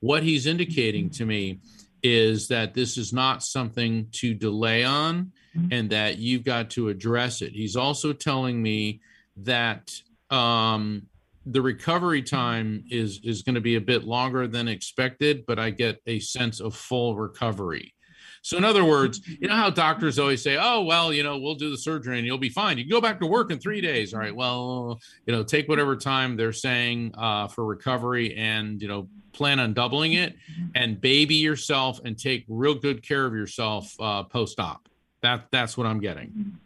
What 0.00 0.22
he's 0.22 0.46
indicating 0.46 1.08
to 1.10 1.24
me 1.24 1.60
is 2.02 2.48
that 2.48 2.74
this 2.74 2.98
is 2.98 3.12
not 3.12 3.42
something 3.42 4.08
to 4.12 4.34
delay 4.34 4.84
on 4.84 5.32
and 5.70 5.90
that 5.90 6.18
you've 6.18 6.44
got 6.44 6.70
to 6.70 6.88
address 6.88 7.42
it. 7.42 7.52
He's 7.52 7.76
also 7.76 8.12
telling 8.12 8.62
me 8.62 9.00
that 9.38 9.92
um, 10.30 11.06
the 11.46 11.62
recovery 11.62 12.22
time 12.22 12.84
is 12.90 13.20
is 13.22 13.42
going 13.42 13.54
to 13.54 13.60
be 13.60 13.76
a 13.76 13.80
bit 13.80 14.04
longer 14.04 14.46
than 14.46 14.68
expected, 14.68 15.44
but 15.46 15.58
I 15.58 15.70
get 15.70 16.00
a 16.06 16.18
sense 16.18 16.60
of 16.60 16.74
full 16.74 17.16
recovery. 17.16 17.94
So, 18.42 18.56
in 18.56 18.64
other 18.64 18.84
words, 18.84 19.26
you 19.26 19.48
know 19.48 19.56
how 19.56 19.70
doctors 19.70 20.18
always 20.18 20.42
say, 20.42 20.56
"Oh, 20.56 20.82
well, 20.82 21.12
you 21.12 21.24
know, 21.24 21.36
we'll 21.38 21.56
do 21.56 21.70
the 21.70 21.76
surgery 21.76 22.18
and 22.18 22.26
you'll 22.26 22.38
be 22.38 22.48
fine. 22.48 22.78
You 22.78 22.84
can 22.84 22.90
go 22.90 23.00
back 23.00 23.18
to 23.20 23.26
work 23.26 23.50
in 23.50 23.58
three 23.58 23.80
days." 23.80 24.14
All 24.14 24.20
right. 24.20 24.34
Well, 24.34 25.00
you 25.26 25.32
know, 25.32 25.42
take 25.42 25.68
whatever 25.68 25.96
time 25.96 26.36
they're 26.36 26.52
saying 26.52 27.12
uh, 27.18 27.48
for 27.48 27.64
recovery, 27.64 28.36
and 28.36 28.80
you 28.80 28.88
know, 28.88 29.08
plan 29.32 29.58
on 29.58 29.74
doubling 29.74 30.12
it, 30.12 30.36
and 30.74 31.00
baby 31.00 31.34
yourself, 31.34 32.00
and 32.04 32.16
take 32.16 32.44
real 32.48 32.74
good 32.74 33.02
care 33.02 33.26
of 33.26 33.34
yourself 33.34 33.92
uh, 34.00 34.22
post-op. 34.22 34.88
That 35.26 35.48
that's 35.50 35.76
what 35.76 35.88
I'm 35.88 35.98
getting. 35.98 36.56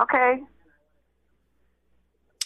Okay. 0.00 0.40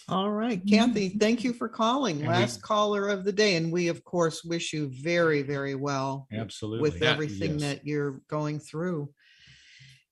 All 0.08 0.30
right, 0.32 0.60
Kathy, 0.66 1.10
thank 1.10 1.44
you 1.44 1.52
for 1.52 1.68
calling. 1.68 2.16
And 2.16 2.26
we- 2.26 2.34
Last 2.34 2.60
caller 2.60 3.08
of 3.08 3.24
the 3.24 3.30
day. 3.30 3.54
And 3.56 3.70
we, 3.70 3.86
of 3.88 4.02
course, 4.02 4.42
wish 4.42 4.72
you 4.72 4.88
very, 4.88 5.42
very 5.42 5.76
well 5.76 6.26
Absolutely. 6.32 6.80
with 6.80 7.00
Yeah, 7.00 7.10
everything 7.12 7.52
yes. 7.52 7.60
that 7.60 7.86
you're 7.86 8.20
going 8.26 8.58
through. 8.58 9.10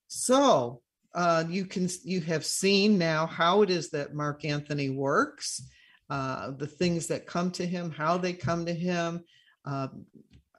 So 0.07 0.81
uh, 1.13 1.43
you 1.49 1.65
can 1.65 1.89
you 2.05 2.21
have 2.21 2.45
seen 2.45 2.97
now 2.97 3.25
how 3.25 3.63
it 3.63 3.69
is 3.69 3.89
that 3.89 4.13
Mark 4.13 4.45
Anthony 4.45 4.91
works, 4.91 5.61
uh, 6.09 6.51
the 6.51 6.67
things 6.67 7.07
that 7.07 7.25
come 7.27 7.51
to 7.51 7.65
him, 7.65 7.91
how 7.91 8.17
they 8.17 8.31
come 8.31 8.65
to 8.65 8.73
him. 8.73 9.25
Uh, 9.65 9.89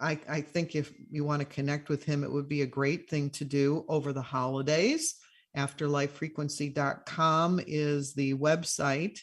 I, 0.01 0.19
I 0.29 0.41
think 0.41 0.75
if 0.77 0.93
you 1.11 1.25
want 1.25 1.41
to 1.41 1.45
connect 1.47 1.89
with 1.89 2.05
him, 2.05 2.23
it 2.25 2.31
would 2.33 2.49
be 2.49 2.63
a 2.63 2.67
great 2.67 3.09
thing 3.11 3.31
to 3.31 3.45
do 3.45 3.85
over 3.89 4.13
the 4.13 4.23
holidays. 4.23 5.17
Afterlifefrequency.com 5.57 7.61
is 7.67 8.15
the 8.15 8.35
website. 8.35 9.19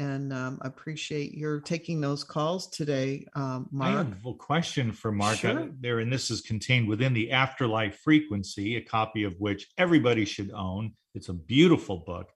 And 0.00 0.32
um, 0.32 0.60
I 0.62 0.68
appreciate 0.68 1.34
your 1.34 1.60
taking 1.60 2.00
those 2.00 2.22
calls 2.22 2.70
today, 2.70 3.26
um, 3.34 3.68
I 3.80 3.90
Mark. 3.90 4.06
have 4.08 4.26
a 4.26 4.34
question 4.34 4.92
for 4.92 5.10
Mark 5.10 5.38
Sure. 5.38 5.68
there, 5.80 5.98
and 5.98 6.12
this 6.12 6.30
is 6.30 6.40
contained 6.40 6.86
within 6.88 7.14
the 7.14 7.32
Afterlife 7.32 7.98
Frequency, 8.04 8.76
a 8.76 8.80
copy 8.80 9.24
of 9.24 9.34
which 9.40 9.66
everybody 9.76 10.24
should 10.24 10.52
own. 10.52 10.92
It's 11.16 11.30
a 11.30 11.34
beautiful 11.34 11.96
book. 12.06 12.30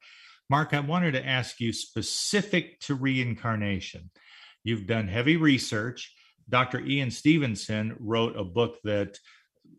Mark, 0.51 0.75
I 0.75 0.81
wanted 0.81 1.13
to 1.13 1.25
ask 1.25 1.61
you 1.61 1.73
specific 1.73 2.81
to 2.81 2.97
reincarnation. 2.97 4.11
You've 4.65 4.89
done 4.89 5.07
heavy 5.07 5.37
research. 5.37 6.13
Dr. 6.49 6.81
Ian 6.81 7.11
Stevenson 7.11 7.97
wrote 7.99 8.37
a 8.37 8.45
book 8.45 8.77
that 8.85 9.19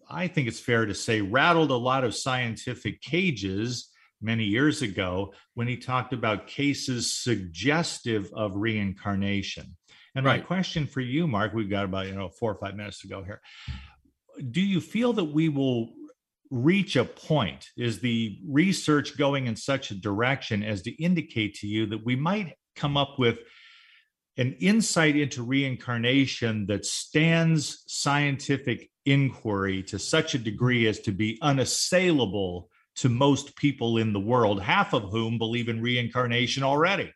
I 0.09 0.27
think 0.27 0.47
it's 0.47 0.59
fair 0.59 0.85
to 0.85 0.93
say 0.93 1.21
rattled 1.21 1.71
a 1.71 1.75
lot 1.75 2.03
of 2.03 2.15
scientific 2.15 3.01
cages 3.01 3.89
many 4.21 4.45
years 4.45 4.81
ago 4.81 5.33
when 5.53 5.67
he 5.67 5.77
talked 5.77 6.13
about 6.13 6.47
cases 6.47 7.13
suggestive 7.13 8.31
of 8.33 8.55
reincarnation. 8.55 9.75
And 10.15 10.25
right. 10.25 10.41
my 10.41 10.45
question 10.45 10.87
for 10.87 11.01
you, 11.01 11.27
Mark, 11.27 11.53
we've 11.53 11.69
got 11.69 11.85
about 11.85 12.07
you 12.07 12.15
know 12.15 12.29
four 12.29 12.51
or 12.51 12.59
five 12.59 12.75
minutes 12.75 12.99
to 13.01 13.07
go 13.07 13.23
here. 13.23 13.41
Do 14.51 14.61
you 14.61 14.79
feel 14.81 15.13
that 15.13 15.25
we 15.25 15.49
will 15.49 15.89
reach 16.49 16.95
a 16.95 17.05
point? 17.05 17.69
Is 17.77 17.99
the 17.99 18.39
research 18.47 19.17
going 19.17 19.47
in 19.47 19.55
such 19.55 19.91
a 19.91 19.95
direction 19.95 20.63
as 20.63 20.83
to 20.83 20.91
indicate 21.01 21.55
to 21.55 21.67
you 21.67 21.85
that 21.87 22.05
we 22.05 22.15
might 22.15 22.55
come 22.75 22.95
up 22.97 23.17
with 23.17 23.39
an 24.37 24.55
insight 24.59 25.15
into 25.15 25.43
reincarnation 25.43 26.65
that 26.67 26.85
stands 26.85 27.83
scientific 27.87 28.89
inquiry 29.05 29.83
to 29.83 29.99
such 29.99 30.33
a 30.33 30.39
degree 30.39 30.87
as 30.87 30.99
to 31.01 31.11
be 31.11 31.37
unassailable 31.41 32.69
to 32.95 33.09
most 33.09 33.55
people 33.55 33.97
in 33.97 34.13
the 34.13 34.19
world, 34.19 34.61
half 34.61 34.93
of 34.93 35.11
whom 35.11 35.37
believe 35.37 35.69
in 35.69 35.81
reincarnation 35.81 36.63
already. 36.63 37.11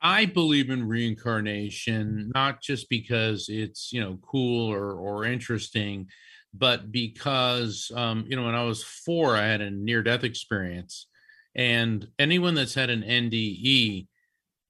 I 0.00 0.26
believe 0.26 0.68
in 0.68 0.86
reincarnation 0.86 2.30
not 2.34 2.60
just 2.60 2.90
because 2.90 3.48
it's 3.48 3.90
you 3.90 4.02
know 4.02 4.18
cool 4.20 4.70
or 4.70 4.92
or 4.92 5.24
interesting, 5.24 6.08
but 6.52 6.92
because 6.92 7.90
um, 7.94 8.26
you 8.28 8.36
know 8.36 8.44
when 8.44 8.54
I 8.54 8.64
was 8.64 8.84
four, 8.84 9.34
I 9.34 9.46
had 9.46 9.62
a 9.62 9.70
near 9.70 10.02
death 10.02 10.22
experience, 10.22 11.06
and 11.54 12.06
anyone 12.18 12.54
that's 12.54 12.74
had 12.74 12.90
an 12.90 13.02
NDE, 13.02 14.06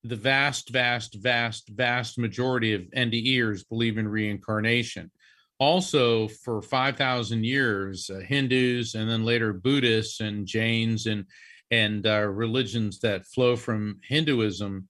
the 0.05 0.17
vast, 0.17 0.71
vast, 0.71 1.15
vast, 1.15 1.69
vast 1.71 2.19
majority 2.19 2.75
of 2.75 2.83
NDEers 2.95 3.67
believe 3.69 3.97
in 3.97 4.07
reincarnation. 4.07 5.11
Also 5.59 6.29
for 6.29 6.61
5000 6.61 7.45
years 7.45 8.11
uh, 8.11 8.19
hindus 8.19 8.95
and 8.95 9.09
then 9.09 9.25
later 9.25 9.53
buddhists 9.53 10.21
and 10.21 10.47
jains 10.47 11.07
and 11.07 11.25
and 11.71 12.07
uh, 12.07 12.21
religions 12.21 13.01
that 13.01 13.27
flow 13.27 13.57
from 13.57 13.99
hinduism 14.07 14.87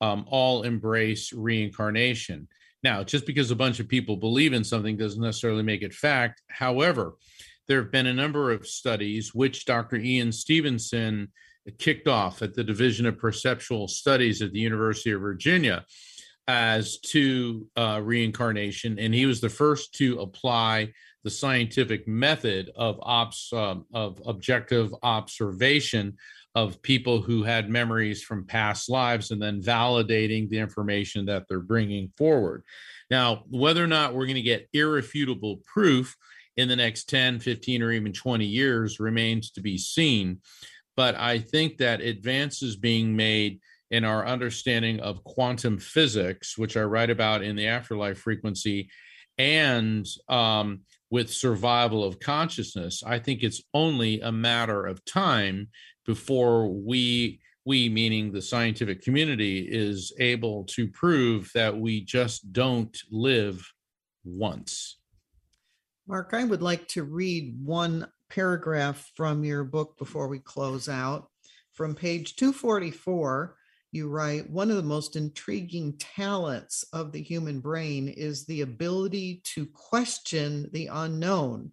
um, 0.00 0.24
all 0.28 0.62
embrace 0.62 1.32
reincarnation. 1.32 2.48
Now 2.82 3.04
just 3.04 3.26
because 3.26 3.50
a 3.50 3.56
bunch 3.56 3.80
of 3.80 3.88
people 3.88 4.16
believe 4.16 4.54
in 4.54 4.64
something 4.64 4.96
doesn't 4.96 5.22
necessarily 5.22 5.62
make 5.62 5.82
it 5.82 5.92
fact. 5.92 6.40
However 6.48 7.14
there 7.66 7.82
have 7.82 7.90
been 7.90 8.06
a 8.06 8.14
number 8.14 8.52
of 8.52 8.66
studies 8.66 9.34
which 9.34 9.64
dr 9.64 9.96
ian 9.96 10.30
stevenson 10.32 11.32
kicked 11.78 12.08
off 12.08 12.42
at 12.42 12.54
the 12.54 12.64
division 12.64 13.06
of 13.06 13.18
perceptual 13.18 13.88
studies 13.88 14.42
at 14.42 14.52
the 14.52 14.58
university 14.58 15.12
of 15.12 15.20
virginia 15.20 15.84
as 16.46 16.98
to 16.98 17.66
uh, 17.76 18.00
reincarnation, 18.02 18.98
and 18.98 19.14
he 19.14 19.26
was 19.26 19.40
the 19.40 19.48
first 19.48 19.94
to 19.94 20.20
apply 20.20 20.92
the 21.22 21.30
scientific 21.30 22.06
method 22.06 22.70
of 22.76 22.98
ops 23.02 23.50
um, 23.52 23.86
of 23.94 24.20
objective 24.26 24.94
observation 25.02 26.16
of 26.54 26.80
people 26.82 27.20
who 27.20 27.42
had 27.42 27.68
memories 27.68 28.22
from 28.22 28.46
past 28.46 28.88
lives 28.88 29.30
and 29.30 29.42
then 29.42 29.60
validating 29.60 30.48
the 30.48 30.58
information 30.58 31.24
that 31.26 31.44
they're 31.48 31.58
bringing 31.60 32.12
forward. 32.16 32.62
Now, 33.10 33.44
whether 33.50 33.82
or 33.82 33.88
not 33.88 34.14
we're 34.14 34.26
going 34.26 34.36
to 34.36 34.42
get 34.42 34.68
irrefutable 34.72 35.60
proof 35.64 36.14
in 36.56 36.68
the 36.68 36.76
next 36.76 37.08
10, 37.08 37.40
15, 37.40 37.82
or 37.82 37.90
even 37.90 38.12
20 38.12 38.44
years 38.44 39.00
remains 39.00 39.50
to 39.52 39.60
be 39.60 39.76
seen. 39.76 40.40
But 40.96 41.14
I 41.16 41.38
think 41.38 41.78
that 41.78 42.00
advances 42.00 42.76
being 42.76 43.16
made 43.16 43.60
in 43.90 44.04
our 44.04 44.26
understanding 44.26 45.00
of 45.00 45.24
quantum 45.24 45.78
physics, 45.78 46.56
which 46.56 46.76
I 46.76 46.82
write 46.82 47.10
about 47.10 47.42
in 47.42 47.56
the 47.56 47.66
afterlife 47.66 48.18
frequency, 48.18 48.88
and 49.38 50.06
um, 50.28 50.80
with 51.10 51.30
survival 51.30 52.04
of 52.04 52.20
consciousness, 52.20 53.02
I 53.04 53.18
think 53.18 53.42
it's 53.42 53.62
only 53.72 54.20
a 54.20 54.32
matter 54.32 54.84
of 54.84 55.04
time 55.04 55.68
before 56.06 56.68
we 56.68 57.40
we 57.66 57.88
meaning 57.88 58.30
the 58.30 58.42
scientific 58.42 59.00
community 59.00 59.60
is 59.60 60.12
able 60.18 60.64
to 60.64 60.86
prove 60.88 61.50
that 61.54 61.74
we 61.76 62.02
just 62.02 62.52
don't 62.52 62.96
live 63.10 63.66
once. 64.24 64.98
Mark 66.06 66.30
i 66.34 66.44
would 66.44 66.62
like 66.62 66.86
to 66.88 67.04
read 67.04 67.56
one 67.64 68.06
paragraph 68.28 69.10
from 69.14 69.44
your 69.44 69.64
book 69.64 69.96
before 69.98 70.28
we 70.28 70.38
close 70.38 70.88
out 70.88 71.28
from 71.72 71.94
page 71.94 72.36
244 72.36 73.56
you 73.94 74.08
write 74.08 74.50
one 74.50 74.70
of 74.70 74.76
the 74.76 74.82
most 74.82 75.14
intriguing 75.14 75.96
talents 75.98 76.84
of 76.92 77.12
the 77.12 77.22
human 77.22 77.60
brain 77.60 78.08
is 78.08 78.44
the 78.44 78.62
ability 78.62 79.40
to 79.54 79.66
question 79.66 80.68
the 80.72 80.88
unknown. 80.88 81.70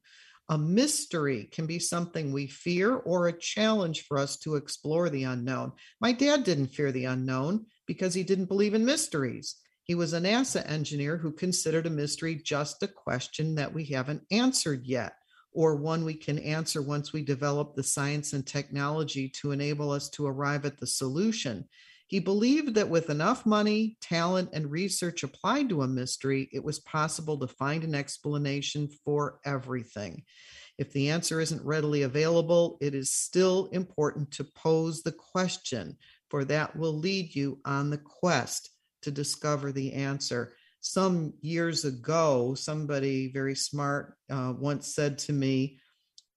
A 0.47 0.55
mystery 0.55 1.49
can 1.51 1.65
be 1.65 1.79
something 1.79 2.31
we 2.31 2.45
fear 2.45 2.93
or 2.93 3.27
a 3.27 3.39
challenge 3.39 4.03
for 4.03 4.19
us 4.19 4.37
to 4.37 4.55
explore 4.55 5.09
the 5.09 5.23
unknown. 5.23 5.71
My 5.99 6.11
dad 6.11 6.43
didn't 6.43 6.75
fear 6.75 6.91
the 6.91 7.05
unknown 7.05 7.65
because 7.87 8.13
he 8.13 8.21
didn't 8.21 8.45
believe 8.45 8.75
in 8.75 8.85
mysteries. 8.85 9.55
He 9.81 9.95
was 9.95 10.13
a 10.13 10.21
NASA 10.21 10.63
engineer 10.69 11.17
who 11.17 11.31
considered 11.31 11.87
a 11.87 11.89
mystery 11.89 12.35
just 12.35 12.83
a 12.83 12.87
question 12.87 13.55
that 13.55 13.73
we 13.73 13.85
haven't 13.85 14.21
answered 14.29 14.85
yet, 14.85 15.13
or 15.53 15.75
one 15.75 16.05
we 16.05 16.13
can 16.13 16.39
answer 16.39 16.81
once 16.81 17.11
we 17.11 17.23
develop 17.23 17.75
the 17.75 17.83
science 17.83 18.33
and 18.33 18.45
technology 18.45 19.29
to 19.29 19.51
enable 19.51 19.91
us 19.91 20.09
to 20.09 20.25
arrive 20.25 20.65
at 20.65 20.77
the 20.79 20.87
solution. 20.87 21.67
He 22.07 22.19
believed 22.19 22.75
that 22.75 22.89
with 22.89 23.09
enough 23.09 23.45
money, 23.45 23.97
talent, 24.01 24.49
and 24.51 24.69
research 24.69 25.23
applied 25.23 25.69
to 25.69 25.81
a 25.81 25.87
mystery, 25.87 26.49
it 26.51 26.61
was 26.61 26.79
possible 26.79 27.37
to 27.39 27.47
find 27.47 27.85
an 27.85 27.95
explanation 27.95 28.89
for 29.05 29.39
everything. 29.45 30.23
If 30.77 30.91
the 30.91 31.09
answer 31.09 31.39
isn't 31.39 31.63
readily 31.63 32.01
available, 32.01 32.77
it 32.81 32.95
is 32.95 33.13
still 33.13 33.67
important 33.67 34.31
to 34.31 34.43
pose 34.43 35.03
the 35.03 35.13
question, 35.13 35.95
for 36.29 36.43
that 36.45 36.75
will 36.75 36.97
lead 36.97 37.33
you 37.33 37.59
on 37.63 37.89
the 37.89 37.97
quest 37.97 38.71
to 39.03 39.11
discover 39.11 39.71
the 39.71 39.93
answer. 39.93 40.55
Some 40.81 41.33
years 41.41 41.85
ago, 41.85 42.55
somebody 42.55 43.31
very 43.31 43.55
smart 43.55 44.17
uh, 44.31 44.53
once 44.57 44.93
said 44.93 45.19
to 45.19 45.33
me, 45.33 45.79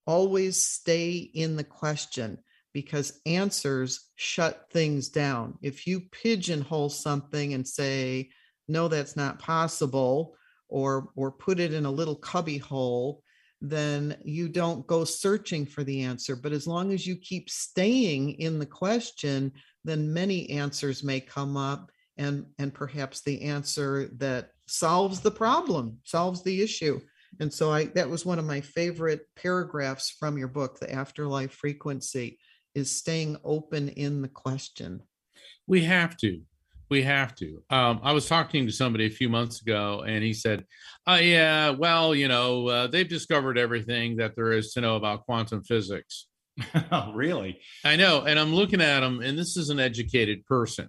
always 0.06 0.62
stay 0.62 1.16
in 1.16 1.56
the 1.56 1.64
question 1.64 2.38
because 2.74 3.20
answers 3.24 4.10
shut 4.16 4.66
things 4.70 5.08
down. 5.08 5.58
If 5.62 5.86
you 5.86 6.02
pigeonhole 6.12 6.90
something 6.90 7.54
and 7.54 7.66
say, 7.66 8.30
no, 8.68 8.88
that's 8.88 9.16
not 9.16 9.38
possible, 9.38 10.36
or 10.68 11.08
or 11.16 11.30
put 11.30 11.60
it 11.60 11.72
in 11.72 11.86
a 11.86 11.90
little 11.90 12.16
cubby 12.16 12.58
hole, 12.58 13.22
then 13.60 14.16
you 14.24 14.48
don't 14.48 14.86
go 14.86 15.04
searching 15.04 15.64
for 15.64 15.84
the 15.84 16.02
answer. 16.02 16.36
But 16.36 16.52
as 16.52 16.66
long 16.66 16.92
as 16.92 17.06
you 17.06 17.16
keep 17.16 17.48
staying 17.48 18.32
in 18.32 18.58
the 18.58 18.66
question, 18.66 19.52
then 19.84 20.12
many 20.12 20.50
answers 20.50 21.02
may 21.02 21.20
come 21.20 21.56
up 21.56 21.90
and 22.16 22.46
and 22.58 22.72
perhaps 22.72 23.22
the 23.22 23.42
answer 23.42 24.08
that 24.16 24.50
solves 24.66 25.20
the 25.20 25.30
problem, 25.30 25.98
solves 26.04 26.42
the 26.42 26.62
issue. 26.62 27.00
And 27.40 27.52
so 27.52 27.72
I 27.72 27.86
that 27.86 28.08
was 28.08 28.24
one 28.24 28.38
of 28.38 28.44
my 28.44 28.60
favorite 28.60 29.22
paragraphs 29.36 30.10
from 30.10 30.38
your 30.38 30.48
book, 30.48 30.78
The 30.78 30.92
Afterlife 30.92 31.52
Frequency 31.52 32.38
is 32.74 32.96
staying 32.96 33.36
open 33.44 33.88
in 33.90 34.22
the 34.22 34.28
question. 34.28 35.00
We 35.66 35.84
have 35.84 36.16
to. 36.18 36.40
We 36.90 37.02
have 37.02 37.34
to. 37.36 37.62
Um, 37.70 38.00
I 38.02 38.12
was 38.12 38.28
talking 38.28 38.66
to 38.66 38.72
somebody 38.72 39.06
a 39.06 39.10
few 39.10 39.28
months 39.28 39.62
ago, 39.62 40.04
and 40.06 40.22
he 40.22 40.32
said, 40.32 40.64
"Oh 41.06 41.16
yeah, 41.16 41.70
well, 41.70 42.14
you 42.14 42.28
know, 42.28 42.68
uh, 42.68 42.86
they've 42.86 43.08
discovered 43.08 43.58
everything 43.58 44.16
that 44.16 44.36
there 44.36 44.52
is 44.52 44.72
to 44.74 44.80
know 44.80 44.96
about 44.96 45.24
quantum 45.24 45.64
physics." 45.64 46.26
oh, 46.92 47.12
really? 47.14 47.58
I 47.84 47.96
know. 47.96 48.24
And 48.24 48.38
I'm 48.38 48.54
looking 48.54 48.80
at 48.80 49.02
him, 49.02 49.20
and 49.22 49.38
this 49.38 49.56
is 49.56 49.70
an 49.70 49.80
educated 49.80 50.44
person, 50.44 50.88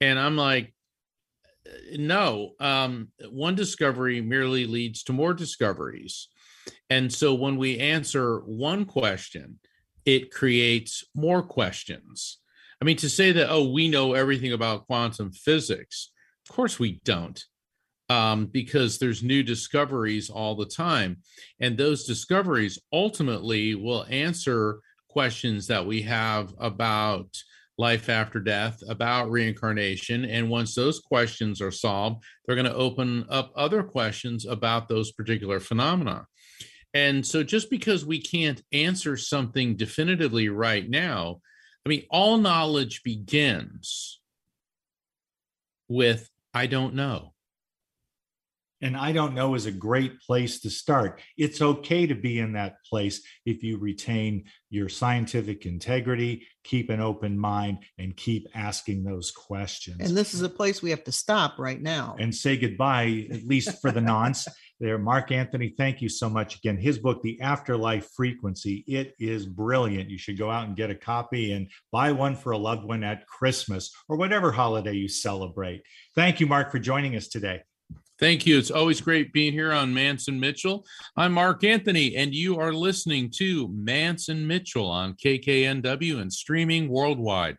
and 0.00 0.18
I'm 0.18 0.36
like, 0.36 0.74
no. 1.96 2.52
Um, 2.60 3.08
one 3.28 3.54
discovery 3.54 4.20
merely 4.20 4.66
leads 4.66 5.02
to 5.04 5.12
more 5.12 5.34
discoveries, 5.34 6.28
and 6.90 7.12
so 7.12 7.34
when 7.34 7.56
we 7.56 7.78
answer 7.78 8.40
one 8.40 8.84
question 8.84 9.58
it 10.06 10.30
creates 10.30 11.04
more 11.14 11.42
questions. 11.42 12.38
I 12.80 12.84
mean, 12.84 12.96
to 12.98 13.10
say 13.10 13.32
that, 13.32 13.50
oh, 13.50 13.68
we 13.70 13.88
know 13.88 14.14
everything 14.14 14.52
about 14.52 14.86
quantum 14.86 15.32
physics, 15.32 16.12
of 16.48 16.54
course 16.54 16.78
we 16.78 17.00
don't, 17.04 17.42
um, 18.08 18.46
because 18.46 18.98
there's 18.98 19.22
new 19.22 19.42
discoveries 19.42 20.30
all 20.30 20.54
the 20.54 20.66
time. 20.66 21.18
And 21.60 21.76
those 21.76 22.04
discoveries 22.04 22.78
ultimately 22.92 23.74
will 23.74 24.06
answer 24.08 24.78
questions 25.08 25.66
that 25.66 25.84
we 25.84 26.02
have 26.02 26.54
about 26.58 27.36
life 27.78 28.08
after 28.08 28.40
death, 28.40 28.82
about 28.88 29.30
reincarnation. 29.30 30.24
And 30.24 30.48
once 30.48 30.74
those 30.74 31.00
questions 31.00 31.60
are 31.60 31.70
solved, 31.70 32.24
they're 32.44 32.56
going 32.56 32.66
to 32.66 32.74
open 32.74 33.26
up 33.28 33.52
other 33.54 33.82
questions 33.82 34.46
about 34.46 34.88
those 34.88 35.12
particular 35.12 35.60
phenomena. 35.60 36.26
And 36.94 37.26
so 37.26 37.42
just 37.42 37.68
because 37.68 38.06
we 38.06 38.20
can't 38.20 38.62
answer 38.72 39.16
something 39.16 39.76
definitively 39.76 40.48
right 40.48 40.88
now, 40.88 41.40
I 41.84 41.88
mean, 41.88 42.04
all 42.10 42.38
knowledge 42.38 43.02
begins 43.02 44.20
with 45.88 46.30
I 46.54 46.66
don't 46.66 46.94
know. 46.94 47.34
And 48.82 48.96
I 48.96 49.12
don't 49.12 49.34
know 49.34 49.54
is 49.54 49.66
a 49.66 49.72
great 49.72 50.20
place 50.20 50.60
to 50.60 50.70
start. 50.70 51.20
It's 51.36 51.62
okay 51.62 52.06
to 52.06 52.14
be 52.14 52.38
in 52.38 52.52
that 52.52 52.76
place 52.84 53.22
if 53.44 53.62
you 53.62 53.78
retain 53.78 54.44
your 54.70 54.88
scientific 54.88 55.64
integrity, 55.64 56.46
keep 56.62 56.90
an 56.90 57.00
open 57.00 57.38
mind, 57.38 57.78
and 57.98 58.16
keep 58.16 58.46
asking 58.54 59.04
those 59.04 59.30
questions. 59.30 60.00
And 60.00 60.16
this 60.16 60.34
is 60.34 60.42
a 60.42 60.48
place 60.48 60.82
we 60.82 60.90
have 60.90 61.04
to 61.04 61.12
stop 61.12 61.58
right 61.58 61.80
now. 61.80 62.16
And 62.18 62.34
say 62.34 62.56
goodbye, 62.56 63.28
at 63.30 63.44
least 63.44 63.80
for 63.80 63.90
the 63.90 64.00
nonce. 64.00 64.46
There, 64.78 64.98
Mark 64.98 65.32
Anthony, 65.32 65.70
thank 65.70 66.02
you 66.02 66.10
so 66.10 66.28
much 66.28 66.56
again. 66.56 66.76
His 66.76 66.98
book, 66.98 67.22
The 67.22 67.40
Afterlife 67.40 68.10
Frequency, 68.14 68.84
it 68.86 69.14
is 69.18 69.46
brilliant. 69.46 70.10
You 70.10 70.18
should 70.18 70.36
go 70.36 70.50
out 70.50 70.66
and 70.66 70.76
get 70.76 70.90
a 70.90 70.94
copy 70.94 71.52
and 71.52 71.70
buy 71.90 72.12
one 72.12 72.36
for 72.36 72.52
a 72.52 72.58
loved 72.58 72.84
one 72.84 73.02
at 73.02 73.26
Christmas 73.26 73.90
or 74.06 74.18
whatever 74.18 74.52
holiday 74.52 74.92
you 74.92 75.08
celebrate. 75.08 75.80
Thank 76.14 76.40
you, 76.40 76.46
Mark, 76.46 76.70
for 76.70 76.78
joining 76.78 77.16
us 77.16 77.28
today. 77.28 77.62
Thank 78.18 78.46
you. 78.46 78.56
It's 78.56 78.70
always 78.70 79.02
great 79.02 79.32
being 79.32 79.52
here 79.52 79.72
on 79.72 79.92
Mance 79.92 80.28
and 80.28 80.40
Mitchell. 80.40 80.86
I'm 81.18 81.32
Mark 81.32 81.62
Anthony, 81.64 82.16
and 82.16 82.34
you 82.34 82.58
are 82.58 82.72
listening 82.72 83.30
to 83.36 83.68
Mance 83.68 84.30
and 84.30 84.48
Mitchell 84.48 84.86
on 84.86 85.14
KKNW 85.14 86.20
and 86.20 86.32
streaming 86.32 86.88
worldwide. 86.88 87.58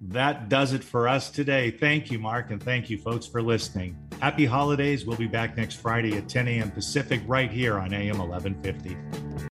That 0.00 0.48
does 0.48 0.72
it 0.72 0.82
for 0.82 1.06
us 1.06 1.30
today. 1.30 1.70
Thank 1.70 2.10
you, 2.10 2.18
Mark, 2.18 2.50
and 2.50 2.60
thank 2.60 2.90
you, 2.90 2.98
folks, 2.98 3.26
for 3.26 3.42
listening. 3.42 3.96
Happy 4.18 4.46
holidays. 4.46 5.06
We'll 5.06 5.18
be 5.18 5.28
back 5.28 5.56
next 5.56 5.76
Friday 5.76 6.16
at 6.16 6.28
10 6.28 6.48
a.m. 6.48 6.70
Pacific 6.72 7.20
right 7.26 7.50
here 7.50 7.78
on 7.78 7.92
AM 7.92 8.18
1150. 8.18 9.46